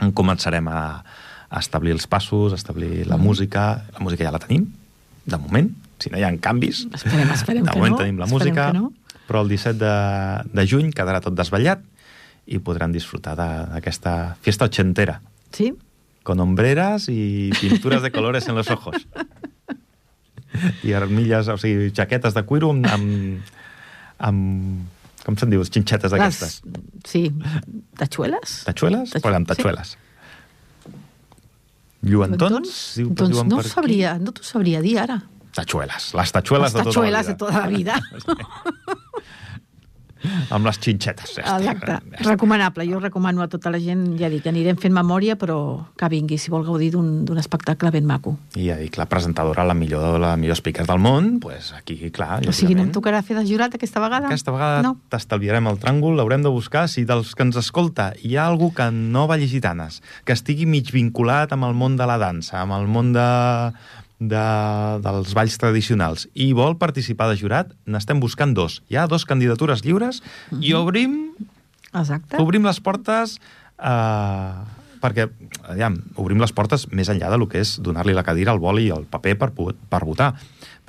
en 0.00 0.12
començarem 0.12 0.66
a, 0.72 1.04
a 1.50 1.58
establir 1.60 1.92
els 1.92 2.06
passos, 2.08 2.52
a 2.52 2.56
establir 2.56 3.06
la 3.06 3.16
Mm. 3.18 3.22
música. 3.22 3.84
La 3.92 4.00
música 4.00 4.24
ja 4.24 4.32
la 4.32 4.38
tenim, 4.40 4.72
de 5.26 5.36
moment, 5.36 5.70
si 6.00 6.10
no 6.10 6.18
hi 6.18 6.24
ha 6.24 6.30
canvis. 6.40 6.86
Esperem, 6.96 7.30
esperem 7.34 7.64
de 7.68 7.74
moment 7.76 7.92
no. 7.94 7.98
tenim 8.00 8.18
la 8.18 8.26
Esperem 8.28 8.54
música, 8.54 8.72
no. 8.72 8.92
però 9.28 9.42
el 9.44 9.48
17 9.52 9.78
de, 9.78 9.94
de 10.56 10.66
juny 10.66 10.90
quedarà 10.96 11.20
tot 11.22 11.36
desvetllat 11.38 11.82
i 12.50 12.58
podran 12.58 12.90
disfrutar 12.92 13.36
d'aquesta 13.38 14.36
fiesta 14.42 14.64
ochentera 14.70 15.20
Sí? 15.52 15.72
con 16.22 16.40
hombreras 16.40 17.08
y 17.08 17.50
pinturas 17.60 18.02
de 18.02 18.10
colores 18.12 18.46
en 18.48 18.54
los 18.54 18.68
ojos. 18.70 18.96
I 20.82 20.92
armilles, 20.92 21.48
o 21.48 21.56
sigui, 21.58 21.92
jaquetes 21.94 22.34
de 22.34 22.42
cuiro 22.44 22.70
amb... 22.74 22.86
amb, 22.90 23.40
amb 24.18 24.86
com 25.24 25.36
se'n 25.36 25.50
diu? 25.52 25.62
Xinxetes 25.64 26.10
d'aquestes. 26.12 26.60
Sí, 27.04 27.26
tachueles? 28.00 28.62
Tatxueles? 28.66 29.10
Tatxu- 29.12 29.22
Pues 29.22 29.36
amb 29.36 29.46
sí. 29.46 29.50
tatxueles. 29.54 29.90
Lluentons? 32.02 32.70
Diu, 32.96 33.10
doncs 33.12 33.34
diuen 33.34 33.48
no, 33.50 33.58
per 33.60 33.66
aquí. 33.66 33.74
sabria, 33.74 34.14
no 34.18 34.32
t'ho 34.32 34.44
sabria 34.46 34.80
dir 34.80 34.96
ara. 35.02 35.18
Tatxueles. 35.54 36.12
Les 36.14 36.32
tatxueles 36.32 36.72
Les 36.72 36.74
de 36.74 36.84
tota 36.84 37.00
la 37.00 37.06
vida. 37.06 37.22
de 37.22 37.34
tota 37.34 37.60
la 37.60 37.66
vida. 37.68 38.00
amb 40.52 40.66
les 40.68 40.76
xinxetes. 40.76 41.38
Exacte. 41.40 41.94
Recomanable. 42.26 42.84
Jo 42.84 42.98
recomano 43.00 43.40
a 43.40 43.48
tota 43.48 43.70
la 43.72 43.78
gent, 43.80 44.02
ja 44.20 44.28
dic, 44.28 44.44
anirem 44.50 44.76
fent 44.76 44.92
memòria, 44.92 45.36
però 45.40 45.86
que 45.96 46.10
vingui, 46.12 46.36
si 46.38 46.50
vol 46.52 46.66
gaudir 46.66 46.90
d'un 46.92 47.38
espectacle 47.40 47.88
ben 47.94 48.04
maco. 48.04 48.34
I 48.54 48.66
ja 48.68 48.76
dic, 48.76 48.98
la 49.00 49.06
presentadora, 49.08 49.64
la 49.64 49.72
millor, 49.74 50.18
la 50.20 50.34
millor 50.36 50.58
speaker 50.60 50.84
del 50.86 51.00
món, 51.00 51.38
pues 51.40 51.72
aquí, 51.72 51.96
clar, 52.12 52.42
O 52.46 52.52
sigui, 52.52 52.76
no 52.76 52.84
em 52.84 52.92
tocarà 52.92 53.22
fer 53.24 53.38
de 53.38 53.46
jurat 53.48 53.74
aquesta 53.78 54.02
vegada? 54.04 54.28
Aquesta 54.28 54.52
vegada 54.52 54.82
No. 54.84 54.98
t'estalviarem 55.08 55.66
el 55.72 55.80
tràngol, 55.80 56.16
l'haurem 56.20 56.42
de 56.44 56.52
buscar. 56.52 56.86
Si 56.92 57.06
dels 57.08 57.32
que 57.34 57.42
ens 57.48 57.56
escolta 57.56 58.12
hi 58.20 58.36
ha 58.36 58.44
algú 58.46 58.74
que 58.74 58.90
no 58.92 59.26
balli 59.26 59.48
gitanes, 59.48 60.02
que 60.28 60.36
estigui 60.36 60.66
mig 60.66 60.92
vinculat 60.92 61.52
amb 61.56 61.64
el 61.64 61.72
món 61.74 61.96
de 61.96 62.04
la 62.06 62.18
dansa, 62.20 62.60
amb 62.60 62.76
el 62.76 62.86
món 62.92 63.14
de, 63.16 63.72
de, 64.20 64.44
dels 65.02 65.32
balls 65.34 65.56
tradicionals, 65.58 66.26
i 66.36 66.52
vol 66.56 66.76
participar 66.78 67.30
de 67.32 67.38
jurat, 67.40 67.72
n'estem 67.88 68.20
buscant 68.20 68.52
dos. 68.54 68.82
Hi 68.92 68.96
ha 69.00 69.06
dos 69.08 69.24
candidatures 69.24 69.82
lliures 69.84 70.22
Mhm. 70.50 70.62
i 70.62 70.74
obrim, 70.76 71.16
Exacte. 71.94 72.36
obrim 72.38 72.62
les 72.68 72.80
portes 72.80 73.38
eh, 73.82 74.52
perquè, 75.00 75.30
aviam, 75.64 75.96
obrim 76.20 76.38
les 76.38 76.52
portes 76.52 76.86
més 76.92 77.08
enllà 77.08 77.30
de 77.32 77.38
lo 77.40 77.48
que 77.48 77.60
és 77.64 77.78
donar-li 77.80 78.12
la 78.12 78.22
cadira, 78.22 78.52
el 78.52 78.58
boli 78.60 78.86
i 78.88 78.90
el 78.92 79.06
paper 79.08 79.38
per, 79.38 79.50
per 79.56 80.04
votar 80.04 80.34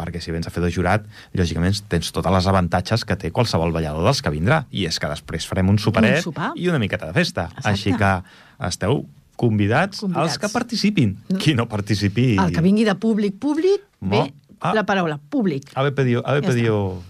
perquè 0.01 0.19
si 0.19 0.31
vens 0.33 0.47
a 0.47 0.49
fer 0.51 0.63
de 0.63 0.71
jurat, 0.73 1.03
lògicament 1.37 1.75
tens 1.87 2.11
totes 2.11 2.31
les 2.33 2.47
avantatges 2.49 3.03
que 3.05 3.15
té 3.15 3.29
qualsevol 3.31 3.71
ballador 3.71 4.03
dels 4.03 4.21
que 4.23 4.31
vindrà, 4.33 4.65
i 4.71 4.85
és 4.89 4.97
que 4.99 5.07
després 5.07 5.45
farem 5.45 5.69
un 5.69 5.77
superet 5.77 6.17
Un 6.17 6.23
sopar. 6.23 6.51
i 6.55 6.67
una 6.69 6.79
miqueta 6.79 7.05
de 7.05 7.13
festa. 7.13 7.49
Exacte. 7.51 7.69
Així 7.69 7.93
que 7.93 8.23
esteu 8.67 9.05
convidats, 9.41 9.99
Convidats. 10.03 10.35
els 10.35 10.37
que 10.43 10.49
participin. 10.53 11.15
Qui 11.41 11.55
no 11.57 11.65
participi... 11.71 12.35
El 12.37 12.53
que 12.53 12.61
vingui 12.61 12.85
de 12.85 12.93
públic, 13.01 13.39
públic, 13.41 13.81
Mo- 14.01 14.23
bé, 14.27 14.33
Ah. 14.61 14.75
la 14.77 14.83
paraula, 14.85 15.15
públic. 15.17 15.71
Habe 15.73 15.89
pedido, 15.91 16.21
habe 16.23 16.43
Ja 16.43 16.47
pedido 16.51 17.01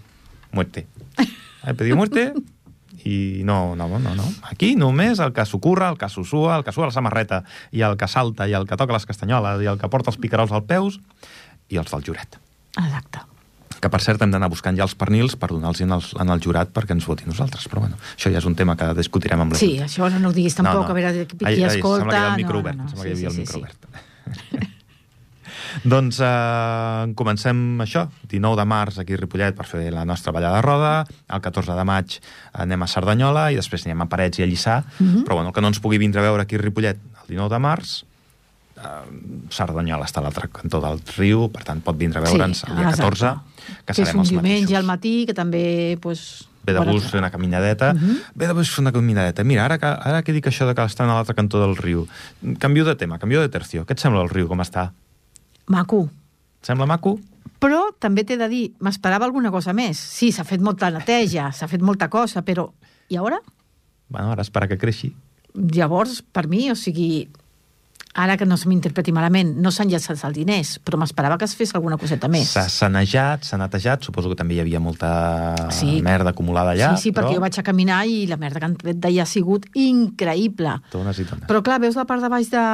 muerte. 0.52 0.86
Habe 1.62 1.74
pedido 1.76 1.96
muerte 2.00 2.32
i 3.04 3.42
no, 3.44 3.76
no, 3.76 3.88
no, 3.98 4.14
no. 4.16 4.24
Aquí 4.48 4.70
només 4.76 5.18
el 5.20 5.34
que 5.36 5.44
s'ocorre, 5.44 5.90
el 5.92 5.98
que 6.00 6.08
s'ussua, 6.08 6.56
el 6.56 6.64
que 6.64 6.72
sua 6.72 6.86
la 6.88 6.94
samarreta, 6.96 7.42
i 7.70 7.82
el 7.84 7.98
que 8.00 8.08
salta, 8.08 8.48
i 8.48 8.54
el 8.56 8.64
que 8.66 8.78
toca 8.80 8.94
les 8.96 9.04
castanyoles, 9.04 9.60
i 9.60 9.68
el 9.68 9.76
que 9.76 9.90
porta 9.92 10.08
els 10.14 10.16
picarols 10.22 10.52
als 10.56 10.64
peus, 10.64 10.96
i 11.68 11.76
els 11.76 11.90
del 11.92 12.04
jurat. 12.08 12.38
Exacte. 12.78 13.20
Que, 13.82 13.90
per 13.90 13.98
cert, 13.98 14.22
hem 14.22 14.30
d'anar 14.30 14.46
buscant 14.48 14.76
ja 14.78 14.84
els 14.86 14.92
pernils 14.94 15.34
per 15.34 15.48
donar-los 15.50 15.80
en, 15.82 15.90
els- 15.96 16.12
en 16.22 16.28
el 16.30 16.38
jurat 16.44 16.70
perquè 16.70 16.94
ens 16.94 17.04
voti 17.08 17.24
nosaltres. 17.26 17.64
Però, 17.66 17.80
bueno, 17.82 17.96
això 18.14 18.30
ja 18.30 18.38
és 18.38 18.46
un 18.46 18.54
tema 18.54 18.76
que 18.78 18.86
discutirem 18.94 19.40
amb 19.42 19.56
la 19.56 19.58
Sí, 19.58 19.72
això 19.82 20.06
no 20.20 20.28
ho 20.30 20.32
diguis 20.36 20.54
tampoc, 20.54 20.86
a 20.88 20.94
veure 20.94 21.26
qui, 21.26 21.36
qui 21.42 21.64
escolta. 21.66 22.06
Sembla 22.06 22.12
que 22.12 22.20
hi 22.20 22.22
ha 22.22 22.26
el 22.26 22.30
no, 22.30 22.36
micro 22.44 22.54
no, 22.54 22.60
obert. 22.62 22.78
no, 22.78 22.88
Sembla 22.92 23.02
sí, 23.02 23.08
que 23.08 23.08
hi 23.08 23.16
havia 23.18 23.30
sí, 23.30 23.34
el 23.34 23.34
sí, 23.34 23.40
micro 23.40 23.58
sí. 23.58 23.64
obert. 23.64 24.70
doncs 25.88 26.18
eh, 26.22 27.12
comencem 27.18 27.58
això, 27.82 28.04
19 28.30 28.56
de 28.60 28.66
març 28.68 28.98
aquí 29.02 29.16
a 29.16 29.20
Ripollet 29.20 29.56
per 29.56 29.66
fer 29.66 29.86
la 29.94 30.04
nostra 30.08 30.32
ballada 30.36 30.60
de 30.60 30.62
roda, 30.66 30.92
el 31.32 31.40
14 31.42 31.74
de 31.78 31.84
maig 31.88 32.18
anem 32.62 32.82
a 32.84 32.88
Cerdanyola 32.92 33.48
i 33.52 33.58
després 33.58 33.86
anem 33.88 34.04
a 34.04 34.08
Parets 34.12 34.38
i 34.38 34.44
a 34.44 34.48
Lliçà, 34.50 34.82
Mhm. 35.00 35.24
però 35.24 35.34
bueno, 35.40 35.48
el 35.48 35.54
que 35.54 35.60
no 35.64 35.68
ens 35.72 35.80
pugui 35.80 35.98
vindre 35.98 36.20
a 36.20 36.24
veure 36.28 36.42
aquí 36.42 36.56
a 36.56 36.62
Ripollet 36.62 36.98
el 36.98 37.26
19 37.28 37.48
de 37.54 37.58
març 37.58 38.04
eh, 38.76 39.48
Cerdanyola 39.50 40.04
està 40.06 40.18
a 40.20 40.22
l'altre 40.28 40.48
cantó 40.48 40.80
del 40.80 41.00
riu, 41.16 41.48
per 41.50 41.64
tant 41.64 41.80
pot 41.82 41.96
vindre 41.96 42.20
a 42.20 42.22
veure'ns 42.22 42.64
el 42.68 42.76
dia 42.76 42.88
exacte. 42.90 43.02
14, 43.84 43.86
que, 43.86 43.94
que 43.94 44.02
és 44.08 44.14
un 44.14 44.24
diumenge 44.28 44.76
al 44.78 44.88
matí, 44.88 45.22
que 45.28 45.34
també... 45.36 45.98
Pues, 46.02 46.48
Ve 46.62 46.76
de 46.76 46.82
gust 46.86 47.10
fer 47.10 47.18
una 47.18 47.32
caminadeta. 47.34 47.92
Mhm. 47.94 48.18
Ve 48.38 48.46
de 48.46 48.54
gust 48.54 48.70
fer 48.70 48.84
una 48.84 48.92
caminadeta. 48.94 49.42
Mira, 49.42 49.64
ara 49.64 49.78
que, 49.82 49.86
ara 49.86 50.22
que 50.22 50.32
dic 50.32 50.46
això 50.46 50.68
de 50.68 50.76
que 50.78 50.84
estan 50.86 51.10
a 51.10 51.16
l'altre 51.16 51.34
cantó 51.34 51.58
del 51.60 51.74
riu, 51.76 52.06
canvio 52.62 52.84
de 52.86 52.94
tema, 52.94 53.18
canvio 53.18 53.40
de 53.42 53.50
tercio. 53.50 53.82
Què 53.86 53.96
et 53.96 54.02
sembla 54.02 54.22
el 54.22 54.30
riu, 54.30 54.46
com 54.48 54.62
està? 54.62 54.92
Maco. 55.66 56.04
Et 56.60 56.70
sembla 56.70 56.86
maco? 56.86 57.16
Però 57.62 57.92
també 58.02 58.24
t'he 58.26 58.38
de 58.38 58.48
dir, 58.50 58.62
m'esperava 58.82 59.26
alguna 59.26 59.50
cosa 59.54 59.74
més. 59.74 59.98
Sí, 59.98 60.32
s'ha 60.34 60.46
fet 60.46 60.62
molta 60.62 60.90
neteja, 60.90 61.50
s'ha 61.54 61.68
fet 61.70 61.82
molta 61.82 62.08
cosa, 62.10 62.42
però... 62.46 62.68
I 63.10 63.18
ara? 63.18 63.38
Bueno, 64.08 64.32
ara 64.32 64.42
espera 64.42 64.66
que 64.70 64.78
creixi. 64.78 65.12
Llavors, 65.54 66.22
per 66.22 66.46
mi, 66.48 66.70
o 66.72 66.76
sigui, 66.78 67.28
ara 68.14 68.36
que 68.36 68.44
no 68.44 68.56
se 68.60 68.68
m'interpreti 68.68 69.12
malament, 69.12 69.54
no 69.56 69.70
s'han 69.72 69.88
llançat 69.88 70.20
els 70.24 70.34
diners, 70.36 70.74
però 70.84 70.98
m'esperava 71.00 71.38
que 71.40 71.46
es 71.48 71.54
fes 71.56 71.74
alguna 71.74 71.96
coseta 71.96 72.28
més. 72.28 72.50
S'ha 72.52 72.66
sanejat, 72.68 73.44
s'ha 73.48 73.56
netejat, 73.56 74.04
suposo 74.04 74.28
que 74.28 74.36
també 74.36 74.54
hi 74.58 74.60
havia 74.60 74.80
molta 74.80 75.70
Sí. 75.72 76.02
merda 76.02 76.30
acumulada 76.30 76.72
allà. 76.74 76.94
sí, 76.96 77.08
sí, 77.08 77.12
perquè 77.12 77.30
però... 77.32 77.34
jo 77.40 77.40
vaig 77.40 77.58
a 77.58 77.62
caminar 77.62 78.06
i 78.06 78.26
la 78.26 78.36
merda 78.36 78.60
que 78.60 78.66
han 78.66 78.76
tret 78.76 78.96
d'allà 79.00 79.22
ha 79.22 79.26
sigut 79.26 79.64
increïble. 79.74 80.74
Tones 80.90 81.18
i 81.18 81.24
tones. 81.24 81.46
Però 81.48 81.62
clar, 81.62 81.80
veus 81.80 81.96
la 81.96 82.04
part 82.04 82.20
de 82.22 82.28
baix 82.28 82.50
de 82.52 82.64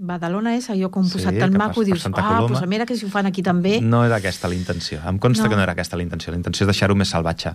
Badalona 0.00 0.54
és 0.54 0.70
allò 0.70 0.88
com 0.94 1.04
Sí, 1.04 1.18
posat 1.18 1.36
tan 1.40 1.50
que 1.52 1.58
maco 1.58 1.82
dius, 1.84 2.06
ah, 2.06 2.38
doncs 2.46 2.62
mira 2.70 2.86
que 2.86 2.96
si 2.96 3.04
ho 3.04 3.08
fan 3.10 3.26
aquí 3.26 3.42
també... 3.42 3.80
No 3.82 4.04
era 4.06 4.16
aquesta 4.22 4.46
la 4.48 4.54
intenció. 4.54 5.00
Em 5.04 5.18
consta 5.18 5.42
No. 5.44 5.50
que 5.50 5.56
no 5.56 5.62
era 5.62 5.72
aquesta 5.72 5.96
la 5.98 6.04
intenció. 6.04 6.30
La 6.30 6.38
intenció 6.38 6.64
és 6.64 6.68
deixar-ho 6.72 6.94
més 6.94 7.08
salvatge. 7.10 7.52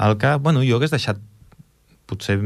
El 0.00 0.16
que, 0.18 0.34
bueno, 0.36 0.60
jo 0.66 0.76
hagués 0.76 0.90
deixat 0.90 1.16
potser 2.06 2.36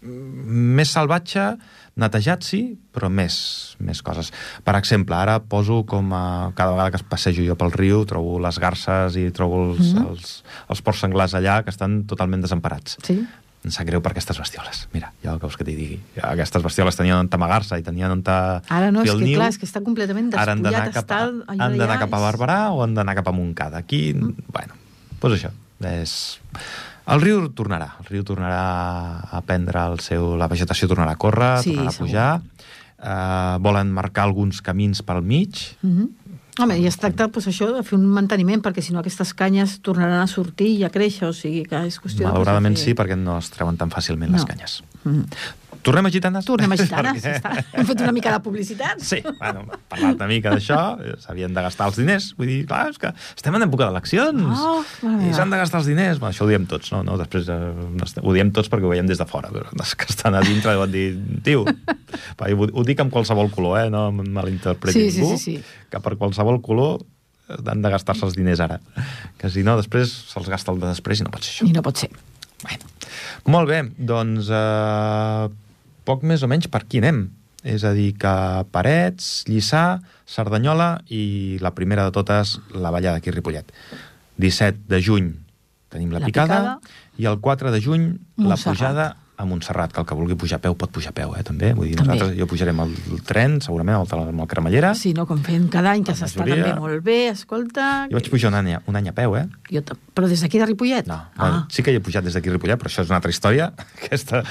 més 0.00 0.88
salvatge, 0.94 1.56
netejat 1.98 2.44
sí, 2.46 2.78
però 2.94 3.10
més, 3.10 3.74
més 3.82 4.00
coses. 4.06 4.30
Per 4.64 4.74
exemple, 4.78 5.16
ara 5.18 5.38
poso 5.42 5.82
com 5.84 6.12
a... 6.14 6.52
Cada 6.54 6.72
vegada 6.72 6.90
que 6.94 7.00
es 7.02 7.06
passejo 7.06 7.42
jo 7.46 7.56
pel 7.58 7.72
riu 7.74 8.04
trobo 8.08 8.38
les 8.40 8.58
garces 8.62 9.16
i 9.20 9.28
trobo 9.34 9.72
els, 9.72 9.92
Mhm. 9.94 10.06
els, 10.08 10.32
els 10.70 10.82
porcs 10.82 11.00
senglars 11.04 11.34
allà 11.34 11.60
que 11.64 11.70
estan 11.74 12.04
totalment 12.06 12.40
desemparats. 12.42 12.96
Sí? 13.02 13.18
Em 13.66 13.72
sap 13.74 13.84
greu 13.88 13.98
per 14.00 14.12
aquestes 14.12 14.38
bestioles. 14.38 14.84
Mira, 14.94 15.10
el 15.34 15.40
que 15.40 15.46
vols 15.48 15.56
que 15.58 15.64
t'hi 15.66 15.74
digui. 15.74 15.96
Aquestes 16.22 16.62
bestioles 16.62 16.94
tenien 16.96 17.16
on 17.18 17.28
amagar-se 17.32 17.76
i 17.76 17.82
tenien 17.82 18.12
on 18.14 18.22
Ara 18.70 18.92
no, 18.94 19.02
és 19.02 19.10
que 19.18 19.24
niu. 19.26 19.36
clar, 19.40 19.48
és 19.50 19.58
que 19.58 19.66
està 19.66 19.82
completament 19.82 20.30
Ara 20.38 20.52
han 20.54 20.62
d'anar 20.62 20.84
despullat. 20.86 21.06
cap, 21.08 21.50
a, 21.58 21.64
han 21.64 21.76
d'anar 21.76 21.98
cap 21.98 22.14
a 22.14 22.16
és- 22.16 22.22
Barberà 22.22 22.58
o 22.70 22.84
han 22.84 22.94
d'anar 22.94 23.16
cap 23.18 23.26
a 23.28 23.32
Montcada. 23.32 23.78
Aquí, 23.82 24.14
mm. 24.14 24.46
bueno, 24.54 24.74
doncs 25.20 25.42
això. 25.42 25.50
És... 25.82 26.38
El 27.08 27.22
riu 27.24 27.46
tornarà. 27.56 27.94
El 28.02 28.08
riu 28.10 28.24
tornarà 28.26 28.62
a 29.32 29.40
prendre 29.46 29.80
el 29.92 29.98
seu... 30.04 30.34
La 30.36 30.48
vegetació 30.50 30.88
tornarà 30.90 31.14
a 31.16 31.20
córrer, 31.20 31.54
Sí, 31.64 31.72
tornarà 31.72 31.94
a 31.94 31.98
pujar. 31.98 32.30
Uh, 32.98 33.58
volen 33.62 33.92
marcar 33.94 34.24
alguns 34.26 34.60
camins 34.64 35.02
pel 35.06 35.22
mig. 35.22 35.56
Mhm. 35.82 36.08
Home, 36.58 36.74
i 36.82 36.88
es 36.90 36.96
tracta 36.98 37.28
doncs, 37.30 37.46
això 37.46 37.68
de 37.70 37.84
fer 37.86 37.94
un 37.94 38.04
manteniment, 38.10 38.58
perquè 38.64 38.82
si 38.82 38.90
no 38.92 38.98
aquestes 38.98 39.30
canyes 39.38 39.76
tornaran 39.80 40.18
a 40.18 40.26
sortir 40.26 40.72
i 40.74 40.82
a 40.82 40.88
créixer, 40.90 41.28
o 41.28 41.32
sigui 41.32 41.62
que 41.70 41.84
és 41.86 42.00
qüestió 42.02 42.26
Malauradament 42.26 42.74
de... 42.74 42.80
sí, 42.82 42.94
perquè 42.98 43.14
no 43.14 43.36
es 43.38 43.52
treuen 43.54 43.76
tan 43.78 43.92
fàcilment 43.94 44.32
les 44.34 44.42
No. 44.42 44.48
canyes. 44.50 44.80
Mm. 45.08 45.24
Tornem 45.86 46.08
a 46.08 46.10
gitanes? 46.10 46.44
Tornem 46.44 46.72
a 46.74 46.76
gitanes, 46.80 47.22
Perquè- 47.22 47.22
ja 47.22 47.36
està. 47.38 47.64
Hem 47.78 47.86
fet 47.86 48.00
una 48.02 48.10
mica 48.12 48.32
de 48.34 48.40
publicitat. 48.44 48.98
Sí, 49.00 49.20
bueno, 49.38 49.62
parlat 49.88 50.16
una 50.18 50.26
mica 50.28 50.50
d'això, 50.50 50.78
s'havien 51.22 51.54
de 51.54 51.62
gastar 51.64 51.86
els 51.88 51.96
diners, 52.00 52.26
vull 52.36 52.50
dir, 52.50 52.56
clar, 52.68 52.88
és 52.90 52.98
que 53.00 53.12
estem 53.36 53.54
en 53.56 53.64
època 53.68 53.86
d'eleccions, 53.86 54.42
Oh, 54.58 54.80
i 55.06 55.30
s'han 55.36 55.52
de 55.54 55.60
gastar 55.60 55.78
els 55.80 55.86
diners, 55.88 56.18
bueno, 56.18 56.34
això 56.34 56.44
ho 56.44 56.50
diem 56.50 56.66
tots, 56.68 56.90
no? 56.92 57.04
no? 57.06 57.14
Després 57.20 57.46
eh, 57.54 58.20
ho 58.20 58.34
diem 58.34 58.50
tots 58.52 58.68
perquè 58.72 58.88
ho 58.88 58.92
veiem 58.92 59.06
des 59.08 59.22
de 59.22 59.26
fora, 59.30 59.52
però 59.54 59.70
els 59.70 59.94
que 59.94 60.10
estan 60.10 60.34
a 60.34 60.42
dintre 60.44 60.74
deuen 60.74 60.92
dir, 60.92 61.06
tio, 61.46 61.62
ho, 61.64 62.68
ho 62.74 62.84
dic 62.84 63.00
amb 63.04 63.14
qualsevol 63.14 63.48
color, 63.54 63.78
eh? 63.84 63.90
no 63.94 64.08
em 64.10 64.24
malinterpreti 64.34 64.98
Sí, 64.98 65.10
sí, 65.14 65.22
ningú, 65.22 65.38
sí, 65.38 65.56
sí. 65.60 65.86
que 65.94 66.02
per 66.04 66.16
qualsevol 66.18 66.58
color 66.60 66.98
eh, 67.48 67.60
han 67.70 67.86
de 67.86 67.94
gastar-se 67.94 68.26
els 68.26 68.34
diners 68.36 68.60
ara, 68.66 68.80
que 69.38 69.48
si 69.54 69.62
no, 69.64 69.78
després 69.80 70.10
se'ls 70.34 70.50
gasta 70.50 70.74
el 70.74 70.82
de 70.82 70.90
després 70.90 71.22
i 71.22 71.28
no 71.28 71.30
pot 71.32 71.46
ser 71.46 71.54
això. 71.54 71.70
I 71.70 71.76
no 71.78 71.86
pot 71.86 72.02
ser. 72.02 72.10
Bueno. 72.62 72.84
Molt 73.48 73.68
bé, 73.70 73.82
doncs 73.98 74.48
eh, 74.52 75.48
poc 76.08 76.24
més 76.26 76.42
o 76.42 76.48
menys 76.50 76.68
per 76.72 76.82
aquí 76.84 77.00
anem. 77.02 77.28
És 77.68 77.82
a 77.84 77.90
dir, 77.92 78.12
que 78.20 78.32
Parets, 78.72 79.44
Lliçà, 79.50 80.00
Cerdanyola 80.30 81.00
i 81.10 81.58
la 81.60 81.72
primera 81.74 82.04
de 82.06 82.12
totes, 82.14 82.56
la 82.72 82.92
ballada 82.94 83.18
aquí 83.18 83.30
a 83.32 83.34
Ripollet. 83.34 83.72
17 84.38 84.84
de 84.88 85.00
juny 85.02 85.32
tenim 85.90 86.12
la, 86.14 86.20
La 86.22 86.26
picada, 86.28 86.58
picada. 86.78 87.00
i 87.18 87.26
el 87.26 87.40
4 87.42 87.72
de 87.74 87.80
juny 87.82 88.04
la 88.36 88.52
Montserrat. 88.54 88.76
pujada 88.76 89.06
a 89.38 89.44
Montserrat, 89.46 89.92
que 89.94 90.00
el 90.02 90.06
que 90.08 90.16
vulgui 90.18 90.34
pujar 90.34 90.58
a 90.58 90.62
peu 90.64 90.74
pot 90.74 90.90
pujar 90.90 91.12
a 91.12 91.16
peu, 91.16 91.32
eh, 91.38 91.44
també. 91.46 91.70
Vull 91.78 91.86
dir, 91.92 91.96
També. 91.96 92.10
nosaltres, 92.16 92.36
jo 92.40 92.46
pujarem 92.50 92.80
el, 92.82 92.94
el 93.14 93.20
tren, 93.22 93.60
segurament, 93.62 94.00
el, 94.02 94.22
amb 94.34 94.42
el 94.42 94.48
cremallera. 94.50 94.90
Sí, 94.98 95.12
no, 95.14 95.24
com 95.30 95.38
fem 95.46 95.68
cada 95.70 95.92
any, 95.94 96.02
que 96.04 96.16
s'està 96.18 96.42
també 96.42 96.72
molt 96.74 97.04
bé, 97.06 97.18
escolta... 97.30 98.08
Jo 98.10 98.18
vaig 98.18 98.30
pujar 98.32 98.50
un 98.50 98.58
any, 98.58 98.72
un 98.90 98.98
any 98.98 99.08
a 99.08 99.14
peu, 99.14 99.36
eh? 99.38 99.44
Jo 99.70 99.84
Però 100.18 100.26
des 100.26 100.42
d'aquí 100.42 100.58
de 100.58 100.66
Ripollet? 100.66 101.06
No, 101.06 101.20
Ah, 101.36 101.38
bueno, 101.38 101.60
sí 101.70 101.84
que 101.86 101.92
hi 101.94 102.00
he 102.00 102.02
pujat 102.02 102.26
des 102.26 102.34
d'aquí 102.34 102.50
a 102.50 102.56
Ripollet, 102.56 102.80
però 102.82 102.90
això 102.90 103.04
és 103.06 103.12
una 103.12 103.20
altra 103.22 103.30
història. 103.30 103.70
Aquesta 104.08 104.42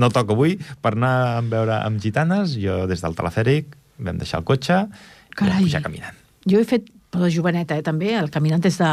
no 0.00 0.08
toca 0.08 0.32
avui. 0.32 0.56
Per 0.80 0.94
anar 0.96 1.12
a 1.36 1.42
veure 1.44 1.76
amb 1.84 2.00
gitanes, 2.00 2.56
jo 2.56 2.86
des 2.88 3.04
del 3.04 3.14
telefèric 3.18 3.76
vam 4.00 4.16
deixar 4.16 4.40
el 4.40 4.48
cotxe 4.48 4.86
i 4.88 5.34
Carai. 5.36 5.58
vam 5.58 5.68
pujar 5.68 5.82
caminant. 5.84 6.16
jo 6.48 6.58
he 6.58 6.64
fet, 6.64 6.88
però 7.12 7.26
de 7.26 7.30
joveneta, 7.34 7.76
eh, 7.76 7.82
també, 7.84 8.14
el 8.16 8.30
caminant 8.32 8.62
des, 8.64 8.78
de, 8.80 8.88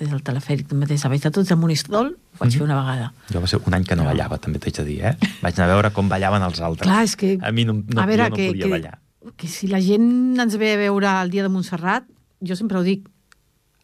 des 0.00 0.10
del 0.10 0.22
telefèric, 0.24 0.66
de 0.68 0.76
Baix 1.08 1.20
de 1.22 1.30
Tots, 1.30 1.48
de 1.48 1.56
Monistrol, 1.56 2.08
ho 2.16 2.38
vaig 2.40 2.50
Mhm. 2.50 2.58
fer 2.58 2.62
una 2.62 2.76
vegada. 2.80 3.12
Jo 3.32 3.40
va 3.40 3.46
ser 3.46 3.60
un 3.64 3.74
any 3.74 3.84
que 3.84 3.94
no 3.96 4.04
ballava, 4.04 4.38
també 4.38 4.58
t'haig 4.58 4.74
de 4.76 4.84
dir, 4.84 5.00
eh? 5.04 5.16
Vaig 5.42 5.54
anar 5.60 5.70
a 5.70 5.74
veure 5.74 5.90
com 5.92 6.08
ballaven 6.08 6.42
els 6.42 6.60
altres. 6.60 6.88
Clar, 6.88 7.04
és 7.04 7.14
que... 7.16 7.38
A 7.42 7.52
mi 7.52 7.64
no, 7.64 7.74
no, 7.74 8.00
a 8.00 8.06
veure, 8.06 8.24
jo 8.24 8.30
no 8.30 8.36
que, 8.36 8.48
podia 8.48 8.64
que, 8.64 8.70
ballar. 8.70 8.98
que 9.36 9.46
si 9.48 9.68
la 9.68 9.80
gent 9.80 10.38
ens 10.40 10.56
ve 10.56 10.72
a 10.74 10.76
veure 10.76 11.06
el 11.22 11.30
dia 11.30 11.42
de 11.42 11.48
Montserrat, 11.48 12.04
jo 12.40 12.56
sempre 12.56 12.78
ho 12.78 12.82
dic, 12.82 13.06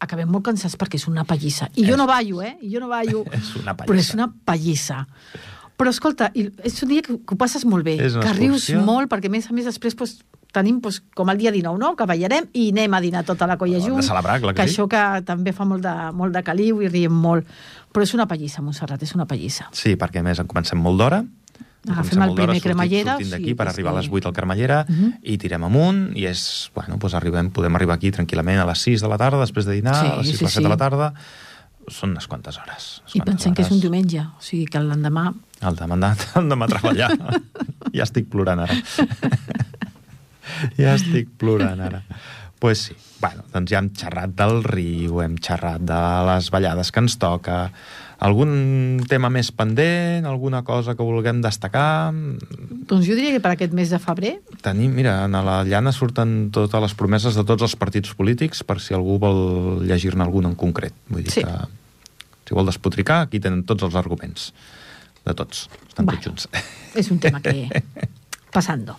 acabem 0.01 0.29
molt 0.29 0.45
cansats 0.45 0.77
perquè 0.77 0.97
és 0.97 1.07
una 1.09 1.25
pallissa. 1.25 1.71
I 1.75 1.85
jo 1.87 1.93
És- 1.95 1.97
no 1.99 2.07
ballo, 2.07 2.43
eh? 2.43 2.57
I 2.63 2.73
jo 2.73 2.81
no 2.81 2.89
ballo. 2.89 3.25
És 3.33 3.55
una 3.57 3.75
Però 3.77 3.95
és 3.95 4.11
pallissa. 4.11 4.15
una 4.15 4.33
pallissa. 4.45 5.07
Però 5.77 5.91
escolta, 5.91 6.31
és 6.35 6.83
un 6.83 6.89
dia 6.89 7.03
que, 7.03 7.19
que 7.19 7.35
ho 7.35 7.37
passes 7.37 7.65
molt 7.67 7.85
bé, 7.85 7.97
que 7.99 8.33
rius 8.33 8.71
molt, 8.81 9.11
perquè 9.11 9.27
a 9.27 9.31
més 9.31 9.51
a 9.51 9.53
més 9.53 9.67
després 9.67 9.95
pues, 9.95 10.19
tenim 10.53 10.81
doncs, 10.81 11.03
com 11.15 11.29
el 11.31 11.39
dia 11.39 11.51
19, 11.53 11.79
no? 11.79 11.95
que 11.97 12.07
ballarem 12.07 12.47
i 12.55 12.71
anem 12.73 12.95
a 12.95 13.01
dinar 13.01 13.25
tota 13.25 13.47
la 13.47 13.57
colla 13.59 13.77
hem 13.79 13.83
de 13.85 13.91
junts. 13.91 14.07
celebrar, 14.07 14.41
clar 14.41 14.55
que 14.55 14.63
que 14.63 14.69
sí. 14.69 14.75
això 14.75 14.89
que 14.89 15.23
també 15.27 15.53
fa 15.53 15.65
molt 15.65 15.83
de, 15.85 15.95
molt 16.13 16.33
de 16.35 16.43
caliu 16.43 16.81
i 16.83 16.89
riem 16.89 17.13
molt. 17.13 17.47
Però 17.93 18.03
és 18.03 18.15
una 18.15 18.27
pallissa, 18.27 18.63
Montserrat, 18.63 19.03
és 19.03 19.15
una 19.15 19.27
pallissa. 19.27 19.69
Sí, 19.73 19.97
perquè 19.97 20.21
a 20.21 20.23
més 20.23 20.39
en 20.39 20.47
comencem 20.47 20.79
molt 20.79 20.99
d'hora. 20.99 21.25
Agafem 21.89 22.21
el 22.25 22.35
primer 22.35 22.61
cremallera, 22.61 23.13
Sortint 23.15 23.29
o 23.29 23.31
d'aquí 23.37 23.45
sigui 23.45 23.55
per 23.55 23.67
que 23.69 23.73
arribar 23.77 23.93
a 23.93 23.97
les 24.01 24.07
sí. 24.07 24.11
8 24.13 24.27
al 24.29 24.35
cremallera 24.35 24.85
Mhm. 24.89 25.13
i 25.23 25.37
tirem 25.39 25.63
amunt 25.65 26.01
i 26.17 26.25
és, 26.27 26.71
bueno, 26.75 26.97
doncs 26.99 27.15
arribem, 27.15 27.51
podem 27.51 27.77
arribar 27.77 27.95
aquí 27.95 28.11
tranquil·lament 28.11 28.59
a 28.59 28.65
les 28.67 28.79
6 28.83 29.01
de 29.03 29.09
la 29.09 29.17
tarda, 29.17 29.39
després 29.39 29.65
de 29.67 29.73
dinar, 29.73 29.95
Sí, 29.95 30.07
a 30.07 30.17
les 30.17 30.27
6 30.27 30.39
sí, 30.39 30.45
a 30.45 30.47
les 30.49 30.53
7 30.55 30.63
de 30.65 30.69
la 30.69 30.75
sí. 30.75 30.79
tarda. 30.79 31.13
Són 31.89 32.11
unes 32.11 32.27
quantes 32.27 32.57
hores. 32.59 33.03
unes 33.05 33.15
I 33.15 33.19
quantes 33.21 33.35
pensem 33.37 33.55
que 33.55 33.63
és 33.63 33.69
un 33.71 33.75
hores. 33.77 33.83
diumenge, 33.83 34.21
o 34.21 34.41
sigui 34.43 34.67
que 34.67 34.81
l'endemà... 34.81 35.33
El 35.63 35.77
demandat, 35.77 36.19
el 36.35 36.49
demà 36.51 36.67
treballar. 36.67 37.13
ja 37.95 38.03
estic 38.03 38.27
plorant 38.29 38.59
ara. 38.67 38.75
ja 40.81 40.95
estic 40.97 41.29
plorant 41.39 41.81
ara. 41.81 42.03
pues 42.59 42.87
sí, 42.89 42.95
bueno, 43.21 43.45
doncs 43.53 43.71
ja 43.71 43.79
hem 43.83 43.91
xerrat 43.93 44.33
del 44.37 44.63
riu, 44.65 45.21
hem 45.23 45.37
xerrat 45.39 45.83
de 45.85 46.01
les 46.31 46.51
ballades 46.51 46.91
que 46.93 47.01
ens 47.05 47.19
toca, 47.21 47.71
algun 48.25 49.03
tema 49.11 49.29
més 49.29 49.51
pendent, 49.53 50.25
alguna 50.25 50.63
cosa 50.65 50.95
que 50.97 51.05
vulguem 51.05 51.43
destacar... 51.45 52.15
Doncs 52.17 53.05
jo 53.05 53.13
diria 53.19 53.35
que 53.35 53.43
per 53.45 53.53
aquest 53.53 53.75
mes 53.77 53.91
de 53.93 53.99
febrer 54.01 54.39
Tenim, 54.65 54.95
mira, 54.97 55.19
a 55.27 55.43
la 55.45 55.59
llana 55.69 55.93
surten 55.93 56.49
totes 56.55 56.81
les 56.87 56.95
promeses 56.97 57.37
de 57.37 57.45
tots 57.45 57.67
els 57.67 57.77
partits 57.77 58.15
polítics 58.17 58.63
per 58.65 58.79
si 58.81 58.97
algú 58.97 59.19
vol 59.21 59.85
llegir-ne 59.85 60.25
algun 60.25 60.49
en 60.49 60.55
concret. 60.57 60.95
Vull 61.13 61.27
dir 61.29 61.35
Sí. 61.37 61.45
que, 61.45 61.69
si 62.49 62.55
vol 62.57 62.67
despotricar, 62.73 63.21
aquí 63.27 63.39
tenen 63.43 63.65
tots 63.69 63.83
els 63.85 63.95
arguments. 64.01 64.53
De 65.27 65.35
tots. 65.35 65.67
Estan 65.89 66.07
Bueno. 66.07 66.21
tots 66.23 66.47
junts. 66.47 66.49
és 66.95 67.11
un 67.11 67.19
tema 67.21 67.43
que... 67.43 67.69
Passando. 68.57 68.97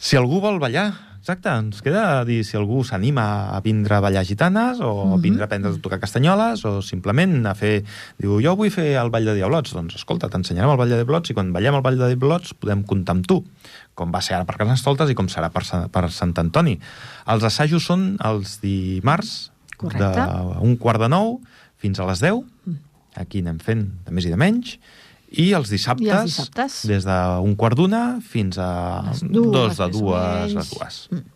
Si 0.00 0.16
algú 0.16 0.38
vol 0.40 0.56
ballar, 0.62 0.94
exacte, 1.20 1.50
ens 1.52 1.82
queda 1.84 2.22
dir 2.24 2.38
si 2.48 2.56
algú 2.56 2.80
s'anima 2.88 3.52
a 3.52 3.58
vindre 3.60 3.98
a 3.98 4.00
ballar 4.00 4.22
gitanes 4.24 4.80
o 4.80 5.04
Mhm. 5.04 5.12
a 5.12 5.16
vindre 5.20 5.42
a 5.42 5.46
aprendre 5.46 5.70
a 5.70 5.76
tocar 5.76 6.00
castanyoles 6.00 6.64
o 6.64 6.80
simplement 6.80 7.44
a 7.46 7.54
fer... 7.54 7.84
Diu, 8.16 8.40
jo 8.40 8.54
vull 8.56 8.70
fer 8.72 8.96
el 8.96 9.10
ball 9.10 9.26
de 9.28 9.34
diablots. 9.36 9.74
Doncs 9.76 9.96
escolta, 10.00 10.30
t'ensenyarem 10.32 10.70
el 10.72 10.78
ball 10.80 10.88
de 10.88 10.96
diablots 10.96 11.28
i 11.30 11.34
quan 11.36 11.52
ballem 11.52 11.74
el 11.76 11.82
ball 11.84 11.98
de 12.00 12.08
diablots 12.14 12.54
podem 12.54 12.82
comptar 12.82 13.12
amb 13.18 13.26
tu 13.28 13.44
com 13.94 14.10
va 14.10 14.22
ser 14.24 14.34
ara 14.38 14.46
per 14.48 14.56
Carnestoltes 14.56 15.10
i 15.10 15.14
com 15.14 15.28
serà 15.28 15.50
per, 15.52 15.62
per 15.92 16.10
Sant 16.10 16.32
Antoni. 16.40 16.78
Els 17.28 17.44
assajos 17.44 17.84
són 17.84 18.16
els 18.24 18.58
dimarts 18.62 19.50
Correcte. 19.76 20.24
d'un 20.56 20.76
quart 20.80 21.00
de 21.00 21.08
nou 21.12 21.40
fins 21.76 22.00
a 22.00 22.06
les 22.08 22.20
10. 22.24 22.40
Mm. 22.64 22.78
Aquí 23.20 23.40
anem 23.44 23.58
fent 23.60 23.84
de 24.06 24.12
més 24.16 24.24
i 24.24 24.30
de 24.32 24.36
menys. 24.40 24.78
I 25.30 25.52
els 25.54 25.70
dissabtes, 25.70 26.06
I 26.06 26.10
els 26.10 26.24
dissabtes? 26.32 26.80
des 26.90 27.04
d'un 27.06 27.54
quart 27.56 27.76
d'una 27.78 28.18
fins 28.20 28.58
a 28.58 28.70
Les 29.10 29.22
dues, 29.22 29.52
dos 29.52 29.76
de 29.78 29.88
dues 29.94 30.56
a 30.56 30.64
dues. 30.74 31.08
Mm. 31.12 31.26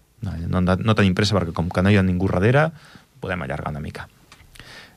No, 0.51 0.61
no, 0.61 0.77
no 0.77 0.95
tenim 0.97 1.15
pressa 1.15 1.37
perquè 1.37 1.53
com 1.53 1.69
que 1.71 1.83
no 1.85 1.91
hi 1.93 1.99
ha 2.01 2.03
ningú 2.03 2.27
darrere, 2.33 2.71
podem 3.21 3.43
allargar 3.45 3.71
una 3.71 3.81
mica. 3.85 4.09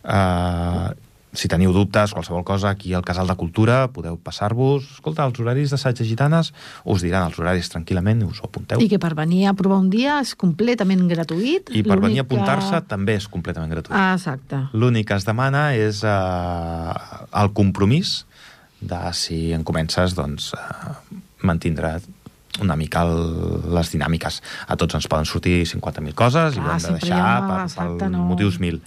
Uh, 0.07 0.93
si 1.37 1.49
teniu 1.51 1.73
dubtes, 1.75 2.13
qualsevol 2.15 2.41
cosa, 2.47 2.69
aquí 2.71 2.93
al 2.95 3.03
Casal 3.05 3.27
de 3.27 3.35
Cultura 3.37 3.89
podeu 3.93 4.15
passar-vos. 4.17 4.87
Escolta, 4.95 5.25
els 5.27 5.37
horaris 5.43 5.69
d'assaig 5.69 5.99
gitanes 6.07 6.53
us 6.87 7.03
diran 7.03 7.27
els 7.27 7.37
horaris 7.37 7.69
tranquil·lament 7.69 8.23
i 8.23 8.29
us 8.31 8.39
ho 8.41 8.47
apunteu. 8.47 8.79
I 8.81 8.87
que 8.89 8.97
per 9.03 9.11
venir 9.19 9.43
a 9.51 9.53
provar 9.53 9.77
un 9.83 9.91
dia 9.93 10.15
és 10.23 10.31
completament 10.39 11.03
gratuït. 11.11 11.69
I 11.75 11.83
per 11.83 11.99
venir 11.99 12.23
a 12.23 12.23
L'únic 12.23 12.31
que- 12.31 12.39
apuntar-se 12.39 12.81
també 12.87 13.17
és 13.19 13.27
completament 13.27 13.69
gratuït. 13.75 13.93
Ah, 13.93 14.15
exacte. 14.15 14.63
L'únic 14.73 15.09
que 15.11 15.19
es 15.19 15.25
demana 15.27 15.75
és 15.75 16.01
eh, 16.07 16.93
el 17.43 17.51
compromís 17.53 18.23
de 18.81 18.99
si 19.13 19.53
en 19.53 19.63
comences, 19.63 20.13
doncs, 20.15 20.51
eh, 20.53 21.17
mantindre 21.41 21.97
una 22.61 22.75
mica 22.75 23.03
el, 23.05 23.69
les 23.73 23.91
dinàmiques. 23.93 24.39
A 24.67 24.75
tots 24.79 24.95
ens 24.97 25.07
poden 25.09 25.25
sortir 25.29 25.61
50.000 25.69 26.13
coses 26.17 26.55
i 26.55 26.61
Clar, 26.61 26.67
ho 26.67 26.73
hem 26.77 26.85
de 26.87 26.93
deixar 26.99 27.19
ha- 27.21 27.47
per, 27.47 27.59
exacte, 27.67 27.97
per 28.01 28.09
no. 28.13 28.23
motius 28.31 28.59
mil, 28.59 28.79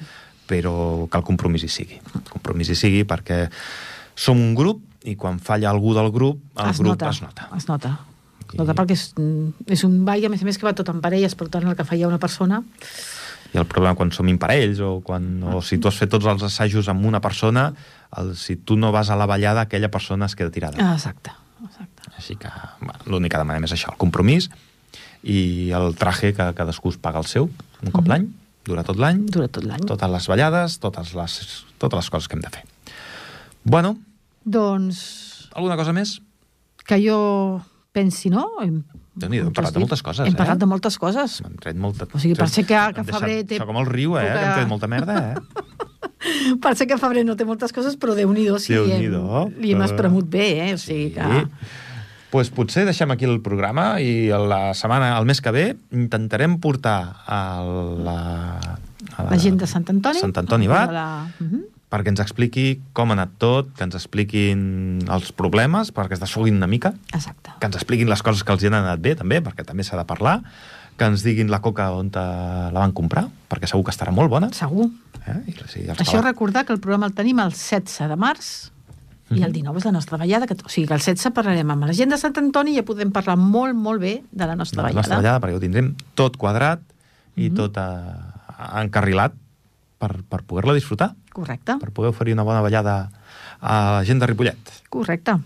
però 0.51 1.07
que 1.11 1.19
el 1.21 1.25
compromís 1.27 1.63
hi 1.65 1.71
sigui. 1.71 2.01
El 2.15 2.25
compromís 2.31 2.71
hi 2.73 2.79
sigui 2.79 3.05
perquè 3.07 3.45
som 4.19 4.39
un 4.41 4.55
grup 4.59 4.83
i 5.07 5.15
quan 5.17 5.39
falla 5.39 5.71
algú 5.71 5.95
del 5.95 6.11
grup, 6.13 6.41
el 6.59 6.71
es 6.71 6.79
grup 6.83 6.97
nota, 6.99 7.11
es 7.15 7.23
nota. 7.23 7.49
Es 7.57 7.69
nota. 7.69 7.93
I- 8.53 8.59
nota 8.59 8.75
perquè 8.75 8.97
és, 8.99 9.05
és 9.71 9.85
un 9.87 10.01
ball, 10.05 10.25
a 10.27 10.29
més 10.29 10.43
a 10.43 10.45
més, 10.49 10.59
que 10.59 10.67
va 10.67 10.75
tot 10.75 10.89
en 10.91 10.99
parelles, 11.01 11.37
per 11.39 11.47
tant, 11.49 11.67
el 11.71 11.77
que 11.79 11.85
faria 11.87 12.09
una 12.11 12.19
persona... 12.19 12.63
I 13.51 13.59
el 13.59 13.65
problema 13.67 13.97
quan 13.99 14.13
som 14.15 14.29
imparells 14.31 14.79
o, 14.79 15.01
quan, 15.03 15.25
o 15.43 15.59
si 15.63 15.79
tu 15.83 15.89
has 15.91 15.97
fet 15.99 16.11
tots 16.13 16.27
els 16.31 16.43
assajos 16.47 16.87
amb 16.93 17.03
una 17.09 17.19
persona, 17.21 17.73
el, 18.19 18.37
si 18.37 18.57
tu 18.57 18.77
no 18.77 18.91
vas 18.93 19.11
a 19.11 19.17
la 19.17 19.27
ballada, 19.27 19.63
aquella 19.63 19.91
persona 19.91 20.27
es 20.27 20.35
queda 20.37 20.51
tirada. 20.51 20.77
Ah, 20.81 20.95
exacte. 20.95 21.31
exacte. 21.65 22.11
Així 22.17 22.37
que 22.37 22.49
bueno, 22.81 22.99
l'únic 23.07 23.33
que 23.33 23.39
demanem 23.39 23.65
és 23.65 23.73
això, 23.73 23.93
el 23.93 23.99
compromís 23.99 24.51
i 25.23 25.71
el 25.77 25.95
traje 25.97 26.33
que 26.35 26.47
cadascú 26.55 26.89
es 26.91 26.97
paga 26.99 27.19
el 27.21 27.27
seu, 27.27 27.51
un 27.83 27.91
cop 27.93 28.03
Mhm. 28.05 28.09
l'any, 28.09 28.29
dura 28.65 28.83
tot 28.85 28.97
l'any, 28.97 29.27
Dura 29.27 29.49
tot 29.49 29.65
l'any. 29.65 29.85
totes 29.87 30.11
les 30.11 30.27
ballades, 30.29 30.79
totes 30.81 31.15
les, 31.15 31.65
totes 31.79 31.97
les 31.97 32.11
coses 32.11 32.29
que 32.29 32.37
hem 32.37 32.43
de 32.43 32.51
fer. 32.51 32.65
Bueno, 33.65 33.99
Doncs 34.45 35.49
alguna 35.55 35.77
cosa 35.77 35.93
més? 35.93 36.21
que 36.87 36.97
jo 37.07 37.61
pensi, 37.93 38.31
no? 38.31 38.47
Hem, 38.63 38.83
Déu-n'hi-do, 39.15 39.49
hem 39.49 39.53
parlat 39.53 39.75
de 39.75 39.81
moltes 39.83 40.03
coses, 40.03 40.27
Hem 40.27 40.33
eh? 40.35 40.37
parlat 40.39 40.59
de 40.59 40.67
moltes 40.67 40.97
coses. 40.99 41.41
Hem 41.45 41.57
tret 41.61 41.77
molta... 41.77 42.07
O 42.13 42.19
sigui, 42.19 42.35
per 42.35 42.49
ser 42.49 42.65
que- 42.65 42.79
que 42.95 43.01
hem 43.01 43.07
febrer 43.07 43.45
té 43.47 43.59
Això 43.59 43.67
com 43.67 43.77
el 43.77 43.87
riu, 43.87 44.17
eh? 44.19 44.23
Que 44.25 44.45
hem 44.45 44.55
tret 44.55 44.69
molta 44.69 44.87
merda, 44.89 45.17
eh? 45.33 45.35
Per 46.61 46.75
ser 46.77 46.87
que 46.87 46.99
febrer 47.01 47.25
no 47.25 47.37
té 47.37 47.45
moltes 47.49 47.73
coses, 47.73 47.97
però 47.97 48.15
Déu-n'hi-do, 48.15 48.59
sí, 48.61 48.75
Déu-n'hi-do. 48.75 49.23
hem, 49.47 49.55
li 49.63 49.73
hem 49.73 49.81
Eh, 49.81 49.87
espremut 49.87 50.29
bé, 50.29 50.49
eh? 50.69 50.75
O 50.75 50.79
sigui 50.79 51.11
que... 51.15 51.47
pues 52.31 52.51
potser 52.55 52.85
deixem 52.87 53.11
aquí 53.11 53.25
el 53.27 53.41
programa 53.43 53.99
i 54.01 54.29
la 54.31 54.71
setmana, 54.79 55.17
el 55.19 55.25
mes 55.27 55.41
que 55.43 55.51
ve, 55.51 55.65
intentarem 55.91 56.59
portar 56.61 57.17
a 57.27 57.41
la... 57.65 58.19
A 59.17 59.25
La 59.31 59.39
gent 59.41 59.57
de 59.59 59.67
Sant 59.67 59.89
Antoni. 59.91 60.21
Sant 60.21 60.37
Antoni 60.39 60.69
Bat, 60.69 60.93
La... 60.93 61.07
Uh 61.41 61.47
-huh. 61.47 61.65
perquè 61.91 62.09
ens 62.13 62.21
expliqui 62.21 62.81
com 62.93 63.11
ha 63.11 63.15
anat 63.15 63.31
tot, 63.39 63.73
que 63.75 63.83
ens 63.83 63.95
expliquin 63.97 65.01
els 65.11 65.33
problemes, 65.33 65.91
perquè 65.93 66.13
es 66.13 66.21
desfoguin 66.21 66.55
una 66.55 66.69
mica, 66.69 66.93
Exacte. 67.13 67.51
que 67.59 67.67
ens 67.67 67.75
expliquin 67.77 68.09
les 68.09 68.23
coses 68.23 68.45
que 68.45 68.53
els 68.53 68.63
hi 68.63 68.67
han 68.69 68.75
anat 68.75 69.01
bé, 69.01 69.17
també, 69.17 69.43
perquè 69.43 69.65
també 69.65 69.83
s'ha 69.83 69.97
de 69.97 70.05
parlar, 70.05 70.43
que 70.97 71.05
ens 71.07 71.25
diguin 71.25 71.51
la 71.51 71.61
coca 71.61 71.91
on 71.91 72.11
la 72.15 72.71
van 72.79 72.93
comprar, 72.93 73.29
perquè 73.49 73.67
segur 73.67 73.85
que 73.85 73.91
estarà 73.91 74.13
molt 74.13 74.31
bona. 74.31 74.53
Segur. 74.53 74.91
Eh? 75.31 75.43
I, 75.47 75.55
sí, 75.69 75.81
els 75.89 75.99
Això 76.01 76.17
la- 76.21 76.29
recordar 76.31 76.65
que 76.67 76.73
el 76.73 76.81
programa 76.81 77.07
el 77.07 77.15
tenim 77.15 77.39
el 77.41 77.51
16 77.53 78.09
de 78.09 78.17
març 78.17 78.71
i 79.31 79.43
el 79.47 79.53
19 79.53 79.79
és 79.79 79.85
la 79.87 79.93
nostra 79.93 80.17
ballada, 80.19 80.47
que, 80.47 80.55
o 80.59 80.69
sigui 80.69 80.89
que 80.89 80.95
el 80.95 81.01
16 81.01 81.31
parlarem 81.33 81.71
amb 81.71 81.85
la 81.87 81.93
gent 81.95 82.11
de 82.11 82.19
Sant 82.19 82.35
Antoni 82.41 82.73
i 82.73 82.81
ja 82.81 82.83
podem 82.83 83.13
parlar 83.15 83.37
molt, 83.39 83.77
molt 83.79 84.01
bé 84.03 84.25
de 84.33 84.47
la 84.47 84.57
nostra 84.57 84.83
de 84.83 84.83
la 84.83 84.89
ballada. 84.89 85.01
nostra 85.01 85.17
ballada, 85.21 85.41
perquè 85.41 85.57
ho 85.57 85.61
tindrem 85.63 85.95
tot 86.19 86.37
quadrat 86.37 86.81
i 87.37 87.49
Mhm. 87.49 87.55
tot 87.55 87.77
eh, 87.79 88.81
encarrilat 88.83 89.33
per, 89.99 90.23
per 90.25 90.43
poder-la 90.43 90.75
disfrutar, 90.75 91.15
Correcte, 91.33 91.77
per 91.79 91.93
poder 91.93 92.11
oferir 92.11 92.33
una 92.35 92.43
bona 92.43 92.61
ballada 92.61 93.11
a 93.61 93.99
la 94.01 94.05
gent 94.05 94.19
de 94.21 94.27
Ripollet. 94.27 94.59
correcte. 94.89 95.37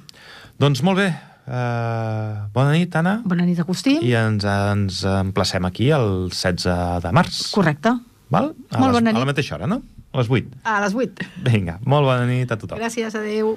Doncs 0.59 0.83
molt 0.83 0.97
bé, 0.99 1.09
eh, 1.47 2.35
bona 2.55 2.73
nit, 2.73 2.95
Anna, 2.97 3.21
Bona 3.25 3.45
nit, 3.45 3.59
Agustí. 3.61 3.99
i 4.01 4.15
ens, 4.15 4.45
ens 4.45 5.03
emplacem 5.05 5.65
aquí 5.67 5.91
el 5.91 6.31
16 6.31 7.03
de 7.03 7.13
març. 7.13 7.51
Correcte. 7.53 7.93
Val? 8.35 8.51
A 8.71 8.83
Molt 8.83 8.93
les, 8.93 8.99
bona 8.99 9.11
A 9.11 9.13
la 9.15 9.21
nit. 9.25 9.31
mateixa 9.33 9.57
hora, 9.59 9.69
no? 9.71 9.81
A 10.15 10.21
les 10.23 10.31
8. 10.31 10.59
A 10.65 10.81
les 10.85 10.95
8. 11.07 11.25
Vinga, 11.49 11.79
molt 11.85 12.07
bona 12.11 12.27
nit 12.31 12.51
a 12.51 12.59
tothom. 12.61 12.79
Gràcies, 12.83 13.15
adeu. 13.19 13.57